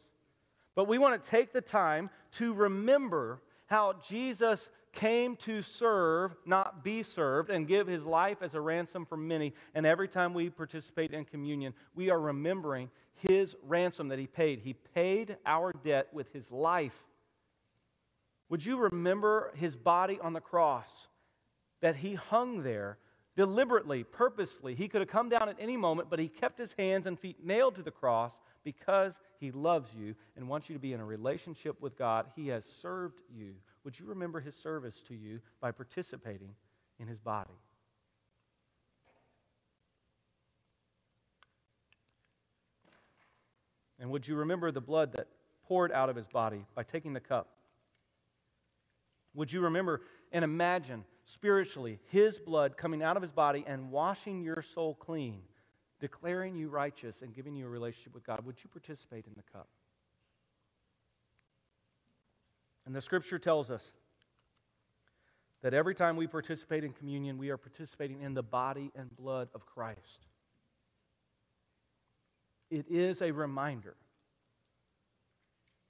But 0.75 0.87
we 0.87 0.97
want 0.97 1.21
to 1.21 1.29
take 1.29 1.51
the 1.51 1.61
time 1.61 2.09
to 2.37 2.53
remember 2.53 3.41
how 3.67 3.95
Jesus 4.07 4.69
came 4.93 5.35
to 5.37 5.61
serve, 5.61 6.35
not 6.45 6.83
be 6.83 7.03
served, 7.03 7.49
and 7.49 7.67
give 7.67 7.87
his 7.87 8.03
life 8.03 8.41
as 8.41 8.53
a 8.53 8.61
ransom 8.61 9.05
for 9.05 9.17
many. 9.17 9.53
And 9.73 9.85
every 9.85 10.07
time 10.07 10.33
we 10.33 10.49
participate 10.49 11.11
in 11.11 11.25
communion, 11.25 11.73
we 11.95 12.09
are 12.09 12.19
remembering 12.19 12.89
his 13.15 13.55
ransom 13.63 14.07
that 14.09 14.19
he 14.19 14.27
paid. 14.27 14.59
He 14.59 14.73
paid 14.73 15.37
our 15.45 15.73
debt 15.83 16.07
with 16.13 16.31
his 16.33 16.49
life. 16.51 17.03
Would 18.49 18.65
you 18.65 18.77
remember 18.77 19.51
his 19.55 19.75
body 19.75 20.19
on 20.21 20.33
the 20.33 20.41
cross? 20.41 21.07
That 21.81 21.95
he 21.95 22.15
hung 22.15 22.63
there 22.63 22.97
deliberately, 23.35 24.03
purposefully. 24.03 24.75
He 24.75 24.87
could 24.87 25.01
have 25.01 25.09
come 25.09 25.29
down 25.29 25.49
at 25.49 25.57
any 25.59 25.77
moment, 25.77 26.09
but 26.09 26.19
he 26.19 26.27
kept 26.27 26.57
his 26.57 26.73
hands 26.77 27.07
and 27.07 27.19
feet 27.19 27.45
nailed 27.45 27.75
to 27.75 27.83
the 27.83 27.91
cross 27.91 28.33
because 28.63 29.19
he 29.39 29.51
loves 29.51 29.89
you 29.93 30.15
and 30.35 30.47
wants 30.47 30.69
you 30.69 30.75
to 30.75 30.81
be 30.81 30.93
in 30.93 30.99
a 30.99 31.05
relationship 31.05 31.81
with 31.81 31.97
God. 31.97 32.27
He 32.35 32.49
has 32.49 32.65
served 32.65 33.19
you. 33.33 33.53
Would 33.83 33.99
you 33.99 34.05
remember 34.05 34.39
his 34.39 34.55
service 34.55 35.01
to 35.07 35.15
you 35.15 35.39
by 35.59 35.71
participating 35.71 36.53
in 37.01 37.07
his 37.07 37.19
body. 37.19 37.49
And 43.99 44.09
would 44.11 44.27
you 44.27 44.35
remember 44.35 44.71
the 44.71 44.81
blood 44.81 45.13
that 45.13 45.27
poured 45.67 45.91
out 45.91 46.09
of 46.09 46.15
his 46.15 46.27
body 46.27 46.65
by 46.75 46.83
taking 46.83 47.13
the 47.13 47.19
cup? 47.19 47.47
Would 49.33 49.51
you 49.51 49.61
remember 49.61 50.01
and 50.31 50.43
imagine 50.43 51.05
spiritually 51.33 51.99
his 52.07 52.39
blood 52.39 52.77
coming 52.77 53.03
out 53.03 53.15
of 53.15 53.21
his 53.21 53.31
body 53.31 53.63
and 53.67 53.91
washing 53.91 54.41
your 54.41 54.61
soul 54.61 54.95
clean, 54.95 55.41
declaring 55.99 56.55
you 56.55 56.69
righteous 56.69 57.21
and 57.21 57.33
giving 57.33 57.55
you 57.55 57.65
a 57.65 57.69
relationship 57.69 58.13
with 58.13 58.25
God? 58.25 58.45
Would 58.45 58.57
you 58.63 58.69
participate 58.69 59.25
in 59.25 59.33
the 59.35 59.43
cup? 59.51 59.67
And 62.85 62.95
the 62.95 63.01
scripture 63.01 63.39
tells 63.39 63.69
us 63.69 63.93
that 65.61 65.73
every 65.73 65.93
time 65.93 66.17
we 66.17 66.27
participate 66.27 66.83
in 66.83 66.91
communion, 66.91 67.37
we 67.37 67.49
are 67.49 67.57
participating 67.57 68.21
in 68.21 68.33
the 68.33 68.43
body 68.43 68.91
and 68.95 69.15
blood 69.15 69.49
of 69.53 69.65
Christ. 69.65 70.27
It 72.69 72.85
is 72.89 73.21
a 73.21 73.31
reminder 73.31 73.95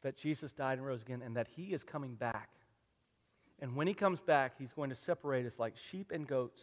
that 0.01 0.17
Jesus 0.17 0.51
died 0.51 0.77
and 0.77 0.85
rose 0.85 1.01
again 1.01 1.21
and 1.23 1.37
that 1.37 1.47
he 1.55 1.73
is 1.73 1.83
coming 1.83 2.15
back. 2.15 2.49
And 3.61 3.75
when 3.75 3.85
he 3.85 3.93
comes 3.93 4.19
back, 4.19 4.53
he's 4.57 4.73
going 4.73 4.89
to 4.89 4.95
separate 4.95 5.45
us 5.45 5.53
like 5.59 5.75
sheep 5.77 6.11
and 6.11 6.27
goats. 6.27 6.61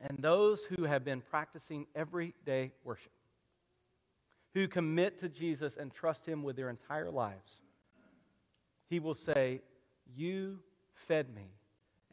And 0.00 0.18
those 0.18 0.62
who 0.62 0.84
have 0.84 1.04
been 1.04 1.20
practicing 1.20 1.86
everyday 1.94 2.70
worship, 2.84 3.12
who 4.54 4.68
commit 4.68 5.18
to 5.18 5.28
Jesus 5.28 5.76
and 5.76 5.92
trust 5.92 6.24
him 6.24 6.42
with 6.42 6.56
their 6.56 6.70
entire 6.70 7.10
lives, 7.10 7.52
he 8.88 9.00
will 9.00 9.14
say, 9.14 9.60
You 10.16 10.60
fed 11.08 11.34
me 11.34 11.50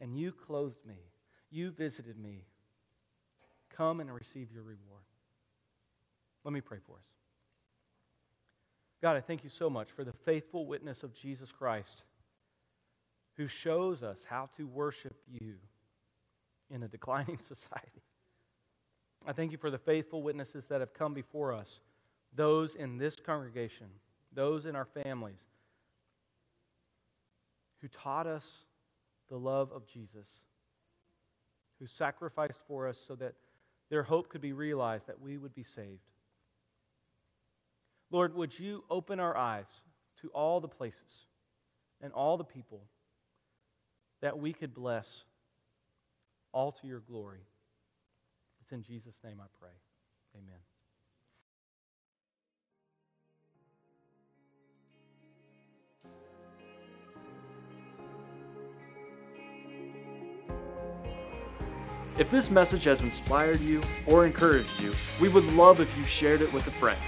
and 0.00 0.18
you 0.18 0.32
clothed 0.32 0.84
me. 0.86 0.98
You 1.50 1.70
visited 1.70 2.18
me. 2.18 2.44
Come 3.74 4.00
and 4.00 4.12
receive 4.12 4.48
your 4.52 4.64
reward. 4.64 5.04
Let 6.44 6.52
me 6.52 6.60
pray 6.60 6.78
for 6.86 6.96
us. 6.96 7.04
God, 9.00 9.16
I 9.16 9.20
thank 9.20 9.44
you 9.44 9.50
so 9.50 9.70
much 9.70 9.92
for 9.92 10.02
the 10.02 10.12
faithful 10.12 10.66
witness 10.66 11.04
of 11.04 11.14
Jesus 11.14 11.52
Christ 11.52 12.02
who 13.38 13.46
shows 13.46 14.02
us 14.02 14.26
how 14.28 14.50
to 14.56 14.66
worship 14.66 15.16
you 15.30 15.54
in 16.70 16.82
a 16.82 16.88
declining 16.88 17.38
society. 17.48 18.02
I 19.26 19.32
thank 19.32 19.52
you 19.52 19.58
for 19.58 19.70
the 19.70 19.78
faithful 19.78 20.22
witnesses 20.22 20.66
that 20.66 20.80
have 20.80 20.92
come 20.92 21.14
before 21.14 21.52
us, 21.52 21.80
those 22.34 22.74
in 22.74 22.98
this 22.98 23.16
congregation, 23.16 23.86
those 24.34 24.66
in 24.66 24.76
our 24.76 24.86
families, 25.04 25.40
who 27.80 27.88
taught 27.88 28.26
us 28.26 28.44
the 29.28 29.38
love 29.38 29.70
of 29.72 29.86
Jesus, 29.86 30.26
who 31.78 31.86
sacrificed 31.86 32.58
for 32.66 32.88
us 32.88 32.98
so 33.06 33.14
that 33.14 33.34
their 33.88 34.02
hope 34.02 34.28
could 34.28 34.40
be 34.40 34.52
realized, 34.52 35.06
that 35.06 35.20
we 35.20 35.38
would 35.38 35.54
be 35.54 35.62
saved. 35.62 36.00
Lord, 38.10 38.34
would 38.34 38.58
you 38.58 38.82
open 38.90 39.20
our 39.20 39.36
eyes 39.36 39.68
to 40.22 40.28
all 40.30 40.60
the 40.60 40.68
places 40.68 41.26
and 42.00 42.12
all 42.12 42.36
the 42.36 42.44
people 42.44 42.82
that 44.20 44.38
we 44.38 44.52
could 44.52 44.74
bless, 44.74 45.24
all 46.52 46.72
to 46.72 46.86
your 46.86 47.00
glory. 47.00 47.46
It's 48.60 48.72
in 48.72 48.82
Jesus' 48.82 49.16
name 49.24 49.40
I 49.40 49.46
pray. 49.60 49.70
Amen. 50.36 50.58
If 62.18 62.30
this 62.32 62.50
message 62.50 62.82
has 62.84 63.02
inspired 63.02 63.60
you 63.60 63.80
or 64.04 64.26
encouraged 64.26 64.80
you, 64.80 64.92
we 65.20 65.28
would 65.28 65.44
love 65.52 65.80
if 65.80 65.96
you 65.96 66.02
shared 66.02 66.42
it 66.42 66.52
with 66.52 66.66
a 66.66 66.72
friend. 66.72 66.98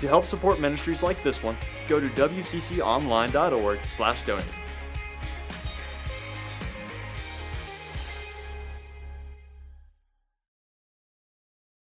To 0.00 0.08
help 0.08 0.26
support 0.26 0.58
ministries 0.58 1.04
like 1.04 1.22
this 1.22 1.44
one, 1.44 1.56
go 1.86 2.00
to 2.00 2.08
wcconline.org/donate. 2.08 4.61